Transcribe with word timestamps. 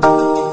Merci 0.00 0.51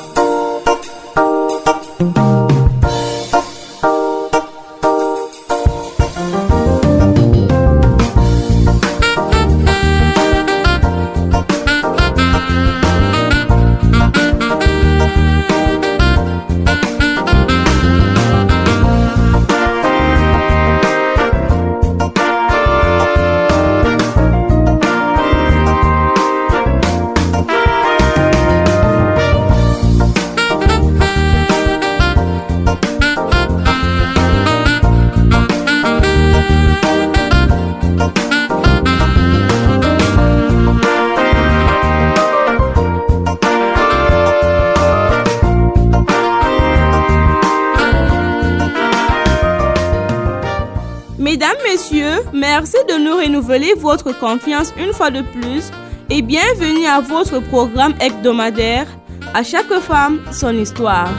votre 53.78 54.18
confiance 54.18 54.74
une 54.78 54.94
fois 54.94 55.12
de 55.12 55.22
plus 55.22 55.72
et 56.10 56.22
bienvenue 56.22 56.86
à 56.86 57.02
votre 57.02 57.40
programme 57.40 57.94
hebdomadaire 58.00 58.88
À 59.34 59.44
chaque 59.44 59.72
femme, 59.80 60.22
son 60.32 60.56
histoire. 60.58 61.10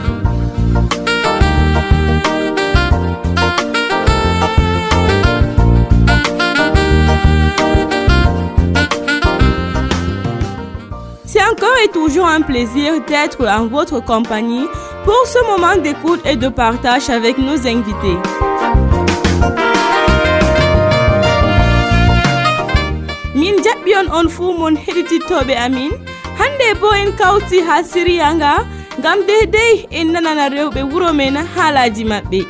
C'est 11.25 11.41
encore 11.43 11.69
et 11.85 11.87
toujours 11.89 12.27
un 12.27 12.41
plaisir 12.41 12.93
d'être 13.07 13.47
en 13.47 13.67
votre 13.67 14.03
compagnie 14.03 14.65
pour 15.05 15.25
ce 15.25 15.45
moment 15.45 15.81
d'écoute 15.81 16.19
et 16.25 16.35
de 16.35 16.49
partage 16.49 17.09
avec 17.09 17.37
nos 17.37 17.65
invités. 17.65 18.40
on 24.17 24.27
fuu 24.35 24.53
mon 24.59 24.75
heɗitittoɓe 24.83 25.53
amin. 25.65 25.91
Hande 26.39 26.67
bo 26.81 26.87
en 27.01 27.11
kawti 27.19 27.57
ha 27.67 27.75
siriya 27.91 28.27
nga 28.35 28.51
gam 29.03 29.19
deydey 29.27 29.73
en 29.99 30.07
nanana 30.13 30.45
rewɓe 30.55 30.81
wuro 30.91 31.09
men 31.19 31.35
haalaji 31.55 32.03
maɓɓe. 32.11 32.41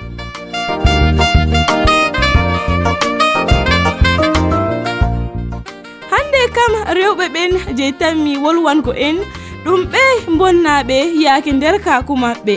Hande 6.12 6.42
kam 6.56 6.72
rewɓe 6.98 7.26
ɓen 7.36 7.52
je 7.78 7.86
tanmi 8.00 8.34
wolwango 8.44 8.92
en 9.08 9.17
ɗum 9.66 9.82
ɓe 9.92 10.04
bonnaɓe 10.39 10.98
yaake 11.23 11.52
nder 11.58 11.76
kaku 11.86 12.14
maɓɓe. 12.23 12.56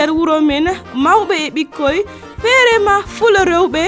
nder 0.00 0.12
wuro 0.16 0.36
men 0.48 0.64
mawɓe 1.04 1.34
e 1.46 1.48
ɓikkoy 1.56 1.96
feere 2.42 2.74
ma 2.86 2.94
fula 3.16 3.40
rewɓe 3.52 3.82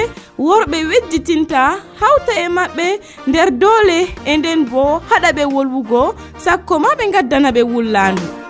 worɓe 0.46 0.78
wejjitinta 0.90 1.60
hawta 2.00 2.32
e 2.44 2.46
maɓɓe 2.56 2.86
nder 3.28 3.48
doole 3.60 3.98
e 4.30 4.32
nden 4.38 4.60
bo 4.70 4.82
haɗa 5.08 5.30
ɓe 5.36 5.44
wolwugo 5.54 6.02
sakko 6.44 6.74
ma 6.84 6.90
ɓe 6.98 7.04
gaddana 7.14 7.48
ɓe 7.56 7.62
wullandu. 7.72 8.41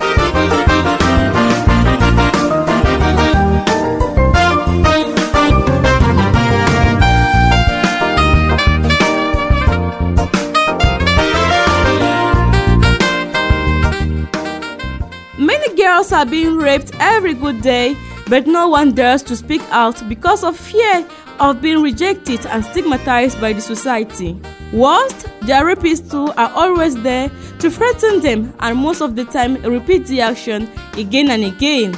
Girls 15.92 16.10
are 16.10 16.24
being 16.24 16.56
raped 16.56 16.90
every 17.00 17.34
good 17.34 17.60
day, 17.60 17.94
but 18.26 18.46
no 18.46 18.66
one 18.66 18.94
dares 18.94 19.22
to 19.22 19.36
speak 19.36 19.60
out 19.70 20.02
because 20.08 20.42
of 20.42 20.56
fear 20.56 21.06
of 21.38 21.60
being 21.60 21.82
rejected 21.82 22.46
and 22.46 22.64
stigmatized 22.64 23.38
by 23.42 23.52
the 23.52 23.60
society. 23.60 24.40
Worst, 24.72 25.26
their 25.42 25.66
rapists 25.66 26.10
too 26.10 26.32
are 26.38 26.50
always 26.54 26.94
there 27.02 27.30
to 27.58 27.70
threaten 27.70 28.20
them 28.20 28.54
and 28.60 28.78
most 28.78 29.02
of 29.02 29.16
the 29.16 29.26
time 29.26 29.56
repeat 29.64 30.06
the 30.06 30.22
action 30.22 30.66
again 30.96 31.30
and 31.30 31.44
again. 31.44 31.92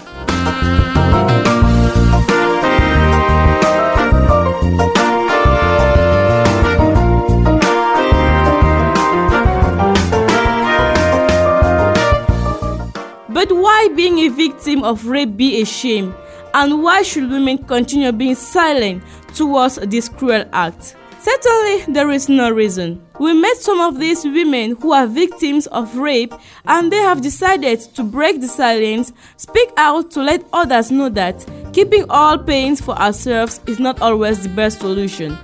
But 13.47 13.57
why 13.57 13.89
being 13.95 14.21
a 14.21 14.29
victim 14.29 14.83
of 14.85 15.05
rape 15.05 15.37
be 15.37 15.61
a 15.61 15.67
shame? 15.67 16.15
And 16.55 16.83
why 16.83 17.03
should 17.03 17.29
women 17.29 17.59
continue 17.59 18.11
being 18.11 18.37
silent 18.37 19.03
towards 19.35 19.75
this 19.75 20.09
cruel 20.09 20.47
act? 20.55 20.97
Certainly, 21.19 21.93
there 21.93 22.11
is 22.11 22.31
no 22.31 22.49
reason. 22.51 23.05
We 23.21 23.35
met 23.35 23.59
some 23.59 23.83
of 23.83 24.01
these 24.01 24.25
women 24.25 24.77
who 24.77 24.95
are 24.95 25.07
victims 25.07 25.67
of 25.67 25.95
rape 25.95 26.33
and 26.65 26.91
they 26.91 27.03
have 27.03 27.21
decided 27.21 27.81
to 27.97 28.03
break 28.03 28.41
the 28.41 28.49
silence, 28.49 29.13
speak 29.37 29.69
out 29.77 30.11
to 30.13 30.23
let 30.23 30.43
others 30.55 30.91
know 30.91 31.11
that 31.11 31.47
keeping 31.75 32.07
all 32.09 32.39
pains 32.39 32.81
for 32.81 32.97
ourselves 32.97 33.61
is 33.67 33.79
not 33.79 34.01
always 34.01 34.43
the 34.43 34.49
best 34.49 34.81
solution. 34.81 35.37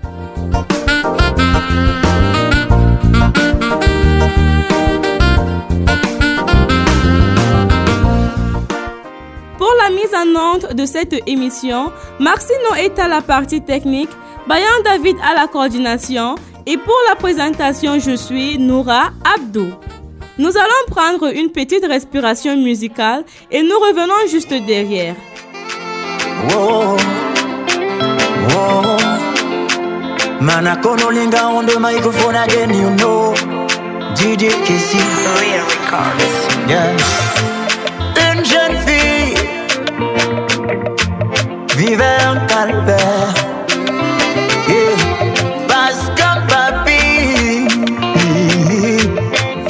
Mise 10.11 10.15
en 10.15 10.75
de 10.75 10.87
cette 10.87 11.15
émission, 11.29 11.93
Marcino 12.19 12.75
est 12.79 12.99
à 12.99 13.09
la 13.09 13.21
partie 13.21 13.61
technique, 13.61 14.11
Bayan 14.49 14.67
David 14.85 15.17
à 15.23 15.35
la 15.35 15.47
coordination 15.47 16.37
et 16.67 16.77
pour 16.77 16.97
la 17.09 17.17
présentation, 17.17 17.99
je 17.99 18.17
suis 18.17 18.59
Noura 18.59 19.11
Abdou. 19.35 19.69
Nous 20.39 20.57
allons 20.57 20.87
prendre 20.89 21.35
une 21.35 21.51
petite 21.51 21.85
respiration 21.87 22.57
musicale 22.57 23.25
et 23.51 23.63
nous 23.63 23.79
revenons 23.79 24.29
juste 24.31 24.53
derrière. 24.67 25.15
On 31.53 31.67
the 31.67 31.79
microphone 31.79 32.35
again, 32.35 32.71
you 32.71 32.91
know. 32.97 33.35
DJ. 34.15 34.49
Real 35.41 35.65
Records. 35.67 36.51
Jeune 38.45 39.10
vivait 41.81 42.21
un 42.31 42.37
calvaire. 42.47 43.33
Parce 45.67 46.03
qu'un 46.17 46.39
papy 46.53 47.67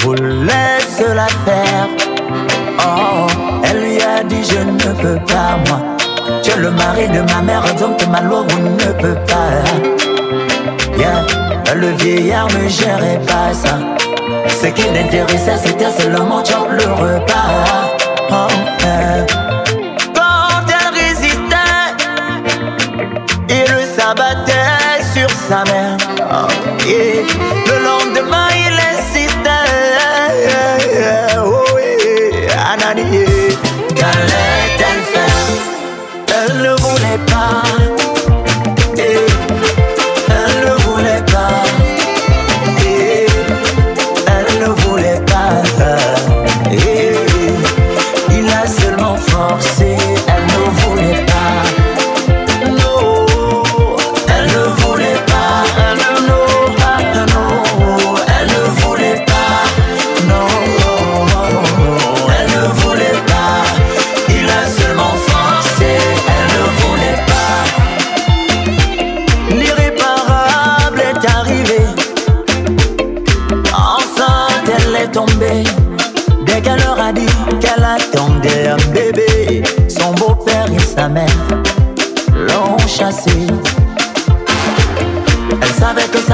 voulait 0.01 0.81
se 0.99 1.07
la 1.21 1.29
faire. 1.47 1.89
Oh, 2.81 3.27
elle 3.65 3.81
lui 3.85 4.03
a 4.03 4.25
dit 4.25 4.43
je 4.43 4.59
ne 4.59 4.93
peux 5.03 5.21
pas 5.33 5.53
moi. 5.67 5.81
Tu 6.43 6.51
es 6.51 6.57
le 6.57 6.71
mari 6.73 7.07
de 7.09 7.21
ma 7.33 7.43
mère, 7.43 7.63
donc 7.79 8.05
ma 8.09 8.21
loi 8.23 8.45
ne 8.81 8.93
peut 9.03 9.21
pas. 9.31 9.51
Yeah. 10.99 11.25
Le 11.77 11.91
vieillard 12.03 12.49
ne 12.49 12.69
gérait 12.69 13.21
pas 13.27 13.55
ça. 13.55 13.79
Ce 14.49 14.67
qui 14.67 14.83
l'intéressait, 14.93 15.59
c'était 15.65 15.93
seulement 15.93 16.45
job 16.45 16.67
le 16.73 16.87
repas. 16.93 17.51
Oh. 18.33 19.50
Il 23.51 23.65
le 23.75 23.85
s'abattait 23.97 25.03
sur 25.13 25.29
sa 25.31 25.65
mère. 25.65 25.97
Oh, 26.21 26.47
yeah. 26.87 27.23
Le 27.67 27.77
lendemain, 27.85 28.50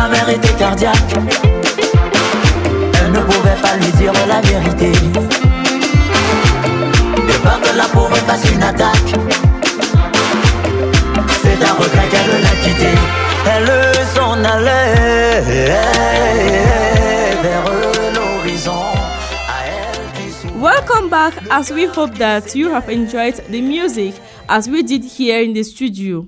sa 0.06 0.12
mère 0.12 0.29
était 0.29 0.55
cardiaque. 0.58 1.14
Elle 3.00 3.12
ne 3.12 3.19
pouvait 3.19 3.61
pas 3.61 3.76
lui 3.76 3.91
dire 3.93 4.12
la 4.29 4.41
vérité. 4.41 4.93
De 7.17 7.37
peur 7.43 7.61
que 7.61 7.76
la 7.76 7.85
pauvre 7.85 8.17
fasse 8.17 8.44
une 8.53 8.62
attaque. 8.62 9.14
C'est 11.43 11.64
un 11.64 11.75
regret 11.75 12.08
qu'elle 12.11 12.43
l'a 12.43 12.56
quitté. 12.62 12.91
Elle 13.53 13.70
s'en 14.14 14.44
allait 14.44 15.43
vers 17.43 17.64
l'horizon. 18.14 18.85
Welcome 20.61 21.11
back 21.11 21.35
as 21.50 21.70
we 21.73 21.87
hope 21.87 22.17
that 22.19 22.55
you 22.55 22.70
have 22.70 22.88
enjoyed 22.88 23.35
the 23.50 23.61
music 23.61 24.14
as 24.49 24.69
we 24.69 24.82
did 24.82 25.05
here 25.05 25.43
in 25.43 25.52
the 25.52 25.64
studio. 25.64 26.26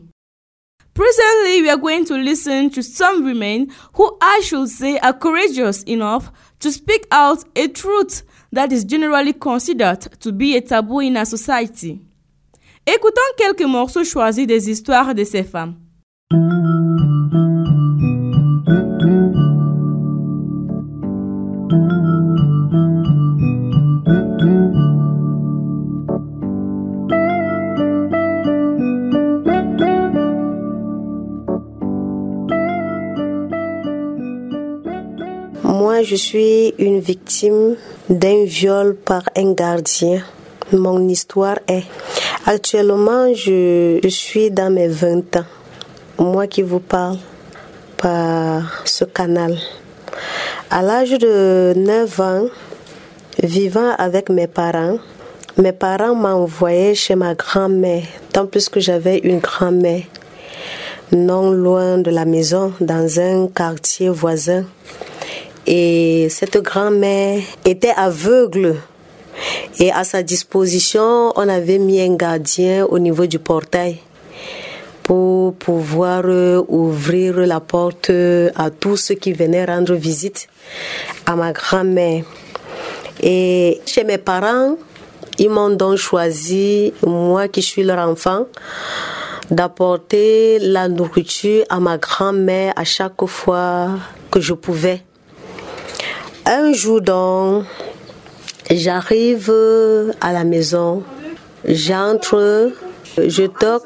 Presently, 1.19 1.63
we 1.63 1.71
are 1.71 1.77
going 1.77 2.05
to 2.05 2.15
listen 2.15 2.71
to 2.71 2.81
some 2.81 3.25
women 3.25 3.73
who 3.95 4.17
I 4.21 4.41
should 4.45 4.69
say 4.69 4.99
are 5.01 5.13
courageous 5.13 5.83
enough 5.83 6.31
to 6.61 6.71
speak 6.71 7.09
out 7.11 7.43
a 7.57 7.67
truth 7.67 8.23
that 8.53 8.71
is 8.73 8.85
generally 8.85 9.33
considered 9.33 10.01
to 10.21 10.31
be 10.31 10.57
a 10.57 10.61
taboo 10.61 11.01
in 11.01 11.17
our 11.17 11.25
society. 11.25 12.01
Écoutons 12.87 13.35
quelques 13.37 13.67
morceaux 13.67 14.05
choisis 14.05 14.47
des 14.47 14.71
histoires 14.71 15.13
de 15.13 15.25
ces 15.25 15.43
femmes. 15.43 15.75
Je 36.09 36.17
suis 36.17 36.75
une 36.79 37.01
victime 37.01 37.77
d'un 38.09 38.45
viol 38.45 38.95
par 38.95 39.25
un 39.37 39.53
gardien. 39.53 40.23
Mon 40.73 41.07
histoire 41.07 41.59
est, 41.69 41.83
actuellement, 42.47 43.35
je, 43.35 44.01
suis 44.09 44.51
dans 44.51 44.73
mes 44.73 44.89
20 44.89 45.37
ans. 45.37 45.45
Moi 46.19 46.47
qui 46.47 46.63
vous 46.63 46.81
parle 46.81 47.19
par 47.99 48.87
ce 48.87 49.05
canal. 49.05 49.59
À 50.71 50.81
l'âge 50.81 51.11
de 51.11 51.75
9 51.77 52.21
ans, 52.21 52.47
vivant 53.43 53.93
avec 53.99 54.31
mes 54.31 54.47
parents, 54.47 54.97
mes 55.59 55.73
parents 55.73 56.15
m'envoyaient 56.15 56.95
chez 56.95 57.17
ma 57.17 57.35
grand-mère, 57.35 58.05
tant 58.33 58.47
plus 58.47 58.71
que 58.71 58.81
j'avais 58.81 59.19
une 59.19 59.41
grand-mère 59.41 60.05
non 61.13 61.51
loin 61.51 61.99
de 61.99 62.11
la 62.11 62.25
maison, 62.25 62.73
dans 62.81 63.19
un 63.19 63.49
quartier 63.49 64.11
voisin. 64.11 64.65
Et 65.71 66.29
cette 66.31 66.57
grand-mère 66.63 67.43
était 67.67 67.93
aveugle. 67.95 68.77
Et 69.79 69.93
à 69.93 70.03
sa 70.03 70.23
disposition, 70.23 71.31
on 71.37 71.47
avait 71.47 71.77
mis 71.77 72.01
un 72.01 72.17
gardien 72.17 72.87
au 72.87 72.99
niveau 72.99 73.27
du 73.27 73.39
portail 73.39 73.99
pour 75.03 75.55
pouvoir 75.57 76.23
euh, 76.25 76.63
ouvrir 76.69 77.37
la 77.41 77.61
porte 77.61 78.11
à 78.57 78.71
tous 78.71 78.97
ceux 78.97 79.15
qui 79.17 79.35
venaient 79.35 79.67
rendre 79.67 79.95
visite 79.95 80.49
à 81.27 81.37
ma 81.37 81.53
grand-mère. 81.53 82.25
Et 83.23 83.83
chez 83.85 84.05
mes 84.05 84.17
parents, 84.19 84.79
ils 85.39 85.51
m'ont 85.51 85.69
donc 85.69 85.99
choisi, 85.99 86.95
moi 87.07 87.47
qui 87.49 87.61
suis 87.61 87.83
leur 87.83 88.09
enfant, 88.09 88.47
d'apporter 89.51 90.61
la 90.61 90.89
nourriture 90.89 91.65
à 91.69 91.79
ma 91.79 91.99
grand-mère 91.99 92.73
à 92.75 92.85
chaque 92.85 93.27
fois 93.27 93.91
que 94.31 94.41
je 94.41 94.55
pouvais. 94.55 95.03
Un 96.51 96.73
jour 96.73 97.03
donc, 97.03 97.65
j'arrive 98.71 99.53
à 100.19 100.33
la 100.33 100.45
maison, 100.45 101.03
j'entre, 101.67 102.73
je 103.19 103.45
toque 103.45 103.85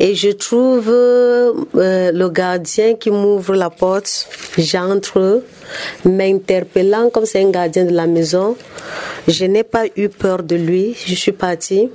et 0.00 0.14
je 0.14 0.30
trouve 0.30 0.88
euh, 0.88 1.52
le 1.74 2.28
gardien 2.30 2.94
qui 2.94 3.10
m'ouvre 3.10 3.54
la 3.54 3.68
porte. 3.68 4.26
J'entre, 4.56 5.42
m'interpellant 6.06 7.10
comme 7.10 7.26
c'est 7.26 7.44
un 7.44 7.50
gardien 7.50 7.84
de 7.84 7.92
la 7.94 8.06
maison. 8.06 8.56
Je 9.28 9.44
n'ai 9.44 9.62
pas 9.62 9.84
eu 9.96 10.08
peur 10.08 10.42
de 10.44 10.56
lui, 10.56 10.96
je 11.06 11.14
suis 11.14 11.32
partie 11.32 11.90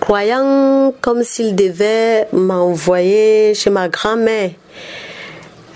croyant 0.00 0.92
comme 1.00 1.22
s'il 1.22 1.54
devait 1.54 2.26
m'envoyer 2.32 3.54
chez 3.54 3.70
ma 3.70 3.88
grand-mère. 3.88 4.50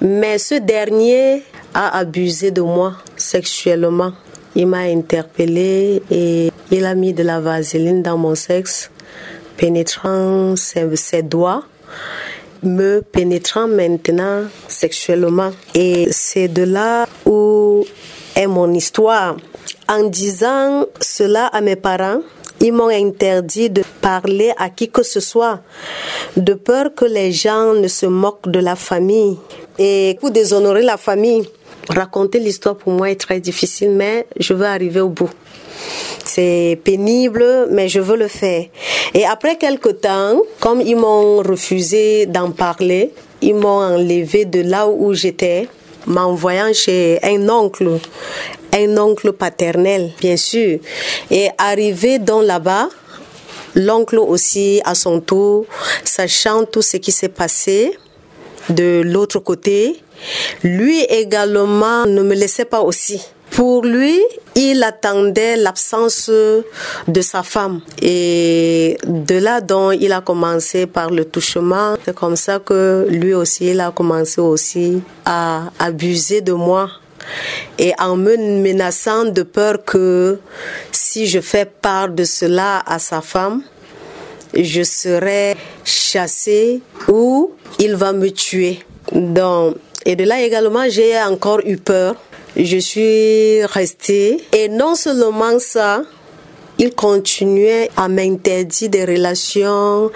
Mais 0.01 0.39
ce 0.39 0.57
dernier 0.57 1.45
a 1.79 1.97
abusé 1.97 2.51
de 2.51 2.61
moi 2.61 2.95
sexuellement. 3.17 4.13
Il 4.57 4.67
m'a 4.67 4.79
interpellé 4.79 6.03
et 6.11 6.51
il 6.73 6.85
a 6.85 6.97
mis 6.97 7.13
de 7.13 7.23
la 7.23 7.39
vaseline 7.39 8.03
dans 8.03 8.19
mon 8.19 8.35
sexe, 8.35 8.91
pénétrant 9.57 10.57
ses, 10.57 10.97
ses 10.97 11.23
doigts, 11.23 11.63
me 12.65 13.01
pénétrant 13.01 13.69
maintenant 13.69 14.43
sexuellement. 14.67 15.53
Et 15.73 16.09
c'est 16.11 16.49
de 16.49 16.65
là 16.65 17.07
où 17.25 17.85
est 18.35 18.49
mon 18.49 18.75
histoire. 18.75 19.37
En 19.89 20.03
disant 20.03 20.85
cela 21.01 21.47
à 21.47 21.61
mes 21.61 21.77
parents, 21.77 22.23
ils 22.61 22.73
m'ont 22.73 22.89
interdit 22.89 23.71
de 23.71 23.85
parler 24.01 24.53
à 24.59 24.69
qui 24.69 24.91
que 24.91 25.05
ce 25.05 25.21
soit, 25.21 25.61
de 26.37 26.55
peur 26.55 26.93
que 26.97 27.05
les 27.05 27.31
gens 27.31 27.75
ne 27.75 27.87
se 27.87 28.07
moquent 28.07 28.51
de 28.51 28.59
la 28.59 28.75
famille. 28.75 29.39
Et 29.79 30.17
pour 30.21 30.33
déshonorer 30.33 30.83
la 30.83 30.97
famille, 30.97 31.49
raconter 31.89 32.39
l'histoire 32.39 32.77
pour 32.77 32.93
moi 32.93 33.11
est 33.11 33.21
très 33.21 33.41
difficile, 33.41 33.91
mais 33.91 34.27
je 34.39 34.55
veux 34.55 34.67
arriver 34.67 35.01
au 35.01 35.09
bout. 35.09 35.31
C'est 36.25 36.79
pénible, 36.85 37.69
mais 37.71 37.89
je 37.89 38.01
veux 38.01 38.17
le 38.17 38.29
faire. 38.29 38.65
Et 39.15 39.25
après 39.25 39.57
quelque 39.57 39.89
temps, 39.91 40.41
comme 40.61 40.81
ils 40.81 40.97
m'ont 40.97 41.39
refusé 41.39 42.27
d'en 42.27 42.51
parler, 42.51 43.13
ils 43.41 43.55
m'ont 43.55 43.81
enlevé 43.81 44.45
de 44.45 44.61
là 44.61 44.89
où 44.89 45.15
j'étais, 45.15 45.69
m'envoyant 46.07 46.73
chez 46.73 47.19
un 47.23 47.49
oncle, 47.49 47.99
un 48.73 48.99
oncle 48.99 49.33
paternel, 49.33 50.13
bien 50.21 50.37
sûr. 50.37 50.79
Et 51.31 51.49
arrivé 51.57 52.19
dans 52.19 52.43
là-bas, 52.43 52.89
l'oncle 53.75 54.19
aussi, 54.19 54.81
à 54.85 54.95
son 54.95 55.21
tour, 55.21 55.67
sachant 56.05 56.65
tout 56.65 56.83
ce 56.83 56.97
qui 56.97 57.13
s'est 57.13 57.29
passé 57.29 57.97
de 58.71 59.03
l'autre 59.05 59.39
côté, 59.39 59.97
lui 60.63 61.03
également 61.05 62.07
ne 62.07 62.23
me 62.23 62.35
laissait 62.35 62.65
pas 62.65 62.81
aussi. 62.81 63.23
Pour 63.51 63.85
lui, 63.85 64.21
il 64.55 64.83
attendait 64.83 65.57
l'absence 65.57 66.31
de 67.09 67.21
sa 67.21 67.43
femme. 67.43 67.81
Et 68.03 68.99
de 69.07 69.37
là 69.37 69.61
dont 69.61 69.91
il 69.91 70.13
a 70.13 70.21
commencé 70.21 70.87
par 70.87 71.11
le 71.11 71.25
touchement, 71.25 71.97
c'est 72.05 72.15
comme 72.15 72.37
ça 72.37 72.59
que 72.59 73.07
lui 73.09 73.35
aussi, 73.35 73.71
il 73.71 73.81
a 73.81 73.91
commencé 73.91 74.41
aussi 74.41 75.01
à 75.25 75.71
abuser 75.79 76.41
de 76.41 76.53
moi. 76.53 76.91
Et 77.79 77.93
en 77.99 78.17
me 78.17 78.37
menaçant 78.37 79.25
de 79.25 79.43
peur 79.43 79.85
que 79.85 80.39
si 80.93 81.27
je 81.27 81.41
fais 81.41 81.65
part 81.67 82.09
de 82.09 82.25
cela 82.25 82.83
à 82.87 82.99
sa 82.99 83.21
femme, 83.21 83.63
je 84.55 84.83
serai 84.83 85.57
chassée 85.85 86.81
ou 87.09 87.53
il 87.79 87.95
va 87.95 88.13
me 88.13 88.31
tuer. 88.31 88.81
Donc, 89.13 89.77
et 90.05 90.17
de 90.17 90.25
là 90.25 90.41
également, 90.43 90.89
j'ai 90.89 91.21
encore 91.21 91.61
eu 91.65 91.77
peur. 91.77 92.15
Je 92.57 92.79
suis 92.79 93.65
restée. 93.67 94.43
Et 94.53 94.69
non 94.69 94.95
seulement 94.95 95.59
ça, 95.59 96.03
il 96.79 96.95
continuait 96.95 97.91
à 97.97 98.09
m'interdire 98.09 98.89
des 98.89 99.05
relations 99.05 100.11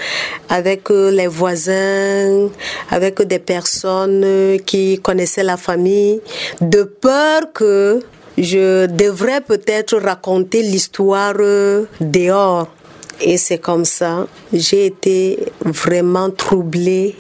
avec 0.49 0.89
les 0.91 1.27
voisins, 1.27 2.49
avec 2.91 3.21
des 3.23 3.39
personnes 3.39 4.57
qui 4.65 4.99
connaissaient 5.01 5.43
la 5.43 5.57
famille, 5.57 6.21
de 6.61 6.85
peur 6.85 7.53
que 7.53 8.01
je 8.39 8.87
devrais 8.87 9.41
peut-être 9.41 9.99
raconter 9.99 10.63
l'histoire 10.63 11.35
dehors. 12.01 12.69
Et 13.25 13.37
c'est 13.37 13.59
comme 13.59 13.85
ça, 13.85 14.27
j'ai 14.53 14.87
été 14.87 15.39
vraiment 15.65 16.29
troublée 16.31 17.15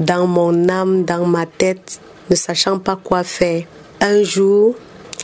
dans 0.00 0.26
mon 0.26 0.68
âme, 0.68 1.04
dans 1.04 1.24
ma 1.26 1.46
tête, 1.46 2.00
ne 2.28 2.34
sachant 2.34 2.80
pas 2.80 2.96
quoi 2.96 3.22
faire. 3.22 3.62
Un 4.00 4.24
jour, 4.24 4.74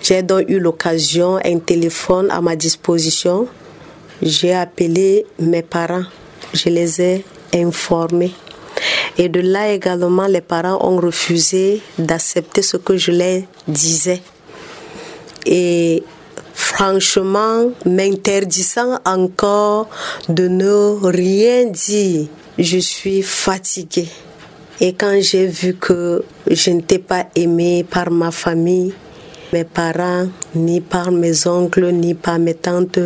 j'ai 0.02 0.22
donc 0.22 0.48
eu 0.48 0.60
l'occasion, 0.60 1.40
un 1.44 1.58
téléphone 1.58 2.30
à 2.30 2.40
ma 2.40 2.54
disposition. 2.54 3.48
J'ai 4.22 4.54
appelé 4.54 5.26
mes 5.40 5.62
parents. 5.62 6.04
Je 6.52 6.68
les 6.68 7.00
ai 7.02 7.24
informés. 7.52 8.32
Et 9.18 9.28
de 9.28 9.40
là 9.40 9.72
également, 9.72 10.26
les 10.26 10.40
parents 10.40 10.78
ont 10.80 10.98
refusé 10.98 11.82
d'accepter 11.98 12.62
ce 12.62 12.76
que 12.76 12.96
je 12.96 13.10
leur 13.10 13.42
disais. 13.66 14.22
Et 15.46 16.04
franchement 16.54 17.70
m'interdisant 17.84 18.98
encore 19.04 19.88
de 20.28 20.48
ne 20.48 21.06
rien 21.06 21.66
dire. 21.66 22.26
Je 22.58 22.78
suis 22.78 23.22
fatiguée. 23.22 24.08
Et 24.80 24.92
quand 24.92 25.18
j'ai 25.20 25.46
vu 25.46 25.74
que 25.74 26.24
je 26.50 26.70
n'étais 26.70 26.98
pas 26.98 27.26
aimée 27.34 27.84
par 27.88 28.10
ma 28.10 28.30
famille, 28.30 28.92
mes 29.52 29.64
parents, 29.64 30.28
ni 30.54 30.80
par 30.80 31.12
mes 31.12 31.46
oncles, 31.46 31.92
ni 31.92 32.14
par 32.14 32.38
mes 32.38 32.54
tantes, 32.54 32.98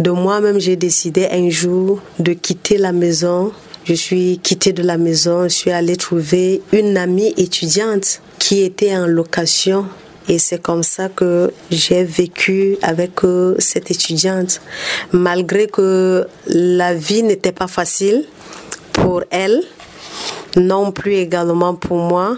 de 0.00 0.10
moi-même, 0.10 0.58
j'ai 0.58 0.76
décidé 0.76 1.28
un 1.30 1.50
jour 1.50 2.00
de 2.18 2.32
quitter 2.32 2.78
la 2.78 2.92
maison. 2.92 3.52
Je 3.84 3.94
suis 3.94 4.40
quittée 4.42 4.72
de 4.72 4.82
la 4.82 4.98
maison, 4.98 5.44
je 5.44 5.54
suis 5.54 5.70
allée 5.70 5.96
trouver 5.96 6.62
une 6.72 6.96
amie 6.96 7.32
étudiante 7.36 8.20
qui 8.38 8.62
était 8.62 8.96
en 8.96 9.06
location 9.06 9.86
et 10.28 10.38
c'est 10.38 10.60
comme 10.60 10.82
ça 10.82 11.08
que 11.08 11.50
j'ai 11.70 12.04
vécu 12.04 12.76
avec 12.82 13.24
euh, 13.24 13.54
cette 13.58 13.90
étudiante. 13.90 14.60
Malgré 15.12 15.66
que 15.66 16.26
la 16.46 16.94
vie 16.94 17.22
n'était 17.22 17.52
pas 17.52 17.66
facile 17.66 18.24
pour 18.92 19.22
elle, 19.30 19.62
non 20.56 20.92
plus 20.92 21.14
également 21.14 21.74
pour 21.74 21.96
moi. 21.96 22.36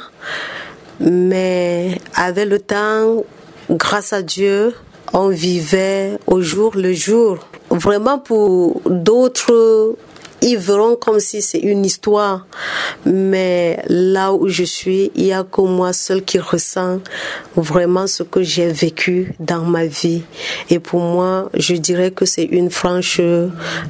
Mais 1.00 1.98
avec 2.14 2.48
le 2.48 2.58
temps, 2.60 3.24
grâce 3.70 4.12
à 4.12 4.22
Dieu, 4.22 4.74
on 5.12 5.28
vivait 5.28 6.18
au 6.26 6.40
jour 6.40 6.72
le 6.76 6.92
jour. 6.92 7.38
Vraiment 7.70 8.18
pour 8.18 8.82
d'autres, 8.86 9.96
ils 10.50 10.58
verront 10.58 10.96
comme 10.96 11.20
si 11.20 11.42
c'est 11.42 11.58
une 11.58 11.84
histoire. 11.84 12.46
Mais 13.04 13.82
là 13.88 14.32
où 14.32 14.48
je 14.48 14.64
suis, 14.64 15.10
il 15.14 15.24
n'y 15.24 15.32
a 15.32 15.44
que 15.44 15.60
moi 15.60 15.92
seul 15.92 16.22
qui 16.22 16.38
ressent 16.38 17.00
vraiment 17.56 18.06
ce 18.06 18.22
que 18.22 18.42
j'ai 18.42 18.72
vécu 18.72 19.34
dans 19.38 19.62
ma 19.62 19.86
vie. 19.86 20.22
Et 20.68 20.78
pour 20.78 21.00
moi, 21.00 21.50
je 21.54 21.74
dirais 21.74 22.10
que 22.10 22.24
c'est 22.24 22.44
une 22.44 22.70
franche 22.70 23.20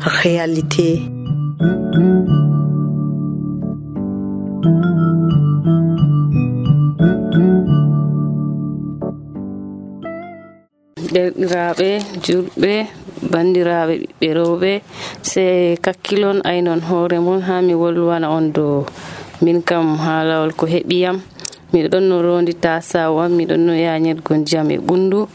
réalité. 0.01 1.03
derɗiraɓe 11.15 11.89
julɓe 12.25 12.73
bandiraɓe 13.33 13.95
ɓiɓɓe 14.01 14.29
rewɓe 14.39 14.73
se 15.23 15.77
kakkilon 15.85 16.39
aynon 16.45 16.81
hoore 16.89 17.19
mon 17.27 17.41
ha 17.43 17.61
mi 17.61 17.75
wolwana 17.75 18.31
on 18.31 18.53
dow. 18.53 18.87
Min 19.43 19.63
kam 19.63 19.97
haalawol 19.99 20.53
ko 20.53 20.67
heɓiyam. 20.67 21.17
Miɗo 21.73 21.89
ɗon 21.93 22.05
no 22.09 22.23
rondi 22.23 22.55
tasawam 22.55 23.33
miɗon 23.39 23.61
no 23.67 23.73
yañergo 23.73 24.33
ndiyam 24.37 24.71
e 24.71 24.79
ɓundu. 24.79 25.27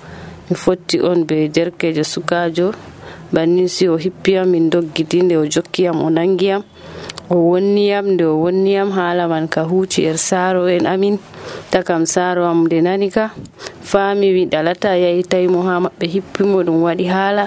Mi 0.50 0.56
fotti 0.56 1.00
on 1.02 1.26
be 1.26 1.48
derkejo 1.50 2.04
sukajo. 2.04 2.72
Bannin 3.34 3.68
si 3.68 3.88
o 3.88 3.98
hippiyam 3.98 4.48
min 4.50 4.70
doggidi 4.70 5.24
nde 5.24 5.36
o 5.38 5.46
jokkiyam 5.46 6.02
o 6.06 6.10
nangiyam. 6.10 6.62
O 7.30 7.36
wonniyam 7.50 8.06
nde 8.14 8.26
o 8.26 8.36
wonniyam 8.44 8.92
haala 8.92 9.28
man 9.28 9.48
ka 9.48 9.64
huuci 9.64 10.06
er 10.06 10.18
saaro 10.18 10.68
en 10.68 10.86
amin. 10.86 11.18
Takam 11.72 12.06
saaro 12.06 12.46
am 12.46 12.66
nde 12.66 12.82
nani 12.82 13.10
ka. 13.10 13.32
faami 13.96 14.28
wi 14.36 14.44
dalata 14.46 14.92
yahi 15.00 15.24
tawi 15.24 15.48
mo 15.48 15.62
ha 15.64 15.80
maɓɓe 15.80 16.06
hippimo 16.14 16.58
ɗum 16.68 16.84
waɗi 16.84 17.06
haala. 17.14 17.46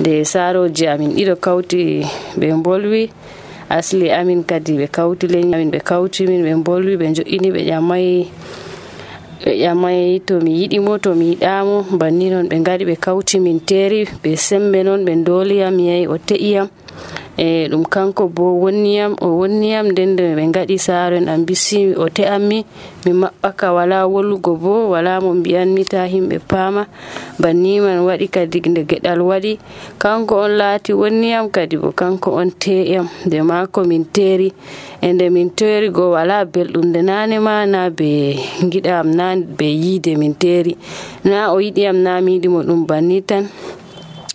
Nde 0.00 0.12
saroji 0.32 0.84
amin 0.92 1.10
ɗiɗo 1.16 1.34
kawti 1.44 1.78
ɓe 2.38 2.46
bolwi 2.64 3.02
asli 3.76 4.06
amin 4.18 4.42
kadi 4.50 4.72
ɓe 4.82 4.86
kawti 4.96 5.24
leñi 5.32 5.54
amin 5.54 5.70
ɓe 5.70 5.80
kawti 5.90 6.26
min 6.26 6.42
ɓe 6.46 6.52
bolwi 6.66 6.92
ɓe 7.00 7.06
jo'ini 7.16 7.48
ɓe 7.54 7.60
ƴamayi 7.70 8.16
ɓe 9.46 9.52
ƴamayi 9.62 10.20
tomi 10.26 10.50
yiɗimo 10.60 10.92
tomi 11.04 11.24
yiɗamo 11.30 11.76
banni 12.00 12.26
noon 12.34 12.46
ɓe 12.50 12.56
gaɗi 12.66 12.84
ɓe 12.90 12.96
kawti 13.04 13.38
min 13.44 13.58
teeri 13.68 14.00
ɓe 14.22 14.30
sembe 14.46 14.78
noon 14.86 15.00
ɓe 15.06 15.12
doliyam 15.26 15.70
mi 15.76 15.84
yahi 15.90 16.06
o 16.10 16.16
te'iyam. 16.28 16.66
e 17.36 17.68
ɗum 17.70 17.84
kanko 17.84 18.28
bo 18.28 18.44
wonniyam 18.62 19.12
o 19.20 19.28
wonniyam 19.40 19.86
nden 19.92 20.10
nde 20.16 20.24
ɓe 20.36 20.44
gaɗi 20.54 20.76
saaro 20.78 21.16
en 21.16 21.28
am 21.28 21.44
bisi 21.46 21.92
o 21.94 22.08
te'anmi 22.08 22.58
mi 23.04 23.12
maɓɓaka 23.12 23.66
wala 23.76 23.98
wolugo 24.12 24.52
bo 24.62 24.72
wala 24.92 25.20
mo 25.20 25.30
mbiyanmi 25.34 25.82
ta 25.84 26.00
himɓe 26.12 26.36
paama. 26.50 26.82
Banniman 27.38 27.98
waɗi 28.08 28.26
kadi 28.34 28.58
nde 28.70 28.82
geɗal 28.90 29.20
waɗi. 29.30 29.52
Kanko 30.02 30.34
on 30.44 30.52
laati 30.60 30.92
wonniyam 31.00 31.46
kadi 31.54 31.76
bo 31.76 31.92
kanko 31.92 32.28
on 32.40 32.50
te'yam 32.62 33.06
nde 33.26 33.38
maako 33.50 33.84
min 33.90 34.04
teeri. 34.14 34.48
E 35.02 35.12
nde 35.12 35.30
min 35.30 35.50
teeri 35.58 35.88
go 35.96 36.04
wala 36.16 36.44
belɗum 36.52 36.86
nde 36.90 37.00
nane 37.08 37.36
ma 37.46 37.66
na 37.66 37.90
be 37.90 38.34
giɗam 38.72 39.06
na 39.18 39.26
be 39.58 39.66
yiide 39.82 40.16
min 40.16 40.34
teeri. 40.34 40.72
Na 41.24 41.52
o 41.54 41.60
yiɗiyam 41.60 41.98
na 42.04 42.20
mi 42.24 42.30
yiɗimo 42.40 42.60
ɗum 42.68 42.86
banni 42.88 43.20
tan. 43.22 43.44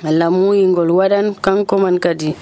Allah 0.04 0.30
muyingol 0.34 0.90
waɗan 0.90 1.36
kanko 1.38 1.78
man 1.78 2.00
kadi 2.00 2.34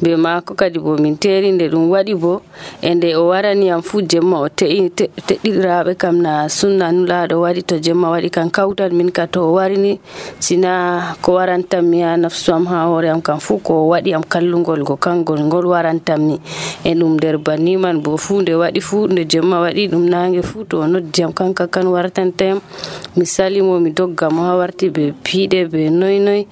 be 0.00 0.14
maako 0.16 0.54
kadi 0.54 0.78
bo 0.78 0.94
min 0.96 1.18
teri 1.18 1.50
nde 1.50 1.66
ɗum 1.68 1.90
waɗi 1.90 2.14
bo 2.14 2.42
e 2.80 2.94
nde 2.94 3.16
o 3.18 3.28
waraniyam 3.34 3.82
fuu 3.82 4.02
jemma 4.06 4.38
o 4.38 4.48
teɗɗiraɓe 4.48 5.98
kam 5.98 6.22
na 6.22 6.48
sunna 6.48 6.92
nulaɗo 6.92 7.42
waɗi 7.42 7.62
to 7.66 7.78
jemma 7.82 8.10
waɗi 8.14 8.30
kam 8.30 8.50
kawtan 8.50 8.94
min 8.94 9.10
ka 9.10 9.26
to 9.26 9.42
o 9.42 9.52
warini 9.58 9.98
sina 10.38 11.14
ko 11.22 11.34
warantam 11.34 11.84
mi 11.90 12.02
ha 12.06 12.14
nafsu 12.16 12.52
am 12.54 12.66
ha 12.70 12.86
hoore 12.86 13.10
am 13.10 13.20
kam 13.20 13.40
fuu 13.40 13.58
ko 13.58 13.88
waɗi 13.90 14.14
kallugol 14.28 14.84
go 14.86 14.96
kangol 14.96 15.42
ngol 15.42 15.66
warantam 15.66 16.22
e 16.84 16.94
ɗum 16.94 17.18
nder 17.18 17.38
banni 17.38 17.76
bo 17.98 18.16
fuu 18.16 18.42
nde 18.42 18.54
waɗi 18.54 18.80
fuu 18.80 19.06
nde 19.10 19.26
jemma 19.26 19.58
waɗi 19.60 19.90
ɗum 19.90 20.04
nange 20.08 20.42
fuu 20.42 20.64
to 20.64 20.80
o 20.86 21.32
kanka 21.34 21.66
kan 21.66 21.86
wartantayam 21.86 22.60
mi 23.16 23.26
salimo 23.26 23.80
mi 23.80 23.90
doggamo 23.90 24.42
ha 24.46 24.54
warti 24.54 24.90
be 24.90 25.12
piiɗe 25.24 25.70
be 25.70 25.90
noy 25.90 26.18
noy 26.18 26.46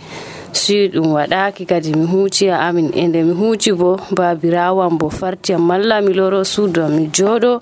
si 0.57 0.89
ɗum 0.89 1.13
waɗaki 1.13 1.67
kadi 1.67 1.93
mi 1.95 2.07
huuci 2.07 2.49
a 2.49 2.57
amin. 2.69 2.91
E 2.95 3.07
nde 3.09 3.23
mi 3.23 3.33
huuci 3.35 3.73
bo 3.73 3.97
babirawan 4.17 4.97
bo 4.99 5.11
farti 5.11 5.53
am 5.55 5.63
malla 5.69 6.01
mi 6.01 6.13
loro 6.15 6.43
suudu 6.45 6.81
am 6.83 6.97
mi 6.97 7.07
jooɗo. 7.13 7.61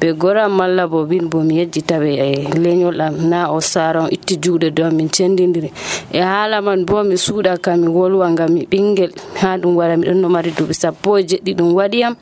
Ɓe 0.00 0.12
goram 0.16 0.52
malla 0.56 0.86
bo 0.86 1.04
min 1.06 1.26
bo 1.28 1.42
mi 1.42 1.58
yejjitaɓe 1.58 2.10
e 2.16 2.54
leñol 2.54 3.00
am. 3.00 3.14
Na 3.28 3.50
o 3.50 3.60
sara 3.60 4.02
on 4.04 4.08
itti 4.10 4.36
juuɗe 4.38 4.70
do 4.70 4.90
min 4.90 5.08
cendidiri 5.10 5.70
e 6.12 6.20
haala 6.20 6.62
man 6.62 6.84
bo 6.86 7.02
mi 7.02 7.16
suuɗa 7.16 7.58
kam 7.60 7.80
mi 7.80 7.88
wolwa 7.88 8.30
ngam 8.30 8.50
mi 8.54 8.62
ɓingel 8.70 9.10
ha 9.40 9.58
ɗum 9.58 9.74
wara 9.76 9.96
miɗon 9.96 10.14
no 10.20 10.28
mari 10.28 10.50
duuɓi 10.56 10.74
sappo 10.74 11.18
e 11.18 11.22
jeɗɗi 11.28 11.52
ɗum 11.58 11.74
waɗi 11.74 12.02
am. 12.04 12.14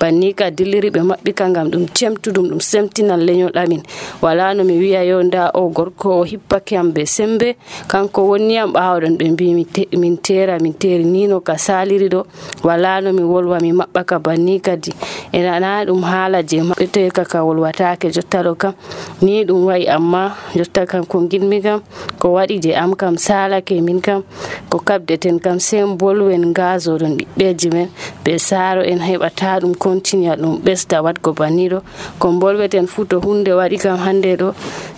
Banni 0.00 0.34
ka 0.34 0.50
dilliri 0.50 0.90
ɓe 0.90 1.00
maɓɓi 1.02 1.32
ka 1.34 1.44
ngam 1.48 1.68
ɗum 1.70 1.86
cemtuɗum 1.96 2.46
ɗum 2.50 2.60
semtinan 2.60 3.20
leñol 3.26 3.56
amin. 3.56 3.82
Wala 4.22 4.54
no 4.54 4.62
mi 4.64 4.76
wiya 4.78 5.04
yo 5.04 5.22
nda 5.22 5.50
o 5.54 5.68
gorko 5.70 6.20
o 6.20 6.24
hippake 6.24 6.76
am 6.76 6.92
be 6.92 7.06
sembe. 7.06 7.56
Kanko 7.88 8.20
wonniyam 8.28 8.72
ɓawaɗon 8.72 9.16
ɓe 9.18 9.26
mbimi. 9.32 9.66
Min 9.96 10.16
tera 10.18 10.58
min 10.60 10.72
teri 10.74 11.04
nino 11.04 11.40
ka 11.40 11.54
saliri 11.58 12.08
ɗo 12.08 12.20
wala 12.64 13.00
no 13.00 13.12
mi 13.12 13.22
wolwa 13.22 13.60
mi 13.60 13.72
maɓɓa 13.72 14.02
ka 14.08 14.18
banni 14.18 14.60
kadi 14.60 14.90
enana 15.32 15.84
ɗum 15.86 16.02
haala 16.10 16.42
je 16.42 16.58
maɓɓete 16.68 17.10
ka 17.12 17.38
wolwatake 17.46 18.10
jotta 18.14 18.38
ɗo 18.46 18.52
kam 18.62 18.74
ni 19.22 19.44
ɗum 19.44 19.64
wayi 19.68 19.86
amma 19.96 20.22
jotta 20.56 20.86
kam 20.86 21.04
ko 21.06 21.16
gilmi 21.30 21.58
kam 21.62 21.80
ko 22.20 22.26
waɗi 22.36 22.56
je 22.62 22.70
am 22.74 22.94
kam 22.94 23.16
salake 23.16 23.80
min 23.82 24.00
kam. 24.00 24.22
Ko 24.70 24.78
kabdeten 24.78 25.40
kam 25.42 25.58
sen 25.58 25.96
bolwen 25.98 26.52
gazoɗon 26.54 27.12
ɓiɓɓeji 27.18 27.68
men 27.74 27.88
ɓe 28.24 28.32
saaro 28.38 28.82
en 28.92 29.00
heɓata 29.08 29.58
ɗum 29.60 29.74
continua 29.84 30.36
ɗum 30.36 30.54
ɓesda 30.64 30.96
waɗgo 31.04 31.30
banni 31.38 31.64
ɗo 31.72 31.78
ko 32.20 32.26
bolweten 32.40 32.86
fuu 32.86 33.04
to 33.10 33.16
hunde 33.24 33.50
waɗi 33.58 33.76
kam 33.82 33.98
hande 33.98 34.30
ɗo 34.40 34.48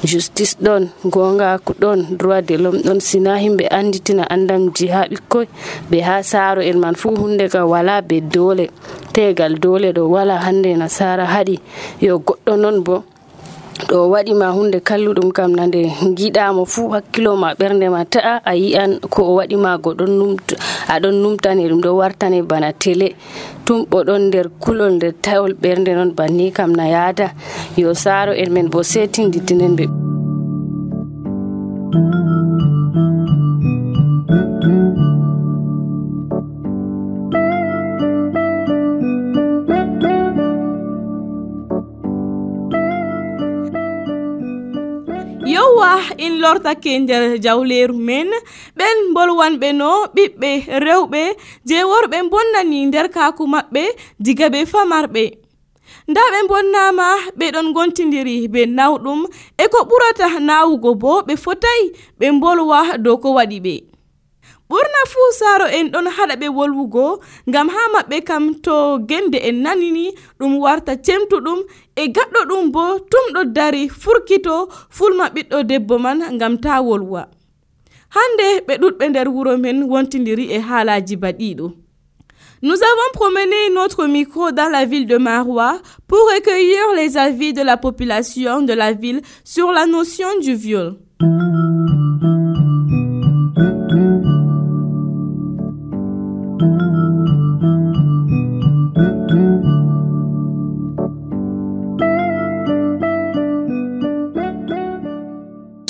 justice 0.05 0.55
ɗon 0.65 0.83
gongaku 1.15 1.73
ɗon 1.83 1.99
droit 2.19 2.43
de 2.49 2.55
l'homme 2.63 2.83
ɗon 2.87 3.01
sina 3.01 3.33
himɓe 3.45 3.65
anditina 3.79 4.25
andam 4.35 4.52
ndamji 4.53 4.87
ha 4.89 5.07
ɓikkoy 5.11 5.47
ɓe 5.91 5.99
ha 6.07 6.23
saaro 6.23 6.63
en 6.63 6.79
man 6.79 6.95
fuu 6.95 7.17
hunde 7.17 7.49
ka 7.49 7.65
wala 7.65 8.03
be 8.03 8.21
doole. 8.21 8.71
Tegal 9.13 9.59
doole 9.59 9.93
ɗo 9.93 10.03
wala 10.09 10.39
hande 10.45 10.77
nasara 10.77 11.25
haɗi. 11.27 11.61
Yo 12.01 12.19
goɗɗo 12.27 12.57
noon 12.57 12.79
bo 12.85 13.05
ɗo 13.89 14.09
waɗima 14.13 14.47
hunde 14.57 14.79
kalluɗum 14.81 15.33
kam 15.33 15.53
na 15.57 15.67
nde 15.67 15.81
giɗamo 16.19 16.65
fuu 16.65 16.89
hakkilo 16.95 17.37
ma 17.37 17.55
ɓernde 17.59 17.87
ma 17.91 18.05
ta'a 18.05 18.35
a 18.45 18.53
yi'an 18.55 19.01
ko 19.11 19.23
o 19.23 19.35
waɗima 19.39 19.79
go 19.83 19.91
aɗon 20.89 21.17
numtane 21.23 21.69
ɗum 21.69 21.81
ɗo 21.85 21.91
wartane 22.01 22.43
bana 22.43 22.73
télé 22.73 23.09
tum 23.65 23.85
ɗon 23.91 24.23
nder 24.29 24.47
kulol 24.63 24.93
nder 24.97 25.13
tawol 25.25 25.53
ɓernde 25.63 25.95
noon 25.95 26.13
banni 26.15 26.53
kam 26.53 26.73
na 26.73 26.85
yaada. 26.89 27.33
Yo 27.77 27.95
saaro 27.95 28.33
en 28.33 28.51
men 28.53 28.69
bo 28.69 28.83
setinditinen 28.83 29.77
ɓe 29.77 29.85
yowa 45.45 46.01
in 46.19 46.41
lortake 46.41 46.99
nder 46.99 47.39
jawleru 47.39 47.95
men. 47.95 48.31
Ɓen 48.77 48.97
bolwanɓe 49.15 49.73
no 49.75 50.07
ɓiɓɓe 50.15 50.51
rewɓe 50.87 51.23
je 51.69 51.77
worɓe 51.91 52.19
bonnani 52.31 52.87
nder 52.87 53.09
kaku 53.11 53.45
maɓɓe 53.47 53.83
diga 54.25 54.47
ɓe 54.53 54.61
famarɓe. 54.73 55.25
Nda 56.09 56.21
ɓe 56.33 56.39
bonnama 56.49 57.07
ɓeɗon 57.39 57.73
gontidiri 57.75 58.49
be 58.53 58.61
nawɗum. 58.67 59.21
E 59.59 59.65
ko 59.73 59.79
ɓurata 59.89 60.27
nawugo 60.49 60.95
bo 61.03 61.23
ɓe 61.27 61.35
fotayi 61.45 61.85
ɓe 62.19 62.27
bolwa 62.41 62.79
dow 63.05 63.17
ko 63.23 63.29
waɗi 63.39 63.59
ɓe. 63.65 63.92
Ɓurna 64.73 65.01
fuu 65.13 65.29
saaro 65.41 65.67
en 65.79 65.87
ɗon 65.93 66.07
haɗa 66.17 66.35
ɓe 66.41 66.49
wolwugo 66.57 67.05
ngam 67.49 67.69
ha 67.75 67.83
maɓɓe 67.95 68.17
kam 68.29 68.45
to 68.65 68.75
gemde 69.09 69.39
en 69.49 69.57
nanini 69.65 70.07
ɗum 70.39 70.53
warta 70.65 70.93
cemtuɗum 71.07 71.61
e 72.01 72.03
gaɗɗo 72.17 72.41
ɗum 72.51 72.65
bo 72.75 72.83
tumɗo 73.11 73.41
dari 73.57 73.83
furkito 74.03 74.55
fulma 74.97 75.25
ɓiɗɗo 75.35 75.59
debbo 75.71 75.95
man 76.05 76.19
ngam 76.37 76.55
ta 76.65 76.73
wolwa 76.87 77.23
hande 78.17 78.47
ɓe 78.67 78.75
ɗuɗɓe 78.83 79.05
nder 79.11 79.29
wuro 79.35 79.53
men 79.65 79.79
wontidiri 79.91 80.45
e 80.57 80.59
haalaji 80.69 81.17
baɗiɗo 81.23 81.67
Nous 82.65 82.81
avons 82.91 83.11
promené 83.15 83.71
notre 83.75 84.07
micro 84.07 84.53
dans 84.53 84.69
la 84.71 84.85
ville 84.85 85.07
de 85.07 85.17
Marois 85.19 85.83
pour 86.07 86.21
recueillir 86.33 86.95
les 86.95 87.17
avis 87.17 87.53
de 87.53 87.61
la 87.63 87.77
population 87.77 88.63
de 88.63 88.73
la 88.73 88.93
ville 88.93 89.21
sur 89.43 89.73
la 89.73 89.85
notion 89.87 90.29
du 90.41 90.55
viol. 90.55 90.97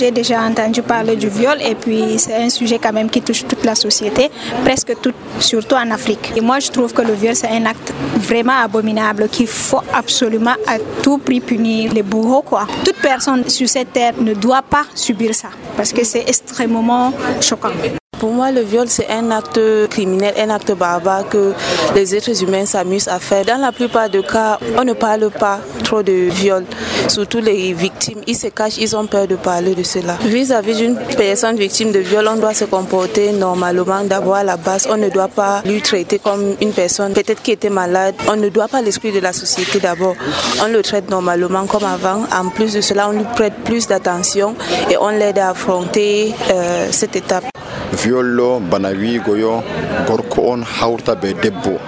J'ai 0.03 0.11
déjà 0.11 0.43
entendu 0.43 0.83
parler 0.83 1.15
du 1.15 1.29
viol 1.29 1.59
et 1.63 1.77
puis 1.77 2.19
c'est 2.19 2.35
un 2.35 2.51
sujet 2.51 2.81
quand 2.83 2.93
même 2.93 3.09
qui 3.09 3.23
touche 3.23 3.47
toute 3.47 3.65
la 3.65 3.77
société, 3.77 4.33
presque 4.65 5.01
toute, 5.01 5.15
surtout 5.39 5.77
en 5.77 5.89
Afrique. 5.93 6.33
Et 6.35 6.41
moi 6.41 6.59
je 6.59 6.73
trouve 6.73 6.93
que 6.93 7.03
le 7.03 7.13
viol 7.13 7.37
c'est 7.37 7.47
un 7.47 7.67
acte 7.67 7.93
vraiment 8.17 8.59
abominable 8.65 9.29
qu'il 9.29 9.47
faut 9.47 9.85
absolument 9.95 10.57
à 10.67 10.81
tout 11.05 11.19
prix 11.19 11.41
punir 11.41 11.93
les 11.93 12.03
bourreaux 12.03 12.43
quoi. 12.43 12.67
Toute 12.85 12.97
personne 13.01 13.49
sur 13.49 13.69
cette 13.69 13.93
terre 13.93 14.15
ne 14.19 14.35
doit 14.35 14.63
pas 14.63 14.87
subir 14.93 15.37
ça 15.37 15.51
parce 15.77 15.93
que 15.93 16.03
c'est 16.03 16.25
extrêmement 16.29 17.13
choquant. 17.41 17.71
Pour 18.23 18.31
moi, 18.31 18.53
le 18.53 18.61
viol, 18.61 18.87
c'est 18.89 19.09
un 19.11 19.33
acte 19.33 19.59
criminel, 19.91 20.33
un 20.39 20.51
acte 20.51 20.71
barbare 20.77 21.29
que 21.29 21.53
les 21.97 22.15
êtres 22.15 22.41
humains 22.41 22.65
s'amusent 22.67 23.09
à 23.09 23.19
faire. 23.19 23.45
Dans 23.45 23.61
la 23.61 23.73
plupart 23.73 24.09
des 24.09 24.23
cas, 24.23 24.61
on 24.79 24.85
ne 24.85 24.93
parle 24.93 25.29
pas 25.29 25.59
trop 25.83 26.05
de 26.05 26.31
viol. 26.31 26.63
Surtout 27.09 27.41
les 27.41 27.73
victimes, 27.73 28.21
ils 28.29 28.37
se 28.37 28.47
cachent, 28.47 28.79
ils 28.79 28.95
ont 28.95 29.07
peur 29.09 29.27
de 29.27 29.35
parler 29.35 29.75
de 29.75 29.83
cela. 29.83 30.17
Vis-à-vis 30.23 30.77
d'une 30.77 30.97
personne 31.17 31.57
victime 31.57 31.91
de 31.91 31.99
viol, 31.99 32.25
on 32.31 32.37
doit 32.37 32.55
se 32.55 32.65
comporter 32.65 33.33
normalement. 33.33 34.05
D'abord, 34.05 34.37
à 34.37 34.45
la 34.45 34.57
base, 34.57 34.87
on 34.89 34.97
ne 34.97 35.09
doit 35.09 35.27
pas 35.27 35.61
lui 35.65 35.83
traiter 35.83 36.21
comme 36.21 36.55
une 36.61 36.71
personne 36.71 37.15
peut-être 37.15 37.43
qui 37.43 37.51
était 37.51 37.71
malade. 37.71 38.15
On 38.29 38.37
ne 38.37 38.49
doit 38.51 38.69
pas 38.69 38.83
l'esprit 38.83 39.11
de 39.11 39.19
la 39.19 39.33
société 39.33 39.81
d'abord. 39.81 40.15
On 40.63 40.69
le 40.69 40.81
traite 40.83 41.11
normalement 41.11 41.67
comme 41.67 41.83
avant. 41.83 42.23
En 42.33 42.51
plus 42.51 42.73
de 42.73 42.83
cela, 42.83 43.09
on 43.09 43.13
lui 43.15 43.27
prête 43.35 43.55
plus 43.65 43.89
d'attention 43.89 44.55
et 44.89 44.97
on 44.97 45.09
l'aide 45.09 45.41
à 45.41 45.51
affronter 45.51 46.33
euh, 46.53 46.87
cette 46.93 47.17
étape. 47.17 47.47
viollo 48.01 48.61
bana 48.61 48.89
wiigo 48.89 49.37
yo 49.37 49.63
gorko 50.07 50.53
on 50.53 50.63
hawrta 50.65 51.15
be 51.21 51.35
debbo. 51.35 51.79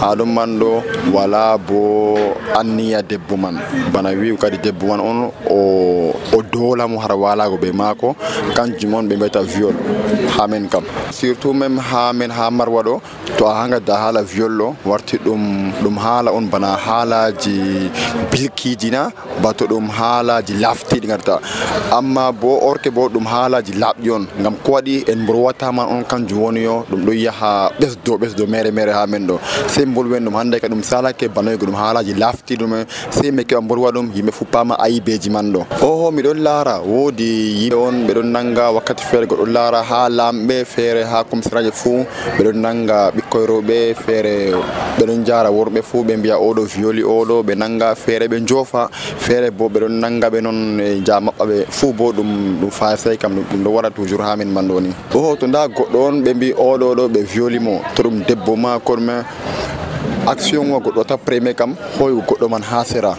Ha 0.00 0.14
ɗum 0.14 0.30
man 0.34 0.58
ɗo 0.60 0.82
wala 1.12 1.58
bo 1.58 2.16
anniya 2.54 3.02
debbo 3.02 3.36
man. 3.36 3.56
Bana 3.92 4.10
wiigo 4.10 4.36
kadi 4.36 4.58
debbo 4.58 4.86
man 4.88 5.00
on 5.00 5.32
o 5.50 6.12
o 6.32 6.42
dolamo 6.42 6.98
hara 7.00 7.16
walago 7.16 7.56
be 7.60 7.70
maako. 7.72 8.14
Kanjum 8.54 8.94
on 8.94 9.08
ɓe 9.08 9.16
mbiyata 9.16 9.42
viol 9.42 9.74
ha 10.36 10.46
men 10.46 10.68
kam. 10.68 10.84
Surtout 11.10 11.52
même 11.54 11.78
ha 11.78 12.12
men 12.12 12.30
ha 12.30 12.50
marwa 12.50 12.82
ɗo 12.82 13.00
to 13.36 13.46
a 13.46 13.54
ha 13.54 13.68
gadda 13.68 13.94
haala 13.96 14.22
viollo 14.22 14.76
warti 14.84 15.16
ɗum 15.18 15.72
ɗum 15.82 15.96
haala 15.98 16.32
on 16.32 16.46
bana 16.50 16.76
haalaji 16.76 17.90
bilkiji 18.30 18.90
na 18.90 19.10
bato 19.42 19.64
ɗum 19.66 19.88
haalaji 19.88 20.54
laftiɗi 20.62 21.06
garta 21.06 21.38
amma 21.92 22.32
bo 22.32 22.58
orke 22.68 22.90
bo 22.90 23.08
ɗum 23.08 23.26
haalaji 23.26 23.72
laaɓɗi 23.72 24.10
on 24.10 24.26
gam 24.42 24.54
ko 24.64 24.72
waɗi 24.72 25.04
en 25.10 25.18
mbro 25.22 25.37
mborwatama 25.38 25.86
on 25.86 26.04
kanjum 26.04 26.42
woni 26.42 26.62
yo 26.64 26.84
ɗum 26.90 27.04
ɗo 27.06 27.12
yaha 27.14 27.70
ɓesdo 27.80 28.18
ɓesdo 28.18 28.46
mere 28.48 28.70
mere 28.70 28.92
ha 28.92 29.06
men 29.06 29.26
ɗo 29.26 29.38
sey 29.68 29.84
bolwen 29.86 30.24
ɗum 30.24 30.34
hande 30.34 30.60
ka 30.60 30.68
ɗum 30.68 30.82
salake 30.82 31.28
banoygo 31.28 31.66
ɗum 31.66 31.74
haalaji 31.74 32.14
lafti 32.14 32.56
ɗum 32.56 32.84
sey 33.10 33.30
mi 33.30 33.44
keɓa 33.44 33.60
bolwa 33.62 33.92
ɗum 33.92 34.10
yimɓe 34.14 34.32
fuppama 34.32 34.74
ayibeji 34.78 35.30
man 35.30 35.52
ɗo 35.52 35.64
oho 35.82 36.10
miɗon 36.10 36.42
laara 36.42 36.80
woodi 36.82 37.62
yimɓe 37.62 37.76
on 37.76 38.06
ɓeɗon 38.06 38.26
nanga 38.32 38.70
wakkati 38.72 39.04
feere 39.04 39.26
goɗɗon 39.26 39.52
laara 39.52 39.82
ha 39.82 40.08
lamɓe 40.08 40.64
feere 40.64 41.04
ha 41.04 41.24
commissaraji 41.24 41.70
fuu 41.72 42.04
ɓeɗon 42.38 42.56
nanga 42.60 43.10
ɓikkoy 43.14 43.46
rewɓe 43.46 43.94
feere 43.94 44.54
ɓeɗon 44.98 45.24
jara 45.24 45.50
worɓe 45.50 45.82
fuu 45.82 46.02
ɓe 46.04 46.16
mbiya 46.16 46.36
oɗo 46.38 46.62
violi 46.66 47.02
oɗo 47.02 47.42
ɓe 47.46 47.54
nanga 47.56 47.94
feere 47.94 48.26
ɓe 48.28 48.40
joofa 48.46 48.88
feere 49.18 49.50
bo 49.50 49.68
ɓeɗon 49.68 49.94
nanga 50.02 50.28
ɓe 50.30 50.40
noon 50.42 50.80
e 50.80 51.00
ja 51.06 51.20
maɓɓa 51.20 51.44
ɓe 51.46 51.66
fuu 51.70 51.92
bo 51.92 52.12
ɗum 52.12 52.58
ɗum 52.60 52.70
fasay 52.70 53.16
kam 53.16 53.34
ɗum 53.50 53.62
ɗo 53.64 53.70
waɗa 53.70 53.90
toujours 53.94 54.22
ha 54.22 54.36
min 54.36 54.50
man 54.52 54.66
ɗo 54.68 54.80
ni. 54.80 54.90
Oho 55.14 55.27
to 55.36 55.46
nda 55.46 55.68
goɗɗo 55.68 55.98
on 56.08 56.22
ɓe 56.24 56.34
mbi 56.34 56.52
oɗo 56.52 56.94
ɗo 56.96 57.08
ɓe 57.08 57.20
violi 57.22 57.58
mo. 57.58 57.80
To 57.94 58.02
ɗum 58.02 58.24
debbo 58.26 58.56
ma 58.56 58.78
koɗume 58.78 59.24
action 60.26 60.72
o 60.72 60.78
goɗɗo 60.80 61.04
ta 61.06 61.16
premier 61.16 61.54
kam 61.54 61.74
hoy 61.98 62.12
goɗɗo 62.12 62.48
man 62.50 62.62
ha 62.62 62.84
sera. 62.84 63.14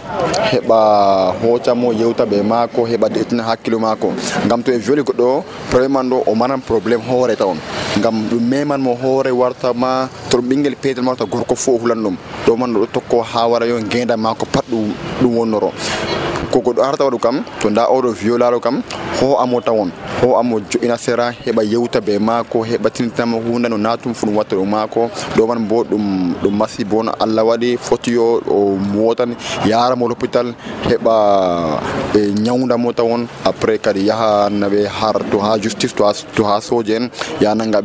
Heɓa 0.52 1.34
hocamo 1.42 1.92
yewta 1.92 2.24
ɓe 2.26 2.42
maako 2.42 2.86
heɓa 2.86 3.08
detina 3.08 3.42
hakkilo 3.42 3.78
maako. 3.78 4.12
Gam 4.48 4.62
to 4.62 4.72
e 4.72 4.78
violi 4.78 5.02
goɗɗo 5.02 5.22
o 5.24 5.44
premier 5.70 5.90
man 5.90 6.10
ɗo 6.10 6.22
o 6.26 6.34
manan 6.34 6.60
probléme 6.60 7.02
hoore 7.08 7.36
ta 7.36 7.46
on 7.46 7.58
gam 8.02 8.16
ɗum 8.30 8.40
memanmo 8.48 8.94
hoore 9.02 9.30
warta 9.30 9.72
ma 9.74 10.08
ɗum 10.30 10.40
ɓinguel 10.48 10.76
peetel 10.76 11.04
ma 11.04 11.14
gorko 11.14 11.54
fo 11.54 11.72
o 11.74 11.78
hulan 11.78 12.00
ɗum 12.02 12.16
ɗo 12.46 12.56
man 12.56 12.72
ɗo 12.74 12.86
tokko 12.92 13.22
ha 13.22 13.46
wara 13.46 13.66
yo 13.66 13.78
gueda 13.90 14.16
mako 14.16 14.46
pat 14.46 14.64
ɗum 14.70 15.36
wonnoro. 15.36 15.72
Ko 16.50 16.58
goɗɗo 16.60 16.82
arta 16.82 17.04
waɗu 17.04 17.18
kam 17.20 17.44
to 17.60 17.70
nda 17.70 17.86
oɗo 17.86 18.10
violaro 18.12 18.58
kam 18.60 18.82
ho 19.20 19.36
amo 19.38 19.60
tawon 19.60 19.90
ho 20.20 20.36
amo 20.36 20.58
joƴina 20.60 20.96
sera 20.98 21.30
heɓa 21.30 21.62
yewta 21.62 22.00
be 22.00 22.18
maako 22.18 22.64
heɓa 22.64 22.90
tinitama 22.90 23.36
hunde 23.38 23.68
no 23.68 23.76
natum 23.78 24.12
fu 24.14 24.26
ɗum 24.26 24.36
watta 24.36 24.56
ɗum 24.56 24.68
maako. 24.68 25.10
Ɗo 25.36 25.46
man 25.46 25.64
bo 25.68 25.84
ɗum 25.84 26.34
ɗum 26.42 26.54
masi 26.58 26.84
bon 26.84 27.06
allah 27.20 27.44
waɗi 27.44 27.76
fotiyo 27.78 28.42
o 28.50 28.76
mo 28.76 29.14
yaramo 29.64 30.08
l'hôpital 30.08 30.52
heɓa 30.88 31.14
ɓe 32.12 32.20
ñawdamo 32.42 32.92
tawon. 32.92 33.28
Après 33.44 33.78
kadi 33.78 34.06
yaha 34.06 34.48
naɓe 34.50 34.86
har 34.88 35.16
to 35.30 35.38
ha 35.38 35.56
justice 35.58 35.94
to 36.34 36.44
ha 36.44 36.60
soje 36.60 36.96
en 36.96 37.08
yananga 37.40 37.80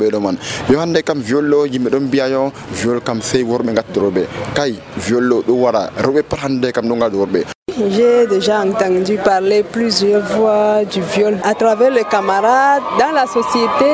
J'ai 7.90 8.26
déjà 8.28 8.62
entendu 8.62 9.18
parler 9.18 9.62
plusieurs 9.64 10.26
fois 10.26 10.86
du 10.86 11.02
viol 11.02 11.38
à 11.44 11.54
travers 11.54 11.92
les 11.92 12.06
camarades, 12.06 12.84
dans 12.98 13.12
la 13.12 13.26
société, 13.28 13.92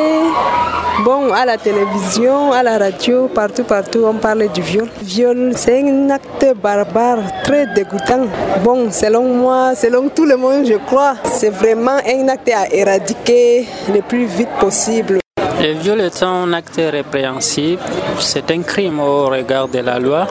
bon, 1.04 1.34
à 1.34 1.46
la 1.46 1.58
télévision, 1.58 2.52
à 2.52 2.62
la 2.62 2.78
radio, 2.78 3.28
partout, 3.28 3.64
partout, 3.64 4.04
on 4.06 4.14
parle 4.14 4.50
du 4.54 4.62
viol. 4.62 4.88
Viol, 5.02 5.54
c'est 5.56 5.82
un 5.82 6.12
acte 6.12 6.46
barbare, 6.62 7.24
très 7.44 7.66
dégoûtant. 7.74 8.28
Bon, 8.64 8.92
selon 8.92 9.24
moi, 9.34 9.74
selon 9.74 10.10
tout 10.10 10.26
le 10.26 10.38
monde, 10.38 10.64
je 10.68 10.78
crois, 10.86 11.16
c'est 11.24 11.50
vraiment 11.50 11.98
un 12.06 12.28
acte 12.28 12.52
à 12.54 12.72
éradiquer 12.72 13.66
le 13.92 14.02
plus 14.02 14.26
vite 14.26 14.50
possible. 14.60 15.18
Le 15.62 15.74
viol 15.74 16.02
est 16.02 16.24
un 16.24 16.54
acte 16.54 16.82
répréhensible, 16.92 17.80
c'est 18.20 18.50
un 18.50 18.64
crime 18.64 19.00
au 19.00 19.28
regard 19.28 19.68
de 19.68 19.78
la 19.78 20.00
loi 20.00 20.26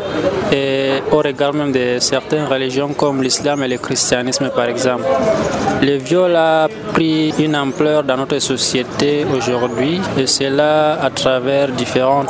et 0.50 0.94
au 1.12 1.18
regard 1.18 1.52
même 1.52 1.70
de 1.70 2.00
certaines 2.00 2.46
religions 2.46 2.92
comme 2.94 3.22
l'islam 3.22 3.62
et 3.62 3.68
le 3.68 3.78
christianisme 3.78 4.50
par 4.50 4.64
exemple. 4.64 5.04
Le 5.82 5.96
viol 5.98 6.34
a 6.34 6.68
pris 6.92 7.32
une 7.38 7.54
ampleur 7.54 8.02
dans 8.02 8.16
notre 8.16 8.40
société 8.40 9.24
aujourd'hui 9.36 10.00
et 10.18 10.26
cela 10.26 11.00
à 11.00 11.10
travers 11.10 11.68
différents 11.68 12.26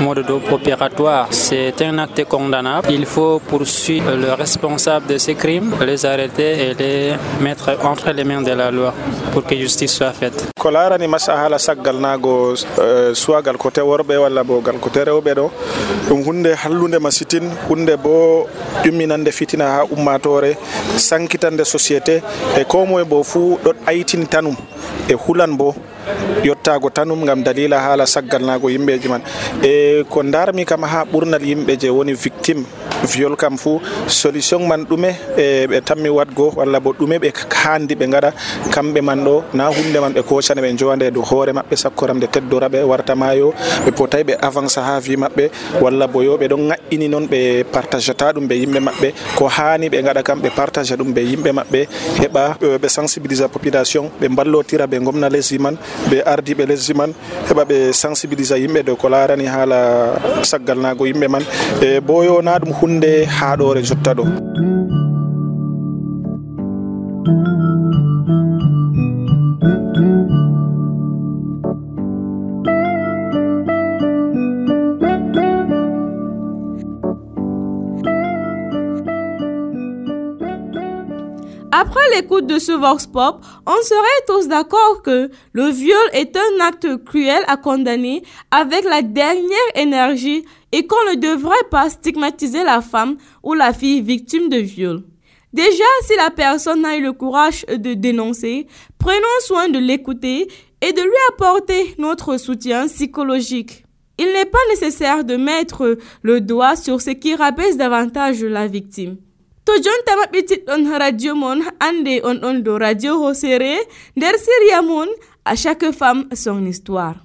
modes 0.00 0.24
opératoires. 0.52 1.26
C'est 1.30 1.82
un 1.82 1.98
acte 1.98 2.24
condamnable. 2.24 2.86
Il 2.90 3.04
faut 3.04 3.40
poursuivre 3.40 4.12
le 4.14 4.32
responsable 4.32 5.06
de 5.06 5.18
ces 5.18 5.34
crimes, 5.34 5.74
les 5.84 6.06
arrêter 6.06 6.70
et 6.70 6.74
les 6.74 7.12
mettre 7.40 7.76
entre 7.82 8.10
les 8.12 8.24
mains 8.24 8.42
de 8.42 8.52
la 8.52 8.70
loi 8.70 8.94
pour 9.32 9.44
que 9.44 9.56
justice 9.56 9.94
soit 9.96 10.12
faite. 10.12 10.46
Eh, 12.52 13.14
ko 13.14 13.14
soit 13.14 13.42
gal 13.42 13.56
côté 13.56 13.80
worɓe 13.80 14.16
walla 14.16 14.42
bo 14.44 14.60
gal 14.60 14.76
côté 14.80 15.04
rewɓe 15.04 15.32
ɗo 15.34 15.50
ɗum 16.08 16.20
hunde 16.26 16.50
hallude 16.62 16.98
masitin 17.00 17.44
hunde 17.68 17.96
bo 18.02 18.46
ƴumminande 18.84 19.30
fitina 19.32 19.64
ha 19.64 19.84
ummatore 19.90 20.56
sankitande 20.96 21.64
société 21.64 22.20
e 22.60 22.64
ko 22.64 22.84
moye 22.86 23.04
bo 23.04 23.22
fuu 23.22 23.58
ɗo 23.64 23.72
aytini 23.86 24.26
tanum 24.26 24.56
e 25.08 25.14
hulan 25.14 25.56
bo 25.56 25.74
yottago 26.44 26.90
tanum 26.90 27.24
gam 27.24 27.42
dalila 27.42 27.78
haala 27.80 28.06
saggalnago 28.06 28.68
yimɓeji 28.68 29.08
man. 29.08 29.22
E 29.62 30.04
ko 30.08 30.22
darmi 30.22 30.64
kam 30.64 30.82
ha 30.82 31.04
ɓurnal 31.04 31.42
yimɓe 31.42 31.76
je 31.80 31.88
woni 31.88 32.12
victime 32.14 32.64
viol 33.04 33.36
kam 33.36 33.56
fou 33.56 33.80
solution 34.06 34.66
man 34.66 34.84
ɗume 34.84 35.10
e 35.36 35.66
ɓe 35.66 35.80
tammi 35.84 36.08
watgo 36.08 36.52
walla 36.56 36.80
bo 36.80 36.92
ɗume 36.92 37.18
ɓe 37.18 37.32
handi 37.64 37.94
ɓe 37.94 38.06
gaɗa 38.12 38.30
kamɓe 38.72 39.00
man 39.02 39.24
ɗo 39.24 39.42
na 39.54 39.68
hunde 39.68 39.98
man 40.00 40.12
ɓe 40.12 40.22
kocana 40.22 40.60
ɓe 40.62 40.76
jowande 40.78 41.10
dow 41.10 41.22
hoore 41.22 41.52
maɓɓe 41.52 41.76
sakkoramde 41.76 42.26
teddoraɓe 42.26 42.44
teddora 42.44 42.68
ɓe 42.68 42.88
warta 42.90 43.14
mayo 43.14 43.52
ɓe 43.86 43.90
potay 43.92 44.22
ɓe 44.24 44.34
avance 44.40 44.78
ha 44.80 45.00
vi 45.00 45.16
maɓɓe 45.16 45.50
walla 45.80 46.06
bo 46.06 46.22
yo 46.22 46.36
ɓe 46.36 46.48
ɗon 46.48 46.68
ŋaƴƴini 46.68 47.08
noon 47.08 47.26
ɓe 47.26 47.64
partageta 47.72 48.32
ɗum 48.32 48.46
ɓe 48.48 48.54
yimɓe 48.54 48.80
maɓɓe 48.80 49.08
ko 49.36 49.48
hani 49.48 49.88
ɓe 49.88 50.02
gaɗa 50.02 50.22
kam 50.22 50.40
ɓe 50.40 50.50
partage 50.50 50.96
ɗum 50.96 51.12
ɓe 51.14 51.20
yimɓe 51.30 51.50
maɓɓe 51.52 51.80
heɓa 52.20 52.56
ɓe 52.80 52.88
sensibilise 52.88 53.48
population 53.48 54.10
ɓe 54.20 54.28
ballotira 54.28 54.86
ɓe 54.94 55.04
gomna 55.04 55.28
lesdi 55.28 55.58
man 55.58 55.76
ɓe 56.10 56.22
ardiɓe 56.22 56.66
lesdi 56.66 56.94
man 56.94 57.12
heɓa 57.48 57.64
ɓe 57.64 57.92
sensibilisa 57.92 58.56
yimɓe 58.56 58.82
dow 58.86 58.96
ko 58.96 59.08
larani 59.08 59.46
haala 59.46 59.78
saggal 60.42 60.78
nago 60.78 61.04
yimɓe 61.06 61.28
man. 61.28 61.42
E 61.82 62.00
boyo 62.00 62.42
na 62.42 62.58
ɗum 62.58 62.72
hunde 62.72 63.26
haɗore 63.26 63.82
jotta 63.82 64.14
ɗo 64.14 64.24
Après 81.76 82.08
l'écoute 82.14 82.46
de 82.46 82.60
ce 82.60 82.70
Vox 82.70 83.08
Pop, 83.08 83.44
on 83.66 83.82
serait 83.82 84.24
tous 84.28 84.46
d'accord 84.46 85.02
que 85.02 85.28
le 85.52 85.70
viol 85.70 86.08
est 86.12 86.36
un 86.36 86.64
acte 86.64 86.86
cruel 87.04 87.42
à 87.48 87.56
condamner 87.56 88.22
avec 88.52 88.84
la 88.84 89.02
dernière 89.02 89.58
énergie 89.74 90.44
et 90.70 90.86
qu'on 90.86 91.10
ne 91.10 91.16
devrait 91.16 91.68
pas 91.72 91.90
stigmatiser 91.90 92.62
la 92.62 92.80
femme 92.80 93.16
ou 93.42 93.54
la 93.54 93.72
fille 93.72 94.02
victime 94.02 94.48
de 94.48 94.58
viol. 94.58 95.02
Déjà, 95.52 95.82
si 96.02 96.14
la 96.14 96.30
personne 96.30 96.82
n'a 96.82 96.96
eu 96.96 97.02
le 97.02 97.12
courage 97.12 97.66
de 97.66 97.94
dénoncer, 97.94 98.68
prenons 99.00 99.40
soin 99.40 99.68
de 99.68 99.80
l'écouter 99.80 100.46
et 100.80 100.92
de 100.92 101.02
lui 101.02 101.10
apporter 101.30 101.96
notre 101.98 102.36
soutien 102.36 102.86
psychologique. 102.86 103.84
Il 104.18 104.26
n'est 104.26 104.44
pas 104.44 104.58
nécessaire 104.70 105.24
de 105.24 105.34
mettre 105.34 105.98
le 106.22 106.40
doigt 106.40 106.76
sur 106.76 107.00
ce 107.00 107.10
qui 107.10 107.34
rabaisse 107.34 107.76
davantage 107.76 108.44
la 108.44 108.68
victime. 108.68 109.16
to 109.66 109.72
jonta 109.84 110.12
maɓɓitiɗɗon 110.20 110.82
radio 111.02 111.32
mon 111.42 111.58
ande 111.86 112.20
on 112.28 112.36
ɗon 112.42 112.56
dow 112.64 112.78
radio 112.78 113.12
hosere 113.22 113.72
nder 114.16 114.34
siriya 114.44 114.82
mon 114.82 115.08
à 115.44 115.56
chaque 115.56 115.90
femme 115.92 116.22
son 116.34 116.64
histoire. 116.66 117.16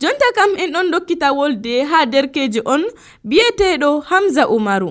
Jonta 0.00 0.26
kam 0.36 0.50
en 0.62 0.70
ɗon 0.74 0.90
dokkita 0.92 1.32
wolde 1.38 1.74
ha 1.90 2.06
derkejo 2.06 2.60
on 2.64 2.82
biyeteɗo 3.24 4.00
hamza 4.10 4.48
umaru. 4.48 4.90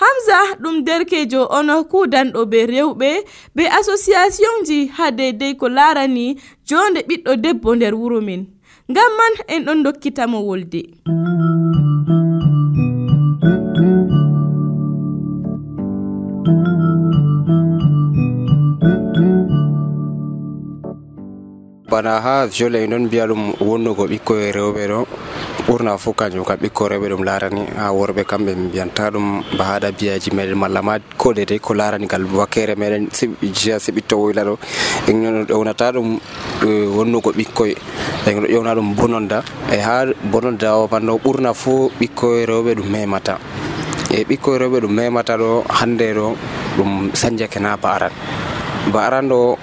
Hamza 0.00 0.38
ɗum 0.62 0.76
derkejo 0.86 1.40
on 1.58 1.68
kudanɗo 1.90 2.40
be 2.50 2.66
rewɓe 2.66 3.10
be 3.54 3.62
association 3.80 4.54
ji 4.66 4.86
ha 4.96 5.10
deydey 5.10 5.54
ko 5.56 5.68
larani 5.68 6.36
jonde 6.68 7.00
ɓiɗɗo 7.08 7.32
debbo 7.44 7.74
nder 7.76 7.94
wuro 7.94 8.20
min 8.20 8.42
ngam 8.90 9.10
man 9.18 9.34
en 9.48 9.64
ɗon 9.66 9.82
dokkitamo 9.84 10.38
wolde. 10.48 10.82
mm 11.06 11.14
-hmm. 11.14 11.93
Bana 21.94 22.18
ha 22.20 22.46
viole 22.50 22.82
en 22.82 22.90
ɗon 22.90 23.04
mbiya 23.06 23.26
ɗum 23.30 23.42
wonnugo 23.62 24.04
ɓikkoye 24.10 24.50
rewɓe 24.52 24.82
ɗo 24.90 24.98
ɓurna 25.66 25.92
fo 25.96 26.10
kanjum 26.12 26.42
kam 26.44 26.58
ɓikko 26.58 26.88
rewɓe 26.90 27.06
ɗum 27.14 27.22
larani 27.22 27.62
ha 27.78 27.92
worɓe 27.94 28.22
kamɓe 28.30 28.50
mbiyanta 28.66 29.10
ɗum 29.14 29.26
ba 29.58 29.64
haɗa 29.64 29.88
biyaji 29.98 30.30
meɗen 30.34 30.58
malla 30.58 30.82
ma 30.82 30.98
ko 31.16 31.32
dedei 31.32 31.60
ko 31.60 31.70
larani 31.74 32.06
ngal 32.10 32.24
wakkere 32.34 32.74
meɗen 32.74 33.06
jiya 33.54 33.78
siɓitto 33.78 34.16
woyla 34.18 34.42
ɗo 34.44 34.54
en 35.06 35.46
ƴewnata 35.46 35.92
ɗum 35.94 36.18
wonnugo 36.98 37.30
ɓikkoye 37.30 37.74
en 38.26 38.40
ɗo 38.42 38.46
ƴewna 38.50 38.74
ɗum 38.74 38.88
bononda 38.98 39.38
e 39.70 39.78
ha 39.78 40.04
bononda 40.32 40.74
o 40.76 40.88
banno 40.90 41.14
ɓurna 41.24 41.54
fo 41.54 41.90
ɓikkoye 42.00 42.42
rewɓe 42.46 42.74
ɗum 42.74 42.88
memata. 42.90 43.38
E 44.10 44.24
ɓikkoye 44.28 44.58
rewɓe 44.66 44.80
ɗum 44.82 44.90
memata 44.98 45.36
ɗo 45.38 45.62
hande 45.78 46.10
ɗo 46.14 46.34
ɗum 46.76 47.14
sanjake 47.14 47.60
na 47.62 47.76
ba 47.76 47.88
aran 47.94 48.12
ba 48.92 49.06
arando 49.06 49.56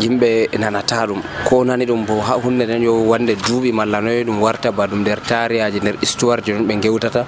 yimɓe 0.00 0.48
nanata 0.58 1.06
ɗum. 1.06 1.22
Ko 1.48 1.64
nani 1.64 1.84
ɗum 1.86 2.04
bo 2.06 2.20
ha 2.20 2.34
hunde 2.42 2.64
nden 2.66 2.82
yo 2.82 2.94
wande 3.08 3.34
duuɓi 3.36 3.72
malla 3.72 4.00
noyo 4.00 4.24
ɗum 4.24 4.40
warta 4.40 4.70
ba 4.72 4.86
ɗum 4.86 5.00
nder 5.00 5.20
tariyaji 5.20 5.80
nder 5.80 5.96
histoire 6.00 6.42
ji 6.44 6.52
ɗon 6.52 6.66
ɓe 6.66 6.74
gewtata 6.82 7.24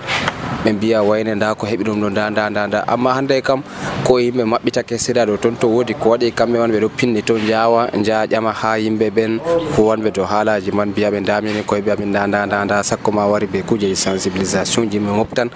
ɓe 0.64 0.72
mbiya 0.72 1.02
wayne 1.02 1.34
nda 1.34 1.54
ko 1.54 1.66
heɓi 1.66 1.84
ɗum 1.84 2.00
ɗo 2.02 2.10
nda 2.10 2.30
nda 2.30 2.50
nda 2.50 2.66
nda. 2.66 2.84
Amma 2.88 3.14
hande 3.14 3.40
kam 3.42 3.62
ko 4.04 4.18
yimɓe 4.20 4.44
maɓɓitake 4.44 4.98
seeɗa 4.98 5.24
ɗo 5.26 5.36
toon 5.40 5.56
to 5.56 5.68
woodi 5.68 5.94
ko 5.94 6.10
waɗi 6.10 6.32
kamɓe 6.32 6.58
man 6.58 6.70
ɓe 6.72 6.80
ɗo 6.84 6.88
pinni 6.96 7.22
to 7.22 7.38
jawa 7.38 7.88
jaa 8.04 8.26
ƴama 8.26 8.52
ha 8.52 8.76
yimɓe 8.78 9.10
ɓen 9.10 9.40
huwanɓe 9.76 10.10
dow 10.12 10.24
haalaji 10.24 10.70
man 10.72 10.88
mbiya 10.90 11.10
ɓe 11.10 11.20
damini 11.24 11.62
koye 11.62 11.80
mbiya 11.80 11.96
min 11.98 12.08
nda 12.10 12.26
nda 12.26 12.46
nda 12.46 12.64
nda. 12.64 12.82
Sakko 12.82 13.12
ma 13.12 13.26
wari 13.26 13.46
be 13.46 13.62
kujeji 13.62 13.96
sensibilisation 13.96 14.90
ji 14.90 14.98
ɓe 14.98 15.12
moftan 15.16 15.48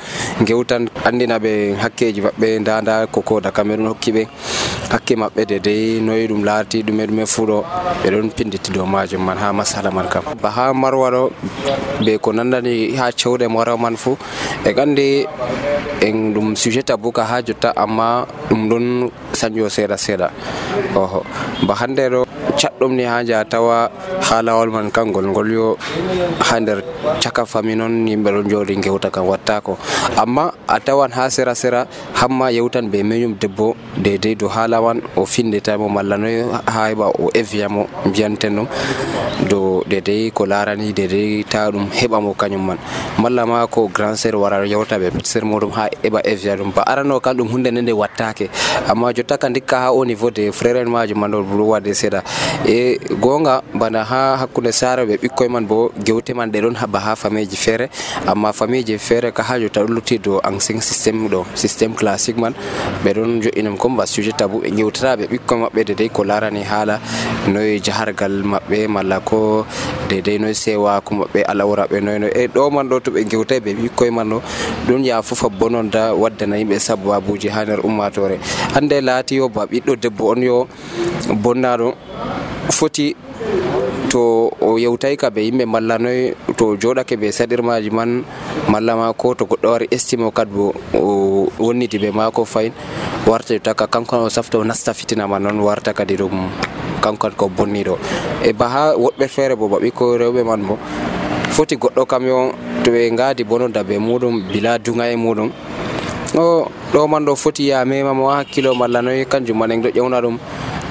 gewtan 0.47 0.89
andina 1.05 1.39
ɓe 1.39 1.77
hakkeji 1.77 2.21
maɓɓe 2.23 2.61
nda 2.61 2.81
nda 2.81 3.07
ko 3.07 3.21
koda 3.21 3.51
kamɓe 3.51 3.77
ɗon 3.77 3.89
hokki 3.93 4.13
ɓe. 4.13 4.27
Hakke 4.91 5.17
maɓɓe 5.17 5.45
dedei 5.47 6.01
noyi 6.01 6.27
ɗum 6.29 6.45
laati 6.45 6.83
ɗume 6.83 7.07
ɗume 7.07 7.27
fuu 7.27 7.47
ɗo 7.47 7.65
ɓeɗon 8.05 8.31
pinditi 8.37 8.73
dow 8.73 8.87
majum 8.87 9.21
man 9.25 9.37
ha 9.39 9.53
masala 9.53 9.91
man 9.91 10.09
kam. 10.09 10.23
Ba 10.43 10.51
ha 10.51 10.73
marwa 10.73 11.11
ɗo 11.11 11.31
ɓe 12.01 12.19
ko 12.21 12.33
nandani 12.33 12.95
ha 12.97 13.11
cewɗe 13.13 13.49
marwa 13.49 13.77
man 13.79 13.97
fuu 13.97 14.17
e 14.65 14.73
gandi 14.73 14.94
di 14.95 15.27
en 16.05 16.35
ɗum 16.35 16.53
sujet 16.57 16.85
tabou 16.85 17.13
ka 17.13 17.25
ha 17.25 17.41
jotta 17.41 17.73
amma 17.77 18.27
ɗum 18.51 18.61
ɗon 18.71 18.87
sañjo 19.33 19.69
seeɗa 19.69 19.97
seeɗa. 19.97 20.29
Oho. 20.95 21.21
Ba 21.67 21.75
hande 21.81 22.05
ɗo 22.13 22.21
catɗum 22.61 22.93
ni 22.97 23.05
ha 23.05 23.25
ja 23.25 23.45
tawa 23.45 23.91
ha 24.27 24.37
lawol 24.43 24.71
man 24.71 24.91
kangol 24.91 25.27
ngol 25.27 25.49
yo 25.53 25.67
ha 26.47 26.61
nder 26.61 26.79
caka 27.23 27.45
fami 27.47 27.75
noon 27.75 28.07
yimɓe 28.07 28.31
ɗon 28.31 28.47
jooɗi 28.51 28.75
gewta 28.85 29.11
kam 29.11 29.27
wattako 29.27 29.77
amma 30.17 30.53
a 30.69 30.79
tawan 30.81 31.11
ha 31.17 31.29
sera 31.31 31.55
sera 31.55 31.87
hamma 32.15 32.51
yewtan 32.53 32.91
be 32.93 33.03
meñum 33.03 33.35
debbo 33.41 33.75
dedei 33.99 34.35
dow 34.37 34.49
haala 34.49 34.81
man 34.81 35.03
o 35.17 35.25
findetamo 35.27 35.89
malla 35.89 36.17
noy 36.17 36.37
ha 36.67 36.81
heɓa 36.91 37.07
o 37.19 37.31
eviyamo 37.35 37.87
mbiyanten 38.07 38.55
ɗum 38.57 38.67
dow 39.51 39.83
dedei 39.89 40.31
ko 40.31 40.47
larani 40.47 40.93
dedei 40.93 41.45
ta 41.45 41.71
ɗum 41.71 41.91
heɓamo 41.91 42.35
kañum 42.39 42.63
man. 42.67 42.79
Malla 43.19 43.47
ma 43.47 43.67
ko 43.67 43.89
grand 43.89 44.17
sére 44.17 44.37
wara 44.39 44.65
yewta 44.67 44.99
ɓe 44.99 45.11
petit 45.11 45.27
sére 45.27 45.45
muɗum 45.45 45.73
ha 45.75 45.89
eɓa 46.03 46.21
evia 46.25 46.57
ɗum. 46.57 46.73
Ba 46.75 46.83
arano 46.87 47.21
kam 47.21 47.37
ɗum 47.37 47.49
hunde 47.49 47.71
nde 47.71 47.81
nde 47.83 47.93
wattake. 47.93 48.49
Amma 48.89 49.13
jotta 49.13 49.37
ka 49.39 49.49
dikka 49.49 49.77
ha 49.79 49.89
au 49.89 50.05
niveau 50.05 50.31
de 50.31 50.51
frére 50.53 50.81
en 50.83 50.89
majo 50.91 51.15
man 51.15 51.31
ɗo 51.31 51.65
waɗe 51.73 51.95
seeɗa. 51.95 52.23
E 52.67 52.99
gonga 53.21 53.63
bana 53.75 54.05
ha 54.05 54.37
hakkude 54.37 54.73
sare 54.73 55.05
ɓe 55.07 55.17
ɓikkoye 55.23 55.49
man 55.51 55.67
bo 55.67 55.91
gewte 56.05 56.35
man 56.35 56.51
ɗe 56.51 56.61
ɗon 56.61 56.75
haɓa 56.77 56.99
ha 57.01 57.15
famille 57.17 57.47
ji 57.49 57.57
feere. 57.57 57.89
Amma 58.27 58.53
famille 58.53 58.85
ji 58.85 58.99
feere 58.99 59.33
ka 59.33 59.43
ha 59.43 59.59
jotta 59.59 59.81
ɗo 59.85 59.89
lutti 59.89 60.19
dow 60.19 60.41
ancien 60.43 60.81
systéme 60.81 61.29
ɗo 61.29 61.45
systéme 61.55 61.95
classique 61.95 62.39
man 62.39 62.55
ɓe 63.05 63.13
ɗon 63.15 63.41
joƴinam 63.43 63.77
comme 63.77 63.97
ba 63.97 64.07
sujet 64.07 64.37
tabou 64.37 64.61
ɓe 64.61 64.71
gewtata 64.77 65.17
ɓe 65.17 65.27
ɓikkoye 65.31 65.61
maɓɓe 65.61 65.85
dedei 65.85 66.09
ko 66.09 66.25
larani 66.25 66.63
haala 66.63 67.01
noye 67.49 67.81
jahargal 67.81 68.43
maɓɓe 68.43 68.89
malla 68.89 69.21
ko 69.21 69.67
dedei 70.09 70.39
noye 70.39 70.55
sewaku 70.55 71.15
maɓɓe 71.15 71.43
alawraɓe 71.47 72.01
noyno 72.01 72.27
e 72.29 72.47
ɗo 72.49 72.71
man 72.71 72.89
ɗo 72.89 73.01
to 73.01 73.11
ɓe 73.11 73.25
gewtai 73.31 73.61
ɓe 73.61 73.75
ɓikkoye 73.75 74.11
man 74.11 74.29
ɗo 74.31 74.43
ɗum 74.89 75.05
yaha 75.05 75.23
fof 75.23 75.45
bon 75.59 75.71
noon 75.75 75.91
da 75.91 76.15
waddana 76.15 76.57
yimɓe 76.63 76.79
sababuji 76.79 77.49
ha 77.51 77.65
nder 77.67 77.81
ummatore. 77.87 78.39
Hande 78.75 79.01
laati 79.03 79.37
yo 79.43 79.49
ba 79.49 79.67
ɓiɗɗo 79.67 79.93
debbo 80.03 80.31
on 80.33 80.43
yo 80.43 80.69
bonnaɗo 81.43 81.89
foti 82.71 83.17
to 84.15 84.47
o 84.63 84.79
yewtay 84.79 85.17
ka 85.19 85.27
ɓe 85.35 85.41
yimɓe 85.51 85.65
malla 85.67 85.99
noy 85.99 86.35
to 86.57 86.77
joɗake 86.79 87.17
ɓe 87.19 87.29
saɗirmaji 87.35 87.91
man 87.91 88.23
malla 88.71 88.95
ma 88.97 89.13
ko 89.13 89.35
to 89.35 89.45
goɗɗo 89.45 89.67
wari 89.71 89.87
estime 89.91 90.23
o 90.25 90.31
kad 90.31 90.47
bo 90.49 90.71
o 90.95 91.49
wonniti 91.59 91.99
ɓe 91.99 92.11
mako 92.15 92.45
fayin 92.45 92.73
warta 93.27 93.59
taka 93.59 93.87
kankon 93.91 94.21
o 94.23 94.29
safta 94.31 94.59
o 94.59 94.65
nasta 94.65 94.95
fitina 94.95 95.27
ma 95.27 95.39
noon 95.43 95.59
warta 95.61 95.93
kadi 95.93 96.15
ɗum 96.17 96.47
kankon 97.03 97.33
ko 97.37 97.49
bonniɗo 97.51 97.99
e 98.47 98.53
ba 98.53 98.69
ha 98.69 98.83
woɗɓe 98.95 99.27
feere 99.29 99.57
bo 99.59 99.67
ba 99.69 99.79
ɓikko 99.83 100.05
rewɓe 100.23 100.45
man 100.47 100.63
bo 100.63 100.79
foti 101.55 101.77
goɗɗo 101.77 102.03
kam 102.07 102.27
yo 102.27 102.51
to 102.83 102.91
ɓe 102.91 103.11
ngadi 103.13 103.45
bononda 103.45 103.83
dabe 103.83 103.99
muɗum 103.99 104.43
bila 104.53 104.79
dunga 104.79 105.07
e 105.07 105.15
muɗum. 105.17 105.51
O 106.37 106.67
ɗo 106.93 107.07
man 107.09 107.25
ɗo 107.25 107.37
foti 107.37 107.69
ya 107.69 107.85
memamo 107.85 108.27
hakkilo 108.29 108.75
malla 108.75 109.01
noy 109.03 109.25
kanjum 109.25 109.59
man 109.59 109.71
en 109.71 109.83
ɗo 109.83 109.91
ƴewna 109.95 110.21
ɗum 110.21 110.37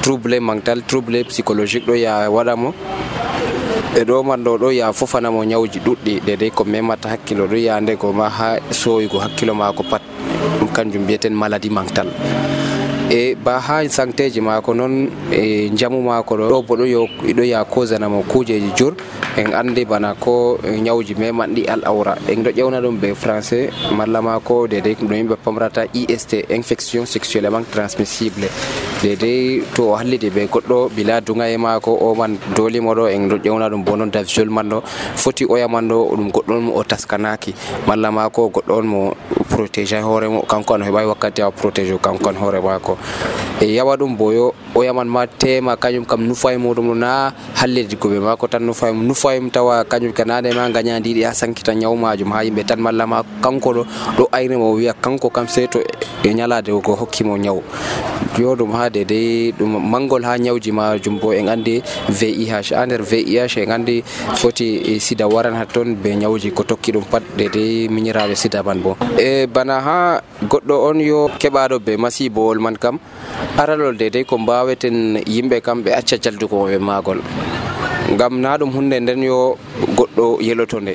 trouble 0.01 0.39
mental 0.39 0.81
trouble 0.87 1.23
psychologique 1.25 1.85
ɗo 1.85 1.95
ya 1.95 2.29
waɗamo 2.31 2.73
e 3.99 4.03
ɗo 4.07 4.23
man 4.23 4.43
ɗo 4.43 4.57
ɗo 4.57 4.71
ya 4.71 4.93
fofanamo 4.93 5.43
ñawji 5.43 5.79
ɗuɗɗi 5.83 6.21
dedei 6.25 6.51
ko 6.51 6.63
memata 6.63 7.09
hakkilo 7.09 7.45
ɗo 7.47 7.57
ya 7.59 7.81
ndego 7.81 8.13
ma 8.13 8.29
ha 8.29 8.55
soyugo 8.71 9.19
hakkilo 9.19 9.53
mako 9.53 9.83
pat 9.83 10.01
ɗum 10.59 10.69
kanjum 10.71 11.03
mbiyeten 11.03 11.33
maladie 11.35 11.69
mental 11.71 12.07
e 13.13 13.35
ba 13.35 13.59
ha 13.59 13.85
sancteji 13.87 14.41
mako 14.41 14.73
noon 14.73 15.07
e 15.31 15.69
jamu 15.69 16.01
mako 16.01 16.33
ɗo 16.37 16.45
ɗo 16.49 16.61
bo 16.67 16.73
ɗo 16.75 16.85
ɗo 17.37 17.43
ya 17.45 17.63
kosanamo 17.65 18.23
kujeji 18.23 18.71
jur. 18.75 18.93
En 19.37 19.49
andi 19.53 19.85
bana 19.85 20.13
ko 20.13 20.59
ñawji 20.61 21.15
memanɗi 21.17 21.65
al 21.67 21.81
awra 21.85 22.15
en 22.29 22.43
ɗo 22.43 22.49
ƴewna 22.53 22.81
ɗum 22.81 22.97
be 23.01 23.13
français 23.13 23.69
malla 23.97 24.21
ma 24.21 24.39
ko 24.39 24.67
dedei 24.67 24.93
ɗum 24.95 25.09
yimɓe 25.13 25.35
pamrata 25.43 25.85
ist 25.93 26.33
infection 26.49 27.05
sexuellement 27.05 27.65
transmissible. 27.71 28.47
Dedei 29.01 29.61
to 29.75 29.89
o 29.91 29.95
hallidi 29.95 30.29
ɓe 30.29 30.47
goɗɗo 30.49 30.89
bila 30.95 31.21
dugaye 31.21 31.57
mako 31.57 31.93
o 31.93 32.15
man 32.15 32.37
dolimo 32.55 32.93
ɗo 32.93 33.09
en 33.09 33.29
ɗo 33.29 33.37
ƴewna 33.41 33.69
ɗum 33.69 33.83
bo 33.83 33.95
noon 33.95 34.11
davijol 34.11 34.49
man 34.49 34.69
ɗo. 34.69 34.81
Foti 35.15 35.45
oya 35.49 35.67
man 35.67 35.87
ɗo 35.89 36.15
ɗum 36.17 36.29
goɗɗo 36.31 36.53
on 36.53 36.61
mo 36.63 36.73
o 36.77 36.83
taskanaki. 36.83 37.53
Malla 37.87 38.11
ma 38.11 38.29
ko 38.29 38.49
goɗɗo 38.49 38.73
on 38.77 38.83
mo 38.87 39.13
protégé 39.49 40.01
hooremo 40.01 40.41
kanko 40.47 40.73
an 40.75 40.81
heɓawi 40.85 41.07
wakkati 41.09 41.41
a 41.41 41.49
protégé 41.51 41.97
kanko 42.01 42.29
an 42.29 42.35
hoore 42.37 42.61
maako. 42.61 42.97
Yawa 43.61 43.95
ɗum 43.97 44.17
boyo 44.17 44.53
o 44.75 44.83
yaman 44.83 45.07
ma 45.07 45.25
tema 45.27 45.75
kañum 45.77 46.05
kam 46.05 46.27
nufa 46.27 46.51
ɗum 46.57 46.97
na 46.97 47.31
hallidi 47.55 47.95
ma 48.19 48.33
mako 48.35 48.47
tan 48.47 48.63
nufa 48.65 48.89
e 48.89 48.93
nufa 48.93 49.35
e 49.35 49.49
tawa 49.49 49.85
kañum 49.85 50.11
kanade 50.13 50.51
ma 50.53 50.67
gañadiɗi 50.69 51.23
ha 51.23 51.33
sankita 51.33 51.73
ñawmajum 51.73 52.31
ha 52.33 52.43
yimɓe 52.43 52.65
tan 52.67 52.79
malla 52.81 53.07
ma 53.07 53.23
kanko 53.41 53.73
ɗo 53.73 53.83
ɗo 54.17 54.27
aynimo 54.31 54.71
o 54.71 54.75
wiya 54.75 54.93
kanko 54.93 55.29
kam 55.29 55.47
sey 55.47 55.67
to 55.67 55.79
e 55.79 56.33
ñalade 56.33 56.71
ko 56.83 56.95
hokkimo 56.95 57.37
ñaw 57.37 57.61
yo 58.39 58.55
ɗum 58.55 58.71
ha 58.73 58.89
dedei 58.89 59.53
ɗum 59.53 59.79
mangol 59.79 60.23
ha 60.25 60.37
ñawji 60.37 60.71
majum 60.71 61.19
bo 61.19 61.31
en 61.33 61.47
andi 61.47 61.81
vih 62.09 62.49
ha 62.49 62.85
nder 62.85 63.01
vih 63.01 63.39
en 63.39 63.71
andi 63.71 64.03
foti 64.35 64.99
sida 64.99 65.27
waran 65.27 65.55
ha 65.55 65.65
toon 65.65 65.95
be 65.95 66.15
ñawji 66.15 66.51
ko 66.51 66.63
tokki 66.63 66.91
ɗum 66.91 67.03
pat 67.09 67.23
de 67.37 67.47
dedei 67.53 67.87
miñiraɓe 67.87 68.35
sida 68.35 68.63
man 68.63 68.81
bo. 68.81 68.97
E 69.17 69.45
bana 69.47 69.79
ha 69.81 70.21
goɗɗo 70.49 70.75
on 70.89 70.99
yo 70.99 71.29
keɓaɗo 71.39 71.79
be 71.85 71.97
masibowol 71.97 72.59
man 72.59 72.75
kam 72.83 72.99
aralol 73.61 73.95
dedei 74.01 74.23
ko 74.29 74.35
mbaweten 74.37 74.97
yimɓe 75.33 75.57
kam 75.65 75.77
ɓe 75.83 75.91
acca 75.99 76.15
jaldugoɓe 76.23 76.77
magol 76.89 77.19
ngam 78.13 78.33
na 78.43 78.57
ɗum 78.59 78.71
hunde 78.75 78.97
nden 78.99 79.23
yo 79.23 79.55
goɗɗo 79.97 80.25
yeloto 80.47 80.77
nde. 80.83 80.93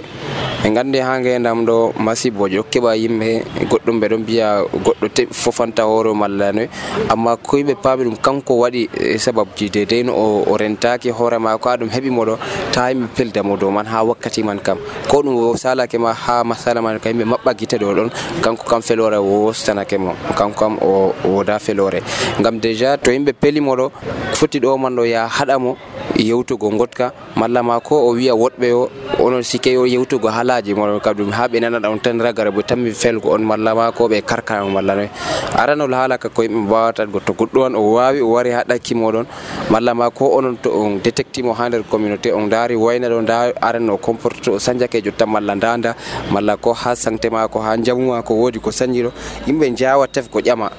en 0.64 0.74
gandi 0.74 0.98
ha 0.98 1.18
ngendam 1.20 1.64
ɗo 1.64 1.92
masiboji 1.98 2.56
ɗo 2.58 2.64
keɓa 2.70 2.96
yimɓe. 2.96 3.28
Goɗɗum 3.70 4.00
ɓe 4.00 4.06
ɗon 4.08 4.20
mbiya 4.22 4.48
goɗɗo 4.84 5.06
fofanta 5.32 5.82
hoore 5.84 6.12
malla 6.14 6.52
noy. 6.52 6.68
Amma 7.08 7.36
koye 7.36 7.62
ɓe 7.64 7.74
paami 7.82 8.04
ɗum 8.04 8.16
kanko 8.16 8.54
waɗi 8.62 8.88
e 9.00 9.18
sababji 9.18 9.70
dedei 9.70 10.02
no 10.02 10.12
o 10.14 10.56
rentaki 10.56 11.10
hoore 11.10 11.38
mako 11.38 11.68
ha 11.68 11.76
ɗum 11.76 11.88
heɓi 11.88 12.10
moɗo 12.10 12.38
ta 12.72 12.90
yimɓe 12.90 13.06
peldamo 13.16 13.56
dow 13.56 13.70
man 13.70 13.86
ha 13.86 14.02
wakkati 14.04 14.42
man 14.44 14.58
kam. 14.58 14.78
Ko 15.08 15.22
ɗum 15.22 15.36
o 15.36 15.56
salake 15.56 15.98
ma 15.98 16.12
ha 16.12 16.42
masala 16.44 16.82
man 16.82 16.98
ka 16.98 17.08
yimɓe 17.10 17.24
maɓɓa 17.24 17.54
guite 17.56 17.78
ɗo 17.78 17.94
ɗon 17.94 18.10
kanko 18.42 18.64
kam 18.68 18.82
felore 18.82 19.16
o 19.16 19.46
wostanake 19.46 19.98
mo. 19.98 20.14
Kanko 20.36 20.58
kam 20.58 20.78
o 20.82 21.12
woda 21.24 21.58
felore 21.58 22.02
gam 22.42 22.58
déjà 22.60 22.96
to 22.98 23.10
yimɓe 23.10 23.32
pelimoɗo 23.32 23.90
foti 24.34 24.60
ɗo 24.60 24.78
man 24.78 24.96
ɗo 24.96 25.04
ya 25.06 25.28
haɗamo 25.28 25.76
yewtugo 26.16 26.70
gotka 26.70 27.12
malla 27.36 27.62
ma 27.62 27.80
ko 27.80 28.08
o 28.08 28.14
wiya 28.14 28.34
woɗɓe 28.34 28.72
o 28.72 28.88
onon 29.20 29.42
sikke 29.42 29.72
yo 29.72 29.84
yewtugo 29.86 30.28
haalaji 30.28 30.74
moɗon 30.74 31.00
kam 31.00 31.14
ɗum 31.16 31.30
ha 31.32 31.46
ɓe 31.48 31.60
nanana 31.60 31.90
on 31.90 31.98
tan 32.00 32.18
ragara 32.20 32.50
bo 32.50 32.62
tanmi 32.62 32.90
felgo 32.92 33.30
on. 33.34 33.42
Malla 33.44 33.74
ma 33.74 33.92
ko 33.92 34.08
ɓe 34.08 34.22
karkama 34.22 34.70
malla 34.70 34.94
noy 34.94 35.08
aranol 35.56 35.92
haala 35.94 36.18
ka 36.18 36.28
ko 36.28 36.42
yimɓe 36.42 36.66
mbawataggo 36.66 37.20
to 37.24 37.32
goɗɗo 37.32 37.60
on 37.66 37.74
o 37.76 37.82
wawi 37.94 38.20
o 38.20 38.28
wari 38.32 38.50
ha 38.50 38.64
ɗakki 38.64 38.94
moɗon 38.94 39.26
malla 39.70 39.94
ma 39.94 40.10
ko 40.10 40.36
onon 40.38 40.56
to 40.62 40.70
on 40.70 40.98
détectimo 41.00 41.52
ha 41.54 41.68
nder 41.68 41.82
communauté 41.90 42.32
on 42.32 42.48
daari 42.48 42.76
wayna 42.76 43.08
ɗo 43.08 43.22
nda 43.22 43.52
aran 43.60 43.88
o 43.90 43.96
comporte 43.98 44.48
o 44.48 44.58
sañjake 44.58 45.02
jotta 45.04 45.26
malla 45.26 45.54
ndanda 45.54 45.94
malla 46.30 46.56
ko 46.56 46.72
ha 46.72 46.94
sancté 46.94 47.30
ma 47.30 47.46
ko 47.48 47.60
ha 47.60 47.76
jamu 47.76 48.08
ma 48.12 48.22
ko 48.22 48.34
wodi 48.34 48.58
ko 48.60 48.70
sañjiɗo 48.70 49.10
yimɓe 49.46 49.76
jawa 49.76 50.06
tef 50.08 50.28
ko 50.30 50.40
ƴama. 50.40 50.70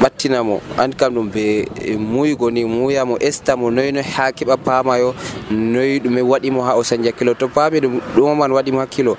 Ɓattinamo 0.00 0.60
an 0.78 0.92
kam 0.92 1.14
ɗum 1.14 1.28
be 1.32 1.66
muygo 1.98 2.50
ni 2.50 2.64
muyamo 2.64 3.18
estamo 3.18 3.70
noyno 3.70 4.02
ha 4.02 4.30
keɓa 4.32 4.56
paamayo 4.56 5.14
noyi 5.50 6.00
ɗume 6.00 6.20
waɗimo 6.22 6.60
ha 6.64 6.76
o 6.76 6.82
sañdia 6.82 7.12
kilo 7.12 7.34
to 7.34 7.48
paami 7.48 7.80
ɗum 7.80 8.00
ɗumaman 8.14 8.52
waɗimo 8.52 8.78
hakkilo 8.80 9.16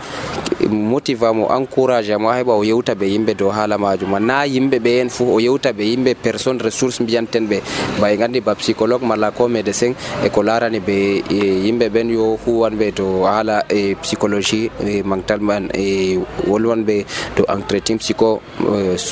motiva 0.70 1.34
mo 1.34 1.48
encourage 1.56 2.16
mo 2.18 2.30
heɓa 2.32 2.54
o 2.58 2.64
yewta 2.64 2.96
be 2.96 3.06
yimɓe 3.06 3.34
dow 3.38 3.50
haala 3.50 3.78
majum 3.78 4.10
ma 4.10 4.20
na 4.20 4.46
yimɓe 4.46 4.80
ɓe 4.80 5.02
en 5.02 5.10
fo 5.10 5.24
o 5.36 5.40
yewta 5.40 5.74
be 5.74 5.84
yimɓe 5.84 6.16
personne 6.16 6.60
ressource 6.60 7.00
mbiyanten 7.02 7.48
ɓe. 7.48 7.62
Bay 8.02 8.18
gandi 8.18 8.38
andi 8.38 8.46
ba 8.46 8.56
psychologue 8.56 9.06
malla 9.06 9.32
ko 9.32 9.48
médecin 9.48 9.96
e 10.26 10.30
ko 10.30 10.42
larani 10.44 10.80
be 10.80 11.22
yimɓe 11.66 11.90
ɓen 11.90 12.10
yo 12.14 12.38
huwanɓe 12.46 12.94
to 12.94 13.24
haala 13.26 13.64
e 13.70 13.96
psychologie 14.02 14.70
mantal 15.04 15.40
man 15.40 15.70
e 15.74 16.18
wolwanɓe 16.48 17.06
to 17.36 17.44
entretien 17.48 17.98
psycho 17.98 18.42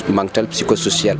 mental 0.09 0.47
psychosocial 0.47 1.17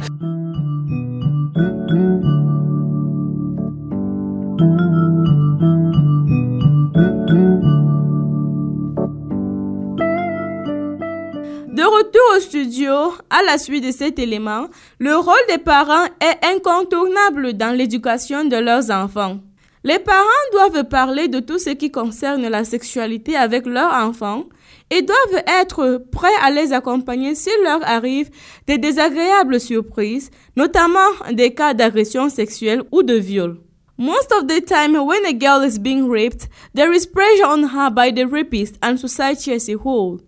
à 13.38 13.44
la 13.44 13.58
suite 13.58 13.84
de 13.84 13.92
cet 13.92 14.18
élément, 14.18 14.68
le 14.98 15.16
rôle 15.18 15.36
des 15.50 15.58
parents 15.58 16.06
est 16.22 16.46
incontournable 16.46 17.54
dans 17.54 17.76
l'éducation 17.76 18.46
de 18.46 18.56
leurs 18.56 18.92
enfants. 18.92 19.40
Les 19.84 20.00
parents 20.00 20.46
doivent 20.54 20.86
parler 20.86 21.28
de 21.28 21.40
tout 21.42 21.60
ce 21.60 21.72
qui 21.72 21.92
concerne 21.92 22.48
la 22.48 22.64
sexualité 22.64 23.36
avec 23.36 23.66
leurs 23.66 23.94
enfants 23.94 24.46
et 24.90 25.02
doivent 25.02 25.44
être 25.48 26.06
prêts 26.12 26.38
à 26.42 26.50
les 26.50 26.72
accompagner 26.72 27.36
s'il 27.36 27.62
leur 27.64 27.86
arrive 27.88 28.30
des 28.68 28.78
désagréables 28.78 29.60
surprises, 29.60 30.32
notamment 30.56 31.12
des 31.32 31.54
cas 31.54 31.74
d'agression 31.74 32.30
sexuelle 32.30 32.84
ou 32.92 33.04
de 33.04 33.16
viol. 33.16 33.58
Most 33.98 34.32
of 34.32 34.48
the 34.48 34.64
time, 34.64 34.96
when 34.96 35.26
a 35.26 35.34
girl 35.34 35.62
is 35.62 35.78
being 35.78 36.10
raped, 36.10 36.48
there 36.74 36.94
is 36.94 37.06
pressure 37.06 37.48
on 37.48 37.64
her 37.64 37.90
by 37.90 38.12
the 38.12 38.26
rapist 38.26 38.76
and 38.82 38.98
society 38.98 39.54
as 39.54 39.70
a 39.70 39.76
whole. 39.76 40.20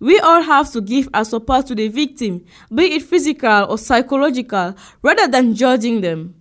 We 0.00 0.18
all 0.20 0.42
have 0.42 0.70
to 0.72 0.80
give 0.80 1.08
our 1.12 1.24
support 1.24 1.66
to 1.66 1.74
the 1.74 1.88
victim, 1.88 2.42
be 2.72 2.94
it 2.94 3.02
physical 3.02 3.66
or 3.68 3.78
psychological, 3.78 4.74
rather 5.02 5.28
than 5.28 5.54
judging 5.54 6.00
them. 6.00 6.34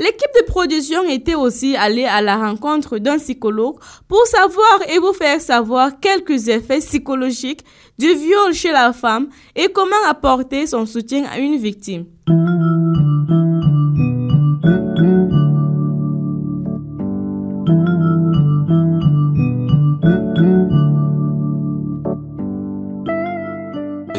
L'équipe 0.00 0.30
de 0.34 0.44
production 0.46 1.04
était 1.04 1.36
aussi 1.36 1.76
allée 1.76 2.04
à 2.04 2.20
la 2.20 2.36
rencontre 2.36 2.98
d'un 2.98 3.18
psychologue 3.18 3.76
pour 4.08 4.26
savoir 4.26 4.80
et 4.88 4.98
vous 4.98 5.12
faire 5.12 5.40
savoir 5.40 6.00
quelques 6.00 6.48
effets 6.48 6.80
psychologiques 6.80 7.64
du 7.96 8.12
viol 8.14 8.52
chez 8.52 8.72
la 8.72 8.92
femme 8.92 9.28
et 9.54 9.68
comment 9.68 9.94
apporter 10.08 10.66
son 10.66 10.84
soutien 10.84 11.24
à 11.30 11.38
une 11.38 11.56
victime. 11.56 12.06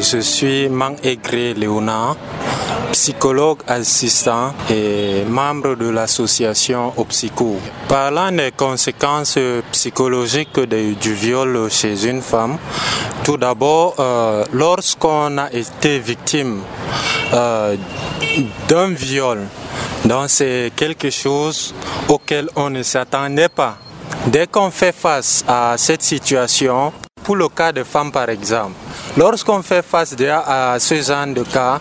Je 0.08 0.18
suis 0.20 0.68
Mang 0.68 0.94
Egré 1.02 1.52
Léonard, 1.52 2.16
psychologue 2.92 3.58
assistant 3.66 4.54
et 4.70 5.24
membre 5.28 5.74
de 5.74 5.88
l'association 5.88 6.92
Opsico. 6.96 7.56
Parlant 7.88 8.30
des 8.30 8.52
conséquences 8.52 9.36
psychologiques 9.72 10.60
du 10.60 11.12
viol 11.12 11.68
chez 11.70 12.06
une 12.06 12.22
femme, 12.22 12.56
tout 13.24 13.36
d'abord, 13.36 13.96
euh, 13.98 14.44
lorsqu'on 14.52 15.38
a 15.38 15.52
été 15.52 15.98
victime 15.98 16.60
euh, 17.34 17.74
d'un 18.68 18.90
viol, 18.90 19.40
c'est 20.28 20.70
quelque 20.76 21.10
chose 21.10 21.74
auquel 22.08 22.48
on 22.54 22.70
ne 22.70 22.84
s'attendait 22.84 23.48
pas. 23.48 23.76
Dès 24.28 24.46
qu'on 24.46 24.70
fait 24.70 24.94
face 24.94 25.44
à 25.48 25.74
cette 25.76 26.02
situation, 26.02 26.92
pour 27.24 27.34
le 27.34 27.48
cas 27.48 27.72
de 27.72 27.82
femmes 27.82 28.12
par 28.12 28.28
exemple, 28.28 28.74
lorsqu'on 29.16 29.62
fait 29.62 29.82
face 29.82 30.14
à 30.20 30.76
ce 30.78 30.94
genre 31.02 31.26
de 31.26 31.42
cas, 31.42 31.80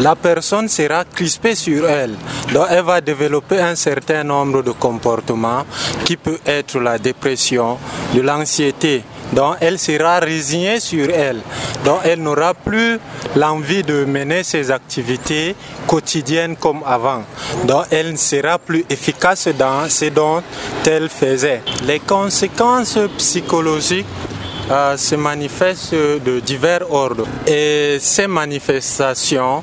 la 0.00 0.14
personne 0.14 0.68
sera 0.68 1.04
crispée 1.04 1.54
sur 1.54 1.88
elle. 1.88 2.14
Donc 2.52 2.66
elle 2.70 2.84
va 2.84 3.00
développer 3.00 3.60
un 3.60 3.74
certain 3.74 4.24
nombre 4.24 4.62
de 4.62 4.72
comportements 4.72 5.64
qui 6.04 6.16
peut 6.16 6.38
être 6.46 6.78
la 6.78 6.98
dépression, 6.98 7.78
de 8.14 8.20
l'anxiété. 8.20 9.02
Donc 9.32 9.56
elle 9.60 9.78
sera 9.78 10.18
résignée 10.18 10.80
sur 10.80 11.10
elle. 11.10 11.40
Donc 11.84 12.00
elle 12.04 12.22
n'aura 12.22 12.54
plus 12.54 12.98
l'envie 13.34 13.82
de 13.82 14.04
mener 14.04 14.42
ses 14.42 14.70
activités 14.70 15.54
quotidiennes 15.86 16.56
comme 16.56 16.82
avant. 16.86 17.22
Donc 17.64 17.86
elle 17.90 18.12
ne 18.12 18.16
sera 18.16 18.58
plus 18.58 18.84
efficace 18.88 19.48
dans 19.48 19.88
ce 19.88 20.06
dont 20.06 20.42
elle 20.86 21.08
faisait. 21.08 21.62
Les 21.84 22.00
conséquences 22.00 22.98
psychologiques 23.18 24.06
euh, 24.70 24.96
se 24.96 25.14
manifestent 25.14 25.94
de 25.94 26.40
divers 26.40 26.90
ordres. 26.90 27.26
Et 27.46 27.98
ces 28.00 28.26
manifestations, 28.26 29.62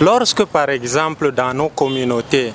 lorsque 0.00 0.44
par 0.44 0.70
exemple 0.70 1.32
dans 1.32 1.52
nos 1.54 1.70
communautés, 1.70 2.52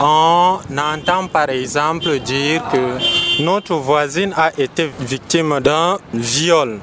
on 0.00 0.58
entend 0.76 1.26
par 1.28 1.50
exemple 1.50 2.18
dire 2.20 2.62
que 2.72 2.98
notre 3.40 3.74
voisine 3.74 4.32
a 4.36 4.50
été 4.58 4.90
victime 5.00 5.60
d'un 5.60 5.98
viol. 6.12 6.78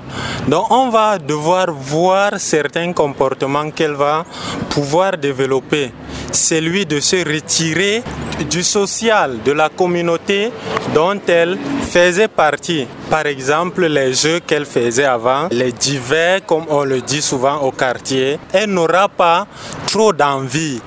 Donc 0.48 0.72
on 0.72 0.90
va 0.90 1.18
devoir 1.18 1.72
voir 1.72 2.40
certains 2.40 2.92
comportements 2.94 3.70
qu'elle 3.72 3.94
va 3.94 4.26
pouvoir 4.70 5.18
développer. 5.18 5.92
C'est 6.32 6.62
lui 6.62 6.86
de 6.86 7.00
se 7.00 7.18
retirer 7.18 8.04
du 8.50 8.64
social, 8.64 9.38
de 9.44 9.52
la 9.52 9.70
communauté 9.70 10.52
dont 10.94 11.20
elle 11.28 11.58
faisait 11.90 12.28
partie. 12.28 12.88
Par 13.10 13.26
exemple, 13.26 13.86
les 13.86 14.14
jeux 14.14 14.40
qu'elle 14.40 14.66
faisait 14.66 15.06
avant, 15.06 15.48
les 15.52 15.72
divers, 15.72 16.46
comme 16.46 16.66
on 16.70 16.84
le 16.84 17.02
dit 17.02 17.22
souvent 17.22 17.58
au 17.58 17.72
quartier, 17.72 18.40
elle 18.54 18.72
n'aura 18.72 19.10
pas 19.10 19.48
trop 19.88 20.14
d'envie 20.14 20.82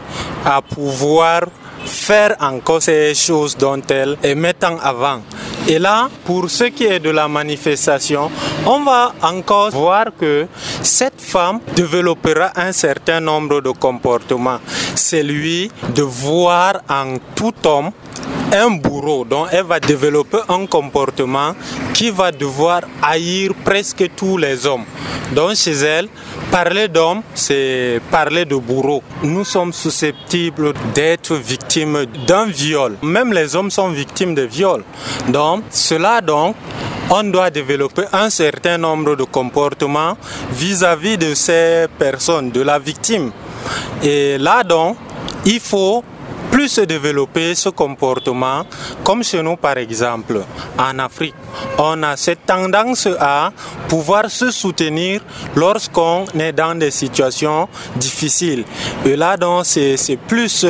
à 0.44 0.62
pouvoir 0.62 1.42
faire 1.84 2.36
encore 2.40 2.82
ces 2.82 3.14
choses 3.14 3.56
dont 3.56 3.80
elle 3.88 4.16
est 4.22 4.34
mettant 4.34 4.78
avant. 4.82 5.20
Et 5.68 5.78
là, 5.78 6.08
pour 6.24 6.50
ce 6.50 6.64
qui 6.64 6.84
est 6.84 6.98
de 6.98 7.10
la 7.10 7.28
manifestation, 7.28 8.30
on 8.66 8.80
va 8.80 9.14
encore 9.22 9.70
voir 9.70 10.06
que 10.18 10.46
cette 10.82 11.20
femme 11.20 11.60
développera 11.74 12.50
un 12.56 12.72
certain 12.72 13.20
nombre 13.20 13.60
de 13.60 13.70
comportements. 13.70 14.58
C'est 14.94 15.22
lui 15.22 15.70
de 15.94 16.02
voir 16.02 16.82
en 16.88 17.14
tout 17.34 17.54
homme 17.64 17.92
un 18.52 18.70
bourreau, 18.70 19.24
donc 19.24 19.48
elle 19.50 19.64
va 19.64 19.80
développer 19.80 20.38
un 20.48 20.66
comportement 20.66 21.54
qui 21.94 22.10
va 22.10 22.30
devoir 22.30 22.82
haïr 23.02 23.52
presque 23.64 24.10
tous 24.14 24.36
les 24.36 24.66
hommes. 24.66 24.84
Donc 25.32 25.54
chez 25.54 25.72
elle, 25.72 26.08
parler 26.50 26.88
d'homme, 26.88 27.22
c'est 27.34 28.00
parler 28.10 28.44
de 28.44 28.56
bourreau. 28.56 29.02
Nous 29.22 29.44
sommes 29.44 29.72
susceptibles 29.72 30.74
d'être 30.94 31.34
victimes 31.34 32.04
d'un 32.26 32.46
viol. 32.46 32.96
Même 33.02 33.32
les 33.32 33.56
hommes 33.56 33.70
sont 33.70 33.88
victimes 33.88 34.34
de 34.34 34.42
viol. 34.42 34.84
Donc 35.28 35.64
cela 35.70 36.20
donc 36.20 36.54
on 37.10 37.24
doit 37.24 37.50
développer 37.50 38.04
un 38.12 38.30
certain 38.30 38.78
nombre 38.78 39.16
de 39.16 39.24
comportements 39.24 40.16
vis-à-vis 40.50 41.16
-vis 41.16 41.28
de 41.28 41.34
ces 41.34 41.86
personnes, 41.98 42.50
de 42.50 42.62
la 42.62 42.78
victime. 42.78 43.32
Et 44.02 44.38
là 44.38 44.62
donc, 44.62 44.96
il 45.44 45.60
faut 45.60 46.02
plus 46.52 46.68
se 46.68 46.82
développer 46.82 47.54
ce 47.54 47.70
comportement, 47.70 48.64
comme 49.02 49.24
chez 49.24 49.42
nous 49.42 49.56
par 49.56 49.78
exemple, 49.78 50.42
en 50.78 50.98
Afrique, 50.98 51.34
on 51.78 52.02
a 52.02 52.14
cette 52.16 52.44
tendance 52.44 53.08
à 53.18 53.50
pouvoir 53.88 54.30
se 54.30 54.50
soutenir 54.50 55.22
lorsqu'on 55.56 56.26
est 56.38 56.52
dans 56.52 56.74
des 56.74 56.90
situations 56.90 57.68
difficiles. 57.96 58.64
Et 59.06 59.16
là, 59.16 59.36
donc, 59.38 59.64
c'est 59.64 60.18
plus 60.28 60.66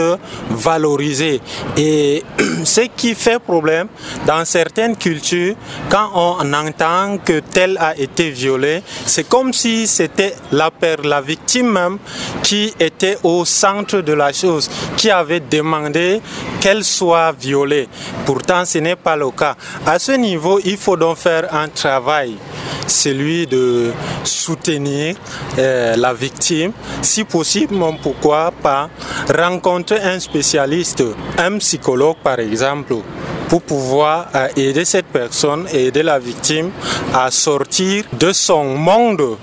valorisé. 0.51 1.40
Et 1.77 2.23
ce 2.64 2.83
qui 2.97 3.14
fait 3.16 3.40
problème 3.40 3.88
dans 4.25 4.45
certaines 4.45 4.97
cultures, 4.97 5.57
quand 5.90 6.11
on 6.14 6.53
entend 6.53 7.18
que 7.18 7.40
tel 7.40 7.77
a 7.79 7.97
été 7.99 8.31
violé, 8.31 8.83
c'est 9.05 9.29
comme 9.29 9.53
si 9.53 9.88
c'était 9.88 10.35
la, 10.53 10.71
la 11.03 11.21
victime 11.21 11.71
même 11.73 11.99
qui 12.42 12.73
était 12.79 13.18
au 13.25 13.45
centre 13.45 14.01
de 14.01 14.12
la 14.12 14.33
chose, 14.33 14.71
qui 14.97 15.11
avait 15.11 15.40
demandé 15.40 15.72
qu'elle 16.61 16.85
soit 16.85 17.33
violée. 17.33 17.89
Pourtant, 18.25 18.65
ce 18.65 18.79
n'est 18.79 18.97
pas 18.97 19.17
le 19.17 19.31
cas. 19.31 19.57
À 19.87 19.99
ce 19.99 20.13
niveau, 20.13 20.61
il 20.65 20.77
faut 20.77 20.97
donc 20.97 21.17
faire 21.17 21.53
un 21.55 21.69
travail, 21.69 22.37
celui 22.87 23.47
de 23.47 23.93
soutenir 24.25 25.17
euh, 25.59 25.97
la 25.97 26.13
victime. 26.13 26.73
Si 27.01 27.25
possible, 27.25 27.77
pourquoi 28.03 28.53
pas 28.63 28.89
rencontrer 29.29 30.01
un 30.01 30.19
spécialiste, 30.21 31.03
un 31.39 31.59
psychologue 31.59 32.17
par 32.23 32.39
exemple, 32.39 32.95
pour 33.49 33.63
pouvoir 33.63 34.29
euh, 34.35 34.49
aider 34.57 34.85
cette 34.85 35.07
personne, 35.07 35.67
aider 35.73 36.03
la 36.03 36.19
victime 36.19 36.71
à 37.13 37.31
sortir 37.31 38.05
de 38.13 38.33
son 38.33 38.65
monde 38.65 39.37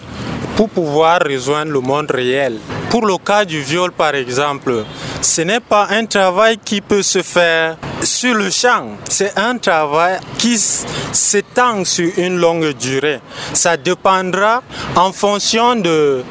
pour 0.56 0.70
pouvoir 0.70 1.20
rejoindre 1.24 1.72
le 1.72 1.80
monde 1.80 2.12
réel. 2.12 2.58
Pour 2.90 3.06
le 3.06 3.18
cas 3.20 3.46
du 3.46 3.62
viol, 3.62 3.92
par 3.92 4.16
exemple, 4.16 4.84
ce 5.22 5.42
n'est 5.42 5.60
pas 5.60 5.88
un 5.92 6.06
travail 6.06 6.58
qui 6.58 6.82
peut 6.82 7.04
se 7.04 7.22
faire 7.22 7.78
sur 8.02 8.34
le 8.34 8.50
champ. 8.50 8.98
C'est 9.08 9.38
un 9.38 9.58
travail 9.60 10.20
qui 10.40 10.58
s'étend 10.58 11.86
sur 11.86 12.12
une 12.18 12.38
longue 12.38 12.74
durée. 12.74 13.20
Ça 13.54 13.78
dépendra 13.78 14.64
en 14.96 15.12
fonction 15.12 15.76
de 15.76 16.24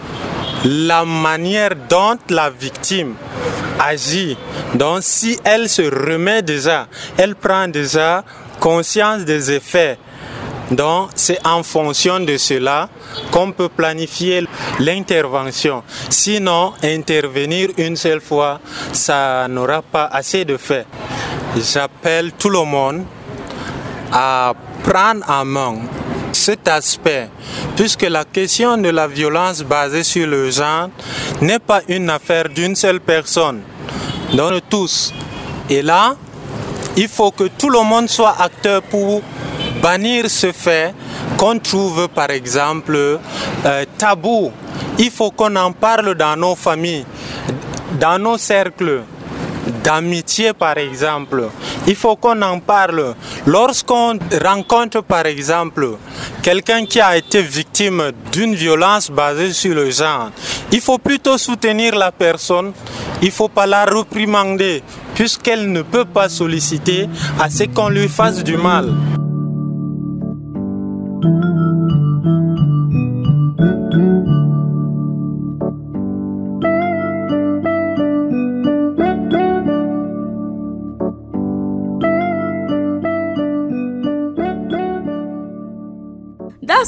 la 0.65 1.05
manière 1.05 1.77
dont 1.89 2.19
la 2.29 2.51
victime 2.51 3.15
agit. 3.79 4.37
Donc 4.75 4.99
si 5.03 5.39
elle 5.45 5.69
se 5.69 5.83
remet 5.83 6.43
déjà, 6.43 6.89
elle 7.17 7.37
prend 7.37 7.69
déjà 7.69 8.25
conscience 8.59 9.25
des 9.25 9.53
effets 9.53 9.97
donc 10.71 11.11
c'est 11.15 11.45
en 11.47 11.63
fonction 11.63 12.21
de 12.21 12.37
cela 12.37 12.89
qu'on 13.31 13.53
peut 13.53 13.69
planifier 13.69 14.47
l'intervention. 14.79 15.83
Sinon, 16.11 16.73
intervenir 16.83 17.71
une 17.79 17.97
seule 17.97 18.21
fois, 18.21 18.61
ça 18.93 19.47
n'aura 19.49 19.83
pas 19.83 20.07
assez 20.07 20.45
de 20.45 20.57
fait. 20.57 20.87
J'appelle 21.57 22.33
tout 22.33 22.51
le 22.51 22.65
monde 22.65 23.05
à 24.13 24.53
prendre 24.85 25.25
en 25.29 25.45
main 25.45 25.77
cet 26.33 26.69
aspect, 26.69 27.29
puisque 27.77 28.03
la 28.03 28.25
question 28.25 28.77
de 28.77 28.91
la 28.91 29.09
violence 29.09 29.63
basée 29.63 30.03
sur 30.03 30.27
le 30.27 30.51
genre 30.51 30.89
n'est 31.41 31.59
pas 31.59 31.81
une 31.89 32.11
affaire 32.11 32.49
d'une 32.49 32.77
seule 32.77 33.01
personne, 33.01 33.63
donc 34.35 34.63
tous. 34.69 35.13
Et 35.71 35.83
là, 35.83 36.17
il 36.97 37.09
faut 37.09 37.31
que 37.31 37.45
tout 37.45 37.71
le 37.71 37.83
monde 37.83 38.09
soit 38.09 38.37
acteur 38.39 38.83
pour 38.83 39.23
bannir 39.83 40.29
ce 40.31 40.53
fait 40.53 40.95
qu'on 41.37 41.59
trouve 41.59 42.09
par 42.09 42.31
exemple 42.31 42.97
euh, 43.65 43.85
tabou. 43.97 44.53
Il 44.99 45.11
faut 45.11 45.31
qu'on 45.31 45.55
en 45.57 45.73
parle 45.73 46.15
dans 46.15 46.37
nos 46.37 46.55
familles, 46.55 47.05
dans 48.01 48.19
nos 48.19 48.39
cercles 48.39 49.03
d'amitié 49.85 50.53
par 50.53 50.79
exemple. 50.79 51.49
Il 51.87 51.95
faut 51.95 52.17
qu'on 52.17 52.41
en 52.43 52.59
parle. 52.61 53.15
Lorsqu'on 53.47 54.19
rencontre 54.43 55.03
par 55.03 55.27
exemple 55.27 55.97
quelqu'un 56.43 56.85
qui 56.85 57.01
a 57.01 57.17
été 57.17 57.43
victime 57.43 58.13
d'une 58.33 58.55
violence 58.55 59.11
basée 59.11 59.53
sur 59.53 59.75
le 59.75 59.91
genre, 59.91 60.31
il 60.73 60.81
faut 60.81 60.99
plutôt 60.99 61.39
soutenir 61.39 61.95
la 61.95 62.13
personne, 62.13 62.73
il 63.23 63.29
ne 63.29 63.33
faut 63.33 63.49
pas 63.49 63.67
la 63.67 63.85
réprimander 63.85 64.83
puisqu'elle 65.15 65.71
ne 65.71 65.83
peut 65.83 66.05
pas 66.05 66.29
solliciter 66.29 67.09
à 67.41 67.51
ce 67.51 67.65
qu'on 67.65 67.89
lui 67.89 68.09
fasse 68.09 68.43
du 68.43 68.57
mal. 68.57 68.95
That's 71.21 71.33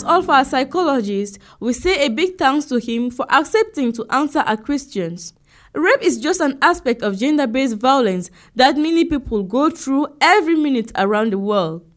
all 0.05 0.23
for 0.23 0.35
our 0.35 0.45
psychologist. 0.45 1.41
We 1.59 1.73
say 1.73 2.07
a 2.07 2.09
big 2.09 2.39
thanks 2.39 2.67
to 2.67 2.79
him 2.79 3.11
for 3.11 3.27
accepting 3.29 3.93
to 3.95 4.07
answer 4.11 4.39
our 4.39 4.57
questions. 4.57 5.35
Rape 5.75 6.03
is 6.03 6.19
just 6.19 6.41
an 6.41 6.57
aspect 6.63 7.03
of 7.03 7.19
gender 7.19 7.49
based 7.49 7.79
violence 7.79 8.31
that 8.55 8.77
many 8.77 9.05
people 9.05 9.43
go 9.43 9.71
through 9.71 10.07
every 10.21 10.55
minute 10.55 10.93
around 10.95 11.33
the 11.33 11.39
world. 11.39 11.90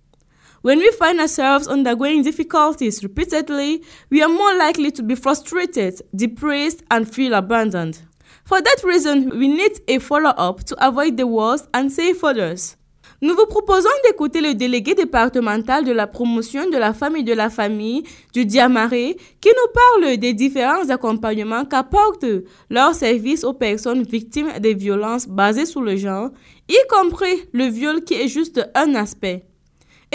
When 0.64 0.80
we 0.80 0.92
find 0.92 1.20
ourselves 1.20 1.68
undergoing 1.68 2.24
difficulties 2.24 3.04
repeatedly, 3.04 3.84
we 4.10 4.24
are 4.24 4.30
more 4.30 4.56
likely 4.58 4.92
to 4.92 5.04
be 5.04 5.14
frustrated, 5.14 6.02
depressed, 6.16 6.84
and 6.90 7.06
feel 7.06 7.34
abandoned. 7.34 8.00
For 8.46 8.62
that 8.62 8.82
reason, 8.82 9.38
we 9.38 9.50
need 9.50 9.82
a 9.90 10.00
follow 10.00 10.30
up 10.30 10.64
to 10.64 10.76
avoid 10.80 11.18
the 11.18 11.28
worst 11.28 11.68
and 11.74 11.92
save 11.92 12.24
others. 12.24 12.78
Nous 13.22 13.36
vous 13.36 13.46
proposons 13.46 13.90
d'écouter 14.06 14.40
le 14.40 14.54
délégué 14.54 14.96
départemental 14.96 15.84
de 15.84 15.92
la 15.92 16.08
promotion 16.08 16.70
de 16.70 16.78
la 16.78 16.94
femme 16.94 17.18
et 17.18 17.24
de 17.24 17.34
la 17.34 17.50
famille 17.50 18.04
du 18.34 18.46
Diamaré 18.46 19.18
qui 19.42 19.50
nous 19.50 19.74
parle 19.74 20.16
des 20.16 20.34
différents 20.34 20.90
accompagnements 20.90 21.66
qu'apportent 21.66 22.26
leurs 22.70 22.96
services 22.96 23.44
aux 23.44 23.54
personnes 23.54 24.04
victimes 24.04 24.54
des 24.62 24.74
violences 24.76 25.28
basées 25.28 25.66
sur 25.66 25.82
le 25.82 25.98
genre, 25.98 26.30
y 26.70 26.78
compris 26.90 27.44
le 27.52 27.66
viol 27.66 28.06
qui 28.06 28.14
est 28.14 28.30
juste 28.30 28.66
un 28.76 28.96
aspect. 28.96 29.46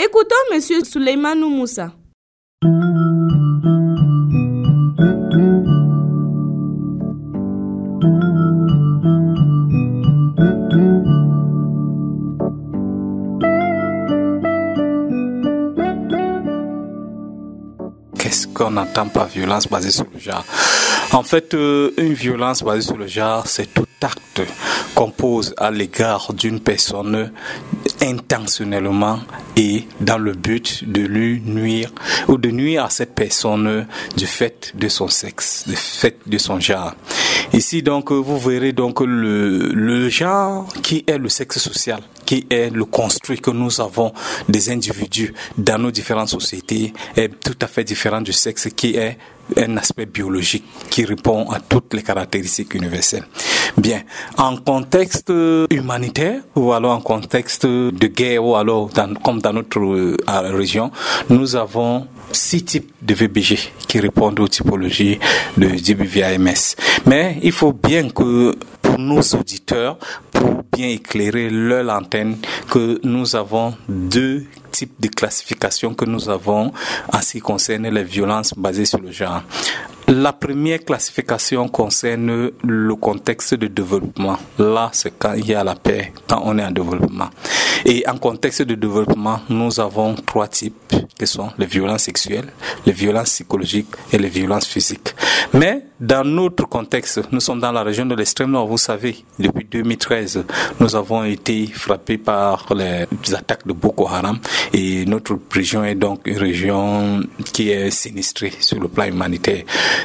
Écoutons 0.01 0.53
M. 0.53 0.61
Suleimanou 0.85 1.49
Moussa. 1.49 1.91
qu'on 18.53 18.75
entend 18.77 19.07
par 19.07 19.27
violence 19.27 19.67
basée 19.67 19.91
sur 19.91 20.05
le 20.13 20.19
genre? 20.19 20.43
En 21.11 21.23
fait, 21.23 21.55
euh, 21.55 21.91
une 21.97 22.13
violence 22.13 22.63
basée 22.63 22.81
sur 22.81 22.97
le 22.97 23.07
genre, 23.07 23.47
c'est 23.47 23.73
tout 23.73 23.85
acte 24.01 24.41
qu'on 24.93 25.09
pose 25.09 25.55
à 25.57 25.71
l'égard 25.71 26.33
d'une 26.33 26.59
personne 26.59 27.31
intentionnellement 28.01 29.19
et 29.57 29.87
dans 29.99 30.19
le 30.19 30.33
but 30.33 30.89
de 30.89 31.01
lui 31.01 31.41
nuire 31.43 31.91
ou 32.27 32.37
de 32.37 32.49
nuire 32.51 32.85
à 32.85 32.89
cette 32.89 33.15
personne 33.15 33.87
du 34.15 34.27
fait 34.27 34.71
de 34.75 34.87
son 34.87 35.07
sexe, 35.07 35.67
du 35.67 35.75
fait 35.75 36.17
de 36.27 36.37
son 36.37 36.59
genre. 36.59 36.93
Ici 37.53 37.81
donc 37.81 38.11
vous 38.11 38.37
verrez 38.37 38.71
donc 38.71 39.01
le, 39.01 39.71
le 39.73 40.09
genre 40.09 40.67
qui 40.83 41.03
est 41.07 41.17
le 41.17 41.29
sexe 41.29 41.57
social, 41.57 42.01
qui 42.29 42.45
est 42.51 42.69
le 42.69 42.85
construit 42.85 43.39
que 43.39 43.49
nous 43.49 43.81
avons 43.81 44.13
des 44.47 44.69
individus 44.69 45.33
dans 45.57 45.79
nos 45.81 45.89
différentes 45.89 46.29
sociétés 46.29 46.93
est 47.17 47.29
tout 47.43 47.57
à 47.59 47.65
fait 47.65 47.83
différent 47.83 48.21
du 48.21 48.33
sexe 48.33 48.67
qui 48.75 48.97
est 48.97 49.17
un 49.57 49.77
aspect 49.77 50.05
biologique 50.05 50.63
qui 50.91 51.05
répond 51.05 51.49
à 51.49 51.59
toutes 51.59 51.95
les 51.95 52.03
caractéristiques 52.03 52.75
universelles. 52.75 53.25
Bien, 53.77 54.03
en 54.37 54.57
contexte 54.57 55.33
humanitaire 55.71 56.41
ou 56.55 56.71
alors 56.71 56.91
en 56.91 57.01
contexte 57.01 57.65
de 57.65 58.07
guerre 58.07 58.45
ou 58.45 58.55
alors 58.55 58.91
comme 59.23 59.41
dans 59.41 59.53
notre 59.53 59.79
euh, 59.79 60.15
région, 60.27 60.91
nous 61.31 61.55
avons 61.55 62.05
six 62.31 62.63
types 62.63 62.91
de 63.01 63.13
VBG 63.13 63.57
qui 63.87 63.99
répondent 63.99 64.39
aux 64.39 64.47
typologies 64.47 65.19
de 65.57 65.67
DBVAMS. 65.67 66.75
Mais 67.05 67.37
il 67.41 67.51
faut 67.51 67.73
bien 67.73 68.09
que 68.09 68.55
pour 68.81 68.99
nos 68.99 69.21
auditeurs, 69.21 69.97
pour 70.31 70.63
bien 70.71 70.89
éclairer 70.89 71.49
leur 71.49 71.89
antenne, 71.95 72.37
que 72.69 72.99
nous 73.03 73.35
avons 73.35 73.75
deux 73.87 74.45
types 74.71 74.99
de 74.99 75.07
classification 75.07 75.93
que 75.93 76.05
nous 76.05 76.29
avons 76.29 76.71
en 77.11 77.21
ce 77.21 77.33
qui 77.33 77.39
concerne 77.39 77.89
les 77.89 78.03
violences 78.03 78.53
basées 78.55 78.85
sur 78.85 78.99
le 78.99 79.11
genre. 79.11 79.43
La 80.11 80.33
première 80.33 80.83
classification 80.83 81.67
concerne 81.67 82.49
le 82.63 82.95
contexte 82.95 83.53
de 83.53 83.67
développement. 83.67 84.37
Là, 84.57 84.89
c'est 84.91 85.13
quand 85.19 85.33
il 85.33 85.45
y 85.45 85.53
a 85.53 85.63
la 85.63 85.75
paix, 85.75 86.13
quand 86.27 86.41
on 86.45 86.57
est 86.57 86.65
en 86.65 86.71
développement. 86.71 87.29
Et 87.85 88.03
en 88.09 88.17
contexte 88.17 88.63
de 88.63 88.73
développement, 88.73 89.41
nous 89.49 89.79
avons 89.79 90.15
trois 90.15 90.47
types 90.47 90.95
qui 91.15 91.27
sont 91.27 91.51
les 91.59 91.67
violences 91.67 92.05
sexuelles, 92.05 92.51
les 92.87 92.91
violences 92.91 93.29
psychologiques 93.29 93.93
et 94.11 94.17
les 94.17 94.29
violences 94.29 94.65
physiques. 94.65 95.13
Mais 95.53 95.85
dans 95.99 96.23
notre 96.23 96.65
contexte, 96.67 97.21
nous 97.31 97.39
sommes 97.39 97.59
dans 97.59 97.71
la 97.71 97.83
région 97.83 98.05
de 98.05 98.15
l'extrême 98.15 98.51
nord, 98.51 98.67
vous 98.67 98.77
savez, 98.77 99.23
depuis 99.37 99.65
2013, 99.65 100.45
nous 100.79 100.95
avons 100.95 101.23
été 101.23 101.67
frappés 101.67 102.17
par 102.17 102.67
les 102.73 103.05
attaques 103.33 103.67
de 103.67 103.73
Boko 103.73 104.07
Haram 104.07 104.39
et 104.73 105.05
notre 105.05 105.37
région 105.51 105.83
est 105.83 105.95
donc 105.95 106.21
une 106.25 106.37
région 106.37 107.21
qui 107.53 107.69
est 107.69 107.91
sinistrée 107.91 108.53
sur 108.59 108.79
le 108.79 108.87
plan 108.87 109.05
humanitaire. 109.05 109.63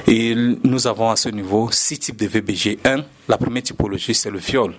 Et 0.09 0.35
nous 0.65 0.87
avons 0.87 1.11
à 1.11 1.17
ce 1.17 1.29
niveau 1.29 1.71
six 1.71 1.99
types 1.99 2.19
de 2.19 2.27
VBG. 2.27 2.79
1, 2.85 3.05
la 3.29 3.37
première 3.37 3.63
typologie, 3.63 4.15
c'est 4.15 4.31
le 4.31 4.39
viol. 4.39 4.75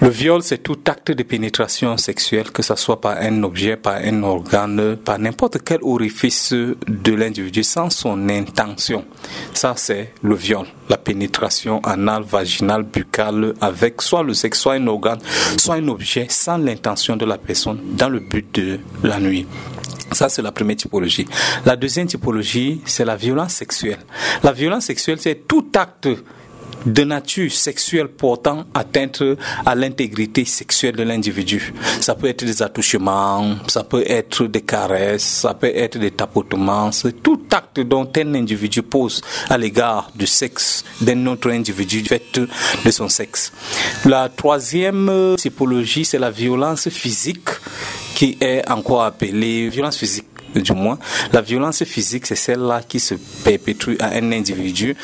Le 0.00 0.08
viol, 0.08 0.42
c'est 0.42 0.58
tout 0.58 0.78
acte 0.86 1.12
de 1.12 1.22
pénétration 1.22 1.96
sexuelle, 1.96 2.50
que 2.50 2.62
ce 2.62 2.74
soit 2.74 3.00
par 3.00 3.16
un 3.18 3.42
objet, 3.42 3.76
par 3.76 3.96
un 3.96 4.22
organe, 4.22 4.96
par 4.96 5.18
n'importe 5.18 5.58
quel 5.64 5.78
orifice 5.82 6.52
de 6.52 7.14
l'individu 7.14 7.62
sans 7.62 7.90
son 7.90 8.28
intention. 8.28 9.04
Ça, 9.52 9.74
c'est 9.76 10.03
le 10.22 10.34
viol. 10.34 10.66
La 10.88 10.96
pénétration 10.96 11.80
anale, 11.82 12.22
vaginale, 12.22 12.82
buccale, 12.82 13.54
avec 13.60 14.02
soit 14.02 14.22
le 14.22 14.34
sexe, 14.34 14.60
soit 14.60 14.74
un 14.74 14.86
organe, 14.86 15.18
soit 15.56 15.76
un 15.76 15.88
objet, 15.88 16.26
sans 16.28 16.58
l'intention 16.58 17.16
de 17.16 17.24
la 17.24 17.38
personne, 17.38 17.80
dans 17.96 18.08
le 18.08 18.20
but 18.20 18.54
de 18.54 18.80
la 19.02 19.20
nuit. 19.20 19.46
Ça, 20.12 20.28
c'est 20.28 20.42
la 20.42 20.52
première 20.52 20.76
typologie. 20.76 21.26
La 21.64 21.76
deuxième 21.76 22.06
typologie, 22.06 22.80
c'est 22.84 23.04
la 23.04 23.16
violence 23.16 23.54
sexuelle. 23.54 23.98
La 24.42 24.52
violence 24.52 24.84
sexuelle, 24.84 25.18
c'est 25.20 25.46
tout 25.48 25.66
acte 25.74 26.08
de 26.86 27.04
nature 27.04 27.50
sexuelle 27.52 28.08
portant 28.08 28.64
atteinte 28.74 29.22
à 29.64 29.74
l'intégrité 29.74 30.44
sexuelle 30.44 30.96
de 30.96 31.02
l'individu. 31.02 31.72
Ça 32.00 32.14
peut 32.14 32.28
être 32.28 32.44
des 32.44 32.62
attouchements, 32.62 33.56
ça 33.66 33.84
peut 33.84 34.04
être 34.06 34.46
des 34.46 34.62
caresses, 34.62 35.22
ça 35.22 35.54
peut 35.54 35.72
être 35.74 35.98
des 35.98 36.10
tapotements, 36.10 36.92
c'est 36.92 37.22
tout 37.22 37.40
acte 37.50 37.80
dont 37.80 38.10
un 38.16 38.34
individu 38.34 38.82
pose 38.82 39.20
à 39.48 39.58
l'égard 39.58 40.10
du 40.14 40.26
sexe 40.26 40.84
d'un 41.00 41.26
autre 41.26 41.50
individu 41.50 42.04
fait 42.04 42.40
de 42.84 42.90
son 42.90 43.08
sexe. 43.08 43.52
La 44.04 44.28
troisième 44.28 45.36
typologie, 45.38 46.04
c'est 46.04 46.18
la 46.18 46.30
violence 46.30 46.88
physique 46.88 47.48
qui 48.14 48.36
est 48.40 48.68
encore 48.70 49.02
appelée 49.02 49.68
violence 49.68 49.96
physique 49.96 50.26
du 50.60 50.72
moins. 50.72 50.98
La 51.32 51.40
violence 51.40 51.84
physique, 51.84 52.26
c'est 52.26 52.36
celle-là 52.36 52.82
qui 52.86 53.00
se 53.00 53.14
perpétue 53.44 53.96
à 54.00 54.16
un 54.16 54.32
individu 54.32 54.96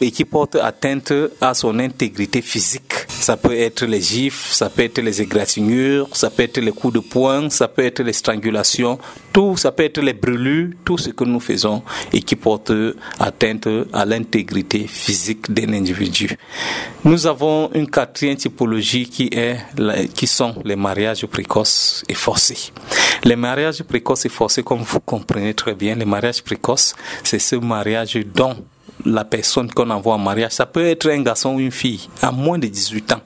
et 0.00 0.10
qui 0.10 0.24
porte 0.24 0.56
atteinte 0.56 1.12
à 1.40 1.54
son 1.54 1.78
intégrité 1.78 2.42
physique. 2.42 2.92
Ça 3.08 3.36
peut 3.36 3.56
être 3.56 3.84
les 3.86 4.00
gifles, 4.00 4.54
ça 4.54 4.68
peut 4.68 4.82
être 4.82 5.00
les 5.00 5.22
égratignures, 5.22 6.08
ça 6.12 6.30
peut 6.30 6.42
être 6.42 6.58
les 6.58 6.72
coups 6.72 6.94
de 6.94 7.00
poing, 7.00 7.48
ça 7.50 7.68
peut 7.68 7.84
être 7.84 8.02
les 8.02 8.12
strangulations, 8.12 8.98
tout, 9.32 9.56
ça 9.56 9.72
peut 9.72 9.84
être 9.84 10.00
les 10.00 10.12
brûlures, 10.12 10.70
tout 10.84 10.98
ce 10.98 11.10
que 11.10 11.24
nous 11.24 11.40
faisons 11.40 11.82
et 12.12 12.22
qui 12.22 12.36
porte 12.36 12.72
atteinte 13.18 13.68
à 13.92 14.04
l'intégrité 14.04 14.86
physique 14.86 15.52
d'un 15.52 15.72
individu. 15.72 16.36
Nous 17.04 17.26
avons 17.26 17.70
une 17.74 17.88
quatrième 17.88 18.36
typologie 18.36 19.08
qui 19.08 19.28
est, 19.32 19.58
qui 20.14 20.26
sont 20.26 20.54
les 20.64 20.76
mariages 20.76 21.26
précoces 21.26 22.02
et 22.08 22.14
forcés. 22.14 22.72
Les 23.24 23.36
mariages 23.36 23.82
précoces 23.82 24.26
et 24.26 24.28
forcés, 24.28 24.62
comme 24.74 24.82
vous 24.82 24.98
comprenez 24.98 25.54
très 25.54 25.76
bien, 25.76 25.94
les 25.94 26.04
mariages 26.04 26.42
précoces, 26.42 26.96
c'est 27.22 27.38
ce 27.38 27.54
mariage 27.54 28.18
dont 28.34 28.56
la 29.06 29.24
personne 29.24 29.70
qu'on 29.70 29.88
envoie 29.88 30.14
en 30.14 30.18
mariage, 30.18 30.50
ça 30.50 30.66
peut 30.66 30.84
être 30.84 31.08
un 31.10 31.22
garçon 31.22 31.54
ou 31.54 31.60
une 31.60 31.70
fille 31.70 32.08
à 32.20 32.32
moins 32.32 32.58
de 32.58 32.66
18 32.66 33.12
ans. 33.12 33.20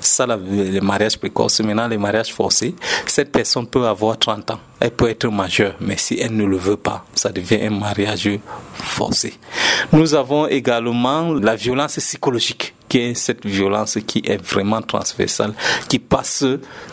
Ça, 0.00 0.26
le 0.26 0.80
mariage 0.80 1.18
précoce. 1.18 1.58
Maintenant, 1.58 1.88
les 1.88 1.98
mariages 1.98 2.32
forcés, 2.32 2.76
cette 3.06 3.32
personne 3.32 3.66
peut 3.66 3.84
avoir 3.84 4.16
30 4.16 4.52
ans. 4.52 4.60
Elle 4.78 4.92
peut 4.92 5.08
être 5.08 5.26
majeure, 5.26 5.74
mais 5.80 5.96
si 5.96 6.20
elle 6.20 6.36
ne 6.36 6.44
le 6.44 6.56
veut 6.56 6.76
pas, 6.76 7.04
ça 7.16 7.30
devient 7.30 7.62
un 7.62 7.70
mariage 7.70 8.30
forcé. 8.74 9.34
Nous 9.92 10.14
avons 10.14 10.46
également 10.46 11.32
la 11.34 11.56
violence 11.56 11.96
psychologique 11.96 12.74
est 12.98 13.14
cette 13.14 13.46
violence 13.46 13.98
qui 14.06 14.22
est 14.24 14.42
vraiment 14.42 14.82
transversale, 14.82 15.54
qui 15.88 15.98
passe 15.98 16.44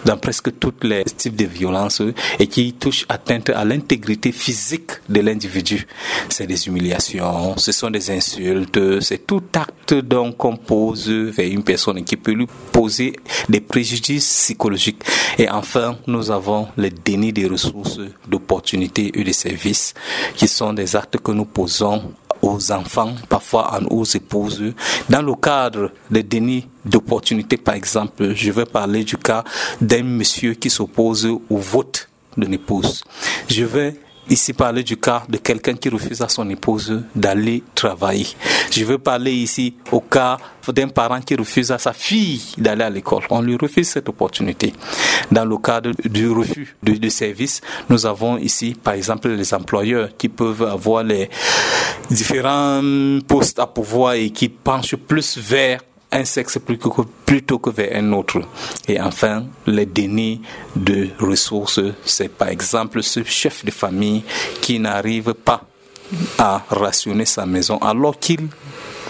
dans 0.06 0.18
presque 0.18 0.58
tous 0.60 0.74
les 0.84 1.04
types 1.04 1.36
de 1.36 1.46
violences 1.46 2.02
et 2.40 2.48
qui 2.48 2.74
touche 2.74 3.06
atteinte 3.10 3.50
à 3.50 3.66
l'intégrité 3.66 4.32
physique 4.32 4.92
de 5.08 5.22
l'individu. 5.22 5.88
C'est 6.30 6.48
des 6.48 6.68
humiliations, 6.68 7.58
ce 7.58 7.72
sont 7.72 7.90
des 7.90 8.12
insultes, 8.12 9.02
c'est 9.02 9.26
tout 9.26 9.44
acte 9.54 9.94
donc 9.94 10.38
qu'on 10.38 10.58
pose 10.58 11.10
vers 11.10 11.50
une 11.50 11.64
personne 11.64 12.04
qui 12.04 12.18
peut 12.18 12.32
lui 12.32 12.48
poser 12.72 13.14
des 13.48 13.62
préjudices 13.62 14.28
psychologiques. 14.44 15.04
Et 15.38 15.50
enfin, 15.50 15.98
nous 16.08 16.32
avons 16.32 16.68
le 16.78 16.90
déni 16.90 17.34
des 17.34 17.48
ressources, 17.48 18.00
d'opportunités 18.28 19.12
et 19.14 19.24
de 19.24 19.32
services 19.32 19.94
qui 20.36 20.48
sont 20.48 20.74
des 20.74 20.96
actes 20.96 21.18
que 21.18 21.32
nous 21.32 21.46
posons 21.46 22.14
aux 22.54 22.72
enfants, 22.72 23.14
parfois 23.28 23.80
aux 23.90 24.06
épouses. 24.06 24.74
Dans 25.10 25.22
le 25.22 25.36
cadre 25.36 25.92
des 26.10 26.24
dénis 26.24 26.68
d'opportunité, 26.86 27.58
par 27.58 27.76
exemple, 27.76 28.34
je 28.34 28.52
vais 28.52 28.66
parler 28.66 29.04
du 29.04 29.18
cas 29.18 29.44
d'un 29.82 30.04
monsieur 30.04 30.54
qui 30.54 30.70
s'oppose 30.70 31.26
au 31.26 31.58
vote 31.58 32.10
d'une 32.38 32.54
épouse. 32.54 33.04
Je 33.50 33.64
vais 33.66 33.96
ici 34.30 34.54
parler 34.54 34.84
du 34.84 34.98
cas 34.98 35.24
de 35.28 35.38
quelqu'un 35.38 35.76
qui 35.76 35.90
refuse 35.90 36.22
à 36.22 36.30
son 36.30 36.50
épouse 36.50 37.02
d'aller 37.16 37.64
travailler. 37.76 38.28
Je 38.72 38.86
veux 38.86 38.98
parler 38.98 39.34
ici 39.34 39.76
au 39.92 40.02
cas 40.02 40.38
d'un 40.68 40.88
parent 40.88 41.20
qui 41.22 41.36
refuse 41.36 41.72
à 41.72 41.78
sa 41.78 41.94
fille 41.94 42.42
d'aller 42.58 42.84
à 42.84 42.90
l'école. 42.90 43.24
On 43.30 43.42
lui 43.42 43.58
refuse 43.58 43.90
cette 43.90 44.08
opportunité. 44.10 44.74
Dans 45.32 45.46
le 45.46 45.58
cadre 45.58 45.92
du 46.06 46.30
refus 46.30 46.76
de, 46.84 46.94
de 46.94 47.10
service, 47.10 47.62
nous 47.90 48.06
avons 48.06 48.38
ici, 48.38 48.76
par 48.82 48.94
exemple, 48.94 49.30
les 49.30 49.54
employeurs 49.54 50.10
qui 50.18 50.30
peuvent 50.30 50.64
avoir 50.64 51.04
les 51.04 51.30
différents 52.10 52.82
postes 53.28 53.60
à 53.60 53.68
pouvoir 53.68 54.14
et 54.14 54.30
qui 54.30 54.50
penchent 54.50 54.96
plus 54.96 55.38
vers 55.38 55.80
un 56.12 56.26
sexe 56.26 56.60
plutôt 56.60 57.60
que 57.60 57.70
vers 57.70 57.96
un 57.96 58.12
autre. 58.14 58.42
Et 58.88 59.00
enfin, 59.00 59.46
le 59.66 59.86
déni 59.86 60.42
de 60.76 61.10
ressources, 61.20 61.80
c'est 62.06 62.30
par 62.30 62.50
exemple 62.50 63.04
ce 63.04 63.24
chef 63.24 63.64
de 63.64 63.72
famille 63.72 64.24
qui 64.62 64.80
n'arrive 64.80 65.34
pas 65.34 65.64
à 66.38 66.64
rationner 66.70 67.26
sa 67.26 67.46
maison 67.46 67.78
alors 67.78 68.18
qu'il 68.18 68.48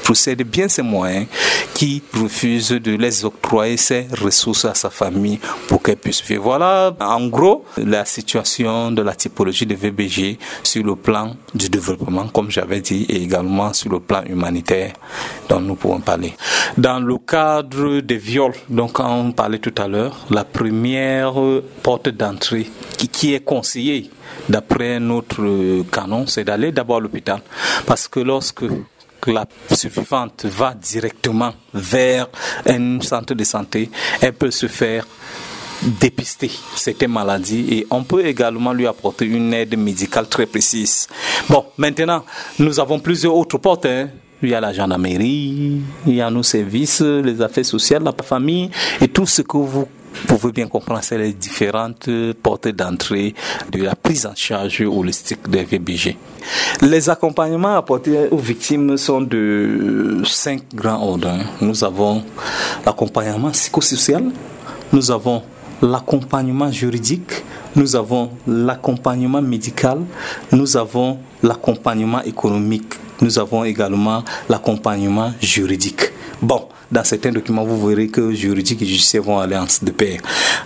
possède 0.09 0.41
bien 0.41 0.67
ses 0.67 0.81
moyens, 0.81 1.27
qui 1.75 2.01
refuse 2.19 2.69
de 2.71 2.95
les 2.95 3.25
octroyer 3.25 3.77
ses 3.77 4.07
ressources 4.19 4.65
à 4.65 4.73
sa 4.73 4.89
famille 4.89 5.39
pour 5.67 5.83
qu'elle 5.83 5.97
puisse 5.97 6.23
vivre. 6.23 6.45
Voilà 6.45 6.95
en 6.99 7.27
gros 7.27 7.63
la 7.77 8.05
situation 8.05 8.91
de 8.91 9.03
la 9.03 9.13
typologie 9.13 9.67
de 9.67 9.75
VBG 9.75 10.39
sur 10.63 10.83
le 10.83 10.95
plan 10.95 11.35
du 11.53 11.69
développement, 11.69 12.27
comme 12.29 12.49
j'avais 12.49 12.81
dit, 12.81 13.05
et 13.07 13.21
également 13.21 13.71
sur 13.71 13.91
le 13.91 13.99
plan 13.99 14.23
humanitaire 14.23 14.93
dont 15.47 15.61
nous 15.61 15.75
pouvons 15.75 15.99
parler. 15.99 16.33
Dans 16.75 16.99
le 16.99 17.19
cadre 17.19 17.99
des 17.99 18.17
viols, 18.17 18.55
donc 18.67 18.99
on 18.99 19.31
parlait 19.31 19.59
tout 19.59 19.75
à 19.77 19.87
l'heure, 19.87 20.25
la 20.31 20.43
première 20.43 21.35
porte 21.83 22.09
d'entrée 22.09 22.67
qui 22.97 23.35
est 23.35 23.41
conseillé 23.41 24.09
d'après 24.47 24.99
notre 24.99 25.83
canon, 25.91 26.25
c'est 26.25 26.45
d'aller 26.45 26.71
d'abord 26.71 26.97
à 26.97 26.99
l'hôpital. 27.01 27.41
Parce 27.85 28.07
que 28.07 28.19
lorsque 28.19 28.65
la 29.27 29.45
survivante 29.71 30.45
va 30.45 30.73
directement 30.73 31.53
vers 31.73 32.27
un 32.65 32.99
centre 33.01 33.33
de 33.33 33.43
santé, 33.43 33.89
elle 34.21 34.33
peut 34.33 34.51
se 34.51 34.67
faire 34.67 35.05
dépister 35.81 36.51
certaines 36.75 37.11
maladies 37.11 37.67
et 37.71 37.87
on 37.89 38.03
peut 38.03 38.25
également 38.25 38.73
lui 38.73 38.87
apporter 38.87 39.25
une 39.25 39.53
aide 39.53 39.77
médicale 39.77 40.27
très 40.27 40.45
précise. 40.45 41.07
Bon, 41.49 41.65
maintenant, 41.77 42.25
nous 42.59 42.79
avons 42.79 42.99
plusieurs 42.99 43.35
autres 43.35 43.57
portes. 43.57 43.85
Hein. 43.85 44.09
Il 44.41 44.49
y 44.49 44.55
a 44.55 44.61
la 44.61 44.71
gendarmerie, 44.71 45.81
il 46.07 46.15
y 46.15 46.21
a 46.21 46.29
nos 46.29 46.43
services, 46.43 47.01
les 47.01 47.41
affaires 47.41 47.65
sociales, 47.65 48.03
la 48.03 48.13
famille 48.23 48.69
et 49.01 49.09
tout 49.09 49.25
ce 49.25 49.41
que 49.41 49.57
vous 49.57 49.87
pouvez 50.27 50.51
bien 50.51 50.67
comprendre, 50.67 51.01
c'est 51.03 51.17
les 51.17 51.33
différentes 51.33 52.09
portes 52.41 52.67
d'entrée 52.69 53.33
de 53.71 53.83
la 53.83 53.95
prise 53.95 54.25
en 54.25 54.35
charge 54.35 54.81
holistique 54.81 55.49
des 55.49 55.63
VBG. 55.63 56.17
Les 56.81 57.09
accompagnements 57.09 57.75
apportés 57.75 58.29
aux 58.31 58.37
victimes 58.37 58.97
sont 58.97 59.21
de 59.21 60.21
cinq 60.25 60.63
grands 60.73 61.01
ordres. 61.01 61.37
Nous 61.61 61.83
avons 61.83 62.23
l'accompagnement 62.85 63.51
psychosocial, 63.51 64.23
nous 64.93 65.11
avons 65.11 65.43
l'accompagnement 65.81 66.71
juridique, 66.71 67.43
nous 67.75 67.95
avons 67.95 68.31
l'accompagnement 68.47 69.41
médical, 69.41 69.99
nous 70.51 70.77
avons 70.77 71.19
l'accompagnement 71.43 72.21
économique, 72.23 72.93
nous 73.21 73.39
avons 73.39 73.63
également 73.63 74.23
l'accompagnement 74.49 75.33
juridique. 75.41 76.11
Bon, 76.41 76.67
dans 76.91 77.03
certains 77.03 77.31
documents, 77.31 77.63
vous 77.63 77.87
verrez 77.87 78.07
que 78.07 78.31
juridique 78.31 78.81
et 78.81 78.85
judiciaire 78.85 79.21
vont 79.21 79.39
aller 79.39 79.57
de 79.81 79.91
pair. 79.91 80.21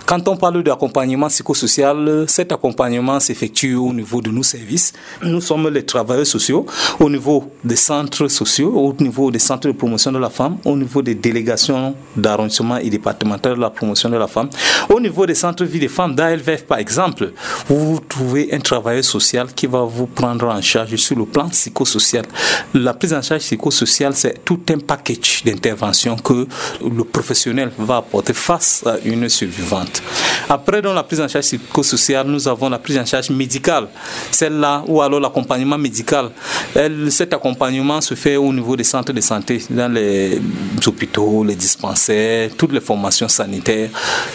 Quand 0.06 0.26
on 0.28 0.36
parle 0.36 0.62
d'accompagnement 0.62 1.28
psychosocial, 1.28 2.24
cet 2.28 2.52
accompagnement 2.52 3.20
s'effectue 3.20 3.74
au 3.74 3.92
niveau 3.92 4.20
de 4.20 4.30
nos 4.30 4.42
services. 4.42 4.92
Nous 5.22 5.40
sommes 5.40 5.68
les 5.68 5.84
travailleurs 5.84 6.26
sociaux 6.26 6.66
au 6.98 7.10
niveau 7.10 7.50
des 7.62 7.76
centres 7.76 8.28
sociaux, 8.28 8.72
au 8.74 8.94
niveau 9.02 9.30
des 9.30 9.38
centres 9.38 9.68
de 9.68 9.72
promotion 9.72 10.12
de 10.12 10.18
la 10.18 10.30
femme, 10.30 10.56
au 10.64 10.76
niveau 10.76 11.02
des 11.02 11.14
délégations 11.14 11.94
d'arrondissement 12.16 12.78
et 12.78 12.88
départemental 12.88 13.56
de 13.56 13.60
la 13.60 13.70
promotion 13.70 14.08
de 14.08 14.16
la 14.16 14.26
femme, 14.26 14.48
au 14.88 15.00
niveau 15.00 15.26
des 15.26 15.34
centres 15.34 15.64
vie 15.64 15.80
des 15.80 15.88
femmes 15.88 16.14
d'ALVF 16.14 16.64
par 16.64 16.78
exemple. 16.78 17.32
Vous 17.68 18.00
trouvez 18.08 18.48
un 18.52 18.60
travailleur 18.60 19.04
social 19.04 19.48
qui 19.54 19.66
va 19.66 19.82
vous 19.82 20.06
prendre 20.06 20.46
en 20.48 20.60
charge 20.62 20.96
sur 20.96 21.16
le 21.16 21.26
plan 21.26 21.48
psychosocial. 21.48 22.24
La 22.72 22.94
prise 22.94 23.12
en 23.12 23.22
charge 23.22 23.42
psychosociale, 23.42 24.14
c'est 24.14 24.44
tout 24.44 24.60
un 24.70 24.78
package 24.78 25.42
d'intervention 25.44 26.13
que 26.16 26.46
le 26.82 27.04
professionnel 27.04 27.70
va 27.78 27.98
apporter 27.98 28.32
face 28.32 28.84
à 28.86 28.96
une 29.04 29.28
survivante. 29.28 30.02
Après, 30.48 30.82
dans 30.82 30.92
la 30.92 31.02
prise 31.02 31.20
en 31.20 31.28
charge 31.28 31.46
psychosociale, 31.46 32.26
nous 32.26 32.46
avons 32.48 32.68
la 32.68 32.78
prise 32.78 32.98
en 32.98 33.04
charge 33.04 33.30
médicale, 33.30 33.88
celle-là, 34.30 34.84
ou 34.86 35.00
alors 35.00 35.20
l'accompagnement 35.20 35.78
médical. 35.78 36.30
Elle, 36.74 37.10
cet 37.10 37.32
accompagnement 37.32 38.00
se 38.00 38.14
fait 38.14 38.36
au 38.36 38.52
niveau 38.52 38.76
des 38.76 38.84
centres 38.84 39.12
de 39.12 39.20
santé, 39.20 39.62
dans 39.70 39.92
les 39.92 40.40
hôpitaux, 40.86 41.44
les 41.44 41.54
dispensaires, 41.54 42.50
toutes 42.56 42.72
les 42.72 42.80
formations 42.80 43.28
sanitaires. 43.28 43.90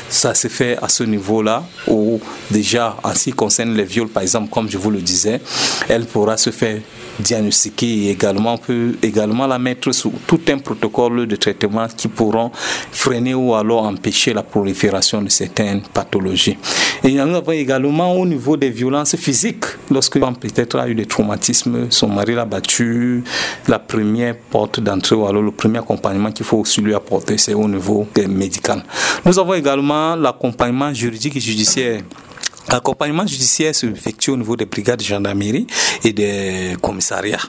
Ça 0.09 0.33
se 0.33 0.47
fait 0.47 0.77
à 0.81 0.89
ce 0.89 1.03
niveau-là, 1.03 1.63
où 1.87 2.19
déjà, 2.49 2.95
en 3.03 3.13
ce 3.13 3.25
qui 3.25 3.33
concerne 3.33 3.75
les 3.75 3.83
viols, 3.83 4.09
par 4.09 4.23
exemple, 4.23 4.49
comme 4.49 4.69
je 4.69 4.77
vous 4.77 4.91
le 4.91 4.99
disais, 4.99 5.41
elle 5.87 6.05
pourra 6.05 6.37
se 6.37 6.49
faire 6.49 6.79
diagnostiquer 7.19 8.09
également 8.09 8.57
peut 8.57 8.95
également 9.01 9.47
la 9.47 9.59
mettre 9.59 9.91
sous 9.91 10.13
tout 10.27 10.41
un 10.49 10.57
protocole 10.57 11.27
de 11.27 11.35
traitement 11.35 11.87
qui 11.95 12.07
pourront 12.07 12.51
freiner 12.91 13.33
ou 13.33 13.53
alors 13.53 13.83
empêcher 13.83 14.33
la 14.33 14.43
prolifération 14.43 15.21
de 15.21 15.29
certaines 15.29 15.81
pathologies. 15.81 16.57
Et 17.03 17.13
nous 17.13 17.35
avons 17.35 17.51
également 17.51 18.13
au 18.15 18.25
niveau 18.25 18.57
des 18.57 18.69
violences 18.69 19.15
physiques, 19.15 19.65
lorsque 19.89 20.19
peut-être 20.19 20.77
a 20.79 20.87
eu 20.87 20.95
des 20.95 21.05
traumatismes, 21.05 21.87
son 21.89 22.07
mari 22.07 22.35
l'a 22.35 22.45
battu, 22.45 23.23
la 23.67 23.79
première 23.79 24.35
porte 24.37 24.79
d'entrée 24.79 25.15
ou 25.15 25.25
alors 25.25 25.41
le 25.41 25.51
premier 25.51 25.79
accompagnement 25.79 26.31
qu'il 26.31 26.45
faut 26.45 26.57
aussi 26.57 26.81
lui 26.81 26.93
apporter, 26.93 27.37
c'est 27.37 27.53
au 27.53 27.67
niveau 27.67 28.07
médical. 28.27 28.83
Nous 29.25 29.39
avons 29.39 29.53
également 29.53 30.15
l'accompagnement 30.15 30.93
juridique 30.93 31.35
et 31.35 31.39
judiciaire. 31.39 32.01
L'accompagnement 32.71 33.25
judiciaire 33.25 33.73
se 33.73 33.87
effectue 33.87 34.29
au 34.29 34.37
niveau 34.37 34.55
des 34.55 34.65
brigades 34.65 34.99
de 34.99 35.03
gendarmerie 35.03 35.65
et 36.03 36.13
des 36.13 36.75
commissariats. 36.81 37.39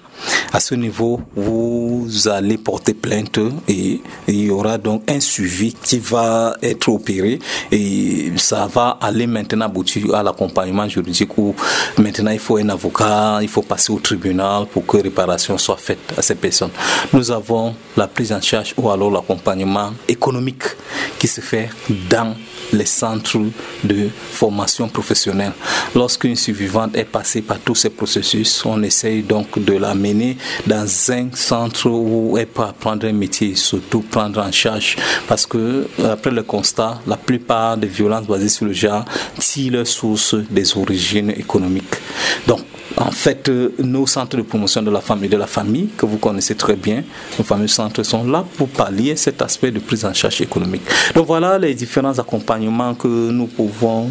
À 0.52 0.60
ce 0.60 0.74
niveau, 0.74 1.20
vous 1.36 2.08
allez 2.26 2.56
porter 2.56 2.94
plainte 2.94 3.38
et 3.68 4.00
il 4.26 4.44
y 4.44 4.50
aura 4.50 4.78
donc 4.78 5.02
un 5.10 5.20
suivi 5.20 5.74
qui 5.74 5.98
va 5.98 6.56
être 6.62 6.88
opéré 6.88 7.38
et 7.70 8.32
ça 8.36 8.66
va 8.66 8.98
aller 9.00 9.26
maintenant 9.26 9.66
aboutir 9.66 10.14
à 10.14 10.22
l'accompagnement 10.22 10.88
juridique 10.88 11.36
où 11.36 11.54
maintenant 11.98 12.30
il 12.30 12.38
faut 12.38 12.56
un 12.56 12.70
avocat, 12.70 13.40
il 13.42 13.48
faut 13.48 13.62
passer 13.62 13.92
au 13.92 13.98
tribunal 14.00 14.66
pour 14.72 14.86
que 14.86 14.96
réparation 14.96 15.58
soit 15.58 15.76
faite 15.76 16.14
à 16.16 16.22
ces 16.22 16.34
personnes. 16.34 16.70
Nous 17.12 17.30
avons 17.30 17.74
la 17.96 18.08
prise 18.08 18.32
en 18.32 18.40
charge 18.40 18.74
ou 18.78 18.90
alors 18.90 19.10
l'accompagnement 19.10 19.92
économique 20.08 20.64
qui 21.18 21.28
se 21.28 21.42
fait 21.42 21.68
dans 22.08 22.34
les 22.72 22.86
centres 22.86 23.38
de 23.84 24.08
formation 24.32 24.88
professionnelle. 24.88 25.52
Lorsqu'une 25.94 26.36
survivante 26.36 26.96
est 26.96 27.04
passée 27.04 27.42
par 27.42 27.58
tous 27.58 27.74
ces 27.74 27.90
processus, 27.90 28.64
on 28.64 28.82
essaye 28.82 29.22
donc 29.22 29.62
de 29.62 29.74
la 29.74 29.94
mener 29.94 30.36
dans 30.66 30.86
un 31.12 31.28
centre 31.32 31.88
où 31.88 32.36
elle 32.38 32.46
peut 32.46 32.62
apprendre 32.62 33.06
un 33.06 33.12
métier, 33.12 33.54
surtout 33.54 34.00
prendre 34.00 34.40
en 34.40 34.52
charge. 34.52 34.96
Parce 35.26 35.46
que, 35.46 35.86
après 36.04 36.30
le 36.30 36.42
constat, 36.42 37.00
la 37.06 37.16
plupart 37.16 37.76
des 37.76 37.86
violences 37.86 38.26
basées 38.26 38.48
sur 38.48 38.66
le 38.66 38.72
genre 38.72 39.04
tirent 39.38 39.72
leur 39.72 39.86
source 39.86 40.34
des 40.34 40.76
origines 40.76 41.30
économiques. 41.30 41.96
Donc, 42.46 42.60
en 43.00 43.10
fait, 43.10 43.48
euh, 43.48 43.74
nos 43.78 44.06
centres 44.06 44.36
de 44.36 44.42
promotion 44.42 44.82
de 44.82 44.90
la 44.90 45.00
femme 45.00 45.24
et 45.24 45.28
de 45.28 45.36
la 45.36 45.46
famille, 45.46 45.88
que 45.96 46.06
vous 46.06 46.18
connaissez 46.18 46.54
très 46.54 46.76
bien, 46.76 47.02
nos 47.38 47.44
fameux 47.44 47.68
centres 47.68 48.02
sont 48.02 48.24
là 48.24 48.44
pour 48.56 48.68
pallier 48.68 49.16
cet 49.16 49.40
aspect 49.42 49.70
de 49.70 49.78
prise 49.80 50.04
en 50.04 50.12
charge 50.12 50.40
économique. 50.42 50.82
Donc 51.14 51.26
voilà 51.26 51.58
les 51.58 51.74
différents 51.74 52.18
accompagnements 52.18 52.94
que 52.94 53.08
nous 53.08 53.46
pouvons 53.46 54.08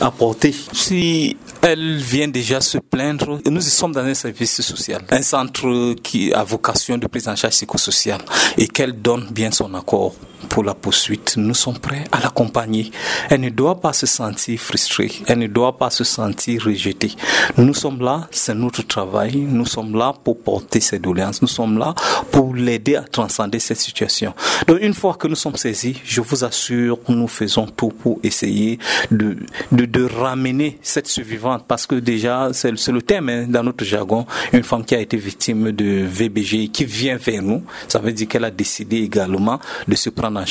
apporter. 0.00 0.54
Si 0.72 1.36
elle 1.62 1.96
vient 1.96 2.28
déjà 2.28 2.60
se 2.60 2.78
plaindre, 2.78 3.40
nous 3.50 3.60
sommes 3.60 3.92
dans 3.92 4.04
un 4.04 4.14
service 4.14 4.60
social, 4.60 5.02
un 5.10 5.22
centre 5.22 5.94
qui 6.02 6.32
a 6.32 6.44
vocation 6.44 6.98
de 6.98 7.06
prise 7.06 7.28
en 7.28 7.36
charge 7.36 7.54
psychosociale 7.54 8.20
et 8.58 8.68
qu'elle 8.68 9.00
donne 9.00 9.26
bien 9.30 9.50
son 9.50 9.72
accord 9.74 10.14
pour 10.46 10.64
la 10.64 10.74
poursuite, 10.74 11.36
nous 11.36 11.54
sommes 11.54 11.78
prêts 11.78 12.04
à 12.12 12.20
l'accompagner. 12.20 12.90
Elle 13.30 13.40
ne 13.40 13.50
doit 13.50 13.80
pas 13.80 13.92
se 13.92 14.06
sentir 14.06 14.58
frustrée, 14.58 15.12
elle 15.26 15.38
ne 15.38 15.46
doit 15.46 15.76
pas 15.76 15.90
se 15.90 16.04
sentir 16.04 16.64
rejetée. 16.64 17.12
Nous 17.56 17.74
sommes 17.74 18.00
là, 18.00 18.28
c'est 18.30 18.54
notre 18.54 18.82
travail, 18.82 19.36
nous 19.36 19.66
sommes 19.66 19.96
là 19.96 20.14
pour 20.24 20.38
porter 20.40 20.80
ses 20.80 20.98
doléances, 20.98 21.42
nous 21.42 21.48
sommes 21.48 21.78
là 21.78 21.94
pour 22.30 22.54
l'aider 22.54 22.96
à 22.96 23.02
transcender 23.02 23.58
cette 23.58 23.80
situation. 23.80 24.34
Donc 24.66 24.78
une 24.80 24.94
fois 24.94 25.14
que 25.14 25.28
nous 25.28 25.36
sommes 25.36 25.56
saisis, 25.56 26.00
je 26.04 26.20
vous 26.20 26.44
assure, 26.44 26.98
nous 27.08 27.28
faisons 27.28 27.66
tout 27.66 27.88
pour 27.88 28.18
essayer 28.22 28.78
de, 29.10 29.36
de, 29.72 29.84
de 29.84 30.04
ramener 30.04 30.78
cette 30.82 31.06
survivante 31.06 31.64
parce 31.66 31.86
que 31.86 31.96
déjà, 31.96 32.50
c'est 32.52 32.70
le 32.70 33.02
thème 33.02 33.28
hein, 33.28 33.46
dans 33.48 33.62
notre 33.62 33.84
jargon, 33.84 34.26
une 34.52 34.62
femme 34.62 34.84
qui 34.84 34.94
a 34.94 35.00
été 35.00 35.16
victime 35.16 35.72
de 35.72 36.04
VBG 36.04 36.68
qui 36.68 36.84
vient 36.84 37.16
vers 37.16 37.42
nous, 37.42 37.62
ça 37.88 37.98
veut 37.98 38.12
dire 38.12 38.28
qu'elle 38.28 38.44
a 38.44 38.50
décidé 38.50 38.98
également 38.98 39.58
de 39.86 39.94
se 39.94 40.10
prendre 40.10 40.35
en 40.38 40.44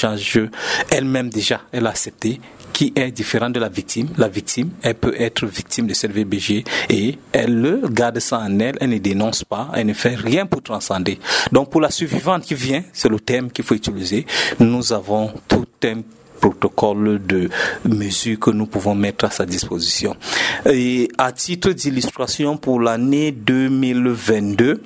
elle-même 0.91 1.29
déjà, 1.29 1.61
elle 1.71 1.87
a 1.87 1.89
accepté 1.89 2.39
qui 2.75 2.91
est 2.93 3.09
différent 3.09 3.49
de 3.49 3.59
la 3.59 3.69
victime. 3.69 4.09
La 4.17 4.27
victime, 4.27 4.71
elle 4.81 4.95
peut 4.95 5.15
être 5.17 5.45
victime 5.45 5.87
de 5.87 5.93
cette 5.93 6.11
VBG 6.11 6.65
et 6.89 7.17
elle 7.31 7.81
garde 7.89 8.19
ça 8.19 8.39
en 8.39 8.59
elle, 8.59 8.75
elle 8.81 8.89
ne 8.89 8.97
dénonce 8.97 9.45
pas, 9.45 9.69
elle 9.73 9.87
ne 9.87 9.93
fait 9.93 10.15
rien 10.15 10.45
pour 10.45 10.61
transcender. 10.61 11.17
Donc 11.53 11.69
pour 11.69 11.79
la 11.79 11.89
survivante 11.89 12.43
qui 12.43 12.53
vient, 12.53 12.83
c'est 12.91 13.07
le 13.07 13.19
thème 13.21 13.49
qu'il 13.49 13.63
faut 13.63 13.75
utiliser, 13.75 14.25
nous 14.59 14.91
avons 14.91 15.31
tout 15.47 15.65
un 15.85 16.01
protocole 16.39 17.21
de 17.25 17.49
mesures 17.85 18.39
que 18.39 18.51
nous 18.51 18.65
pouvons 18.65 18.95
mettre 18.95 19.25
à 19.25 19.29
sa 19.29 19.45
disposition. 19.45 20.15
Et 20.65 21.09
à 21.17 21.31
titre 21.31 21.71
d'illustration 21.71 22.57
pour 22.57 22.79
l'année 22.79 23.31
2022, 23.31 24.81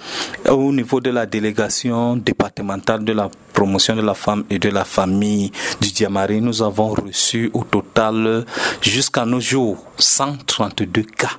au 0.50 0.72
niveau 0.72 1.00
de 1.00 1.10
la 1.10 1.26
délégation 1.26 2.16
départementale 2.16 3.04
de 3.04 3.14
la 3.14 3.30
promotion 3.54 3.96
de 3.96 4.02
la 4.02 4.14
femme 4.14 4.44
et 4.50 4.60
de 4.60 4.70
la 4.70 4.86
famille 4.86 5.52
du 5.82 5.92
Diamari, 5.92 6.42
nous 6.42 6.62
avons 6.62 6.90
reçu 6.90 7.50
au 7.54 7.64
total 7.64 8.46
jusqu'à 8.82 9.26
nos 9.26 9.40
jours 9.40 9.84
132 9.98 11.04
cas 11.04 11.32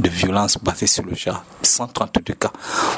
de 0.00 0.08
violence 0.08 0.58
basée 0.62 0.86
sur 0.86 1.04
le 1.04 1.14
genre. 1.14 1.44
132 1.62 2.34
cas. 2.34 2.52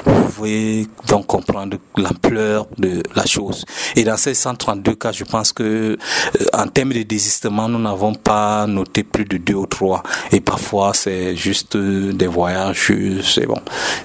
Vous 0.04 0.24
pouvez 0.24 0.86
donc 1.08 1.26
comprendre 1.26 1.76
l'ampleur 1.96 2.66
de 2.78 3.02
la 3.14 3.26
chose. 3.26 3.64
Et 3.96 4.04
dans 4.04 4.16
ces 4.16 4.34
132 4.34 4.94
cas, 4.94 5.12
je 5.12 5.24
pense 5.24 5.52
que 5.52 5.62
euh, 5.62 6.46
en 6.52 6.66
termes 6.68 6.92
de 6.92 7.02
désistement, 7.02 7.68
nous 7.68 7.78
n'avons 7.78 8.14
pas 8.14 8.66
noté 8.66 9.02
plus 9.02 9.24
de 9.24 9.36
deux 9.36 9.54
ou 9.54 9.66
trois. 9.66 10.02
Et 10.30 10.40
parfois, 10.40 10.92
c'est 10.94 11.36
juste 11.36 11.76
des 11.76 12.26
voyages, 12.26 12.92
c'est 13.22 13.46
bon, 13.46 13.60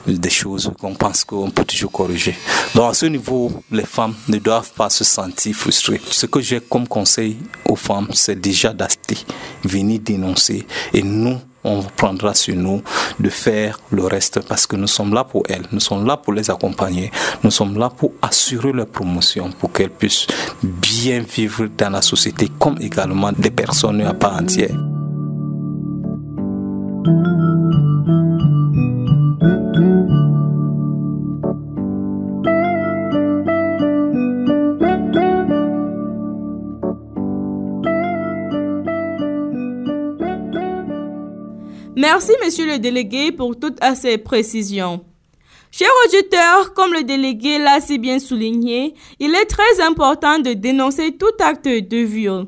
des 0.05 0.29
choses 0.29 0.71
qu'on 0.79 0.95
pense 0.95 1.23
qu'on 1.23 1.49
peut 1.49 1.65
toujours 1.65 1.91
corriger. 1.91 2.35
Donc 2.75 2.91
à 2.91 2.93
ce 2.93 3.05
niveau, 3.05 3.51
les 3.71 3.85
femmes 3.85 4.15
ne 4.27 4.37
doivent 4.37 4.71
pas 4.73 4.89
se 4.89 5.03
sentir 5.03 5.55
frustrées. 5.55 6.01
Ce 6.09 6.25
que 6.25 6.41
j'ai 6.41 6.59
comme 6.59 6.87
conseil 6.87 7.37
aux 7.65 7.75
femmes, 7.75 8.09
c'est 8.13 8.39
déjà 8.39 8.73
d'acheter, 8.73 9.17
venir 9.63 9.99
dénoncer. 9.99 10.65
Et 10.93 11.03
nous, 11.03 11.37
on 11.63 11.81
prendra 11.81 12.33
sur 12.33 12.55
nous 12.55 12.81
de 13.19 13.29
faire 13.29 13.79
le 13.91 14.05
reste 14.05 14.39
parce 14.47 14.67
que 14.67 14.75
nous 14.75 14.87
sommes 14.87 15.13
là 15.13 15.23
pour 15.23 15.43
elles, 15.49 15.65
nous 15.71 15.79
sommes 15.79 16.05
là 16.05 16.17
pour 16.17 16.33
les 16.33 16.49
accompagner, 16.49 17.11
nous 17.43 17.51
sommes 17.51 17.77
là 17.77 17.89
pour 17.89 18.11
assurer 18.21 18.71
leur 18.71 18.87
promotion, 18.87 19.51
pour 19.51 19.71
qu'elles 19.71 19.89
puissent 19.89 20.27
bien 20.63 21.19
vivre 21.19 21.67
dans 21.77 21.89
la 21.89 22.01
société 22.01 22.49
comme 22.59 22.77
également 22.79 23.31
des 23.31 23.51
personnes 23.51 24.01
à 24.01 24.13
part 24.13 24.35
entière. 24.35 24.75
Merci, 41.99 42.31
monsieur 42.45 42.67
le 42.67 42.77
délégué, 42.77 43.31
pour 43.31 43.57
toutes 43.59 43.79
ces 43.95 44.19
précisions. 44.19 45.03
Chers 45.71 45.89
auditeurs, 46.05 46.75
comme 46.75 46.93
le 46.93 47.01
délégué 47.01 47.57
l'a 47.57 47.81
si 47.81 47.97
bien 47.97 48.19
souligné, 48.19 48.93
il 49.19 49.33
est 49.33 49.45
très 49.45 49.81
important 49.81 50.37
de 50.37 50.53
dénoncer 50.53 51.17
tout 51.17 51.25
acte 51.39 51.65
de 51.67 51.97
viol. 51.97 52.45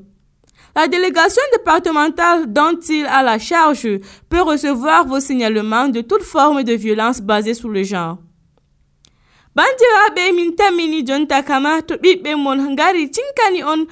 La 0.75 0.87
délégation 0.87 1.41
départementale 1.51 2.53
dont 2.53 2.79
il 2.89 3.07
a 3.07 3.23
la 3.23 3.39
charge 3.39 3.87
peut 4.29 4.41
recevoir 4.41 5.07
vos 5.07 5.19
signalements 5.19 5.87
de 5.87 6.01
toute 6.01 6.21
forme 6.21 6.61
de 6.61 6.73
violence 6.73 7.19
basée 7.19 7.55
sur 7.55 7.69
le 7.69 7.81
genre. 7.81 8.19
min 9.55 9.63
mon 12.37 12.55
on 13.65 13.85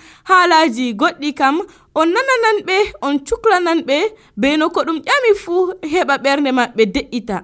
on 2.00 2.08
nananan 2.14 2.58
ɓe 2.68 2.78
on 3.08 3.16
cuklanan 3.28 3.80
ɓe 3.88 3.98
be 4.42 4.50
no 4.60 4.66
ko 4.76 4.80
ɗum 4.88 4.98
ƴami 5.08 5.32
fuu 5.44 5.62
heɓa 5.94 6.16
ɓernde 6.24 6.52
maɓɓe 6.58 6.84
de'ita. 6.94 7.38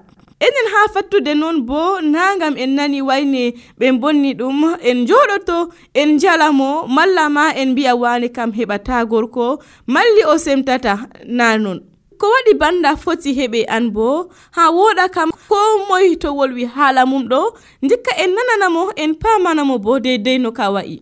Enen 0.45 0.67
ha 0.73 0.79
fattude 0.93 1.33
noon 1.41 1.57
bo 1.67 1.79
nagam 2.13 2.53
en 2.63 2.71
nani 2.77 2.99
wayne 3.09 3.43
ɓe 3.79 3.85
bonni 4.01 4.31
ɗum 4.39 4.57
en 4.89 4.99
joɗoto 5.09 5.57
en 6.01 6.09
jalamo 6.21 6.69
malla 6.95 7.23
ma 7.35 7.45
en 7.61 7.69
mbiya 7.71 7.93
wane 8.01 8.27
kam 8.35 8.51
heɓata 8.57 8.95
gorko 9.11 9.45
malli 9.93 10.21
o 10.31 10.37
semtata 10.45 10.93
na 11.37 11.57
non. 11.63 11.79
Ko 12.19 12.25
waɗi 12.33 12.53
banda 12.61 12.91
foti 13.03 13.29
heɓe 13.39 13.59
an 13.75 13.85
bo 13.95 14.07
ha 14.55 14.63
woɗa 14.77 15.05
kam 15.15 15.29
ko 15.49 15.57
moy 15.89 16.15
to 16.21 16.29
wolwi 16.37 16.63
haala 16.75 17.01
mum 17.11 17.23
ɗo 17.31 17.41
dikka 17.89 18.11
en 18.23 18.31
nananamo 18.35 18.83
en 19.03 19.11
pamanamo 19.21 19.75
bo 19.85 19.91
deidei 20.05 20.37
no 20.43 20.49
ka 20.51 20.65
wa'i. 20.75 20.97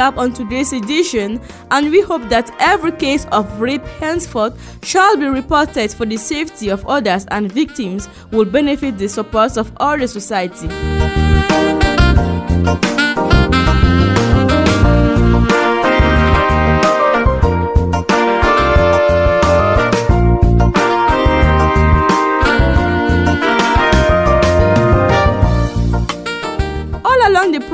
Put 0.00 0.06
a 0.06 0.12
cap 0.12 0.18
on 0.18 0.32
today's 0.32 0.72
edition 0.72 1.40
and 1.70 1.90
we 1.90 2.00
hope 2.00 2.22
that 2.28 2.50
every 2.58 2.92
case 2.92 3.26
of 3.32 3.60
rape 3.60 3.84
henceforth 4.00 4.54
shall 4.84 5.16
be 5.16 5.26
reported 5.26 5.90
for 5.92 6.06
the 6.06 6.16
safety 6.16 6.70
of 6.70 6.86
others 6.86 7.26
and 7.30 7.52
victims 7.52 8.08
will 8.30 8.46
benefit 8.46 8.96
the 8.98 9.08
support 9.08 9.56
of 9.56 9.70
all 9.78 9.98
the 9.98 10.08
society. 10.08 10.68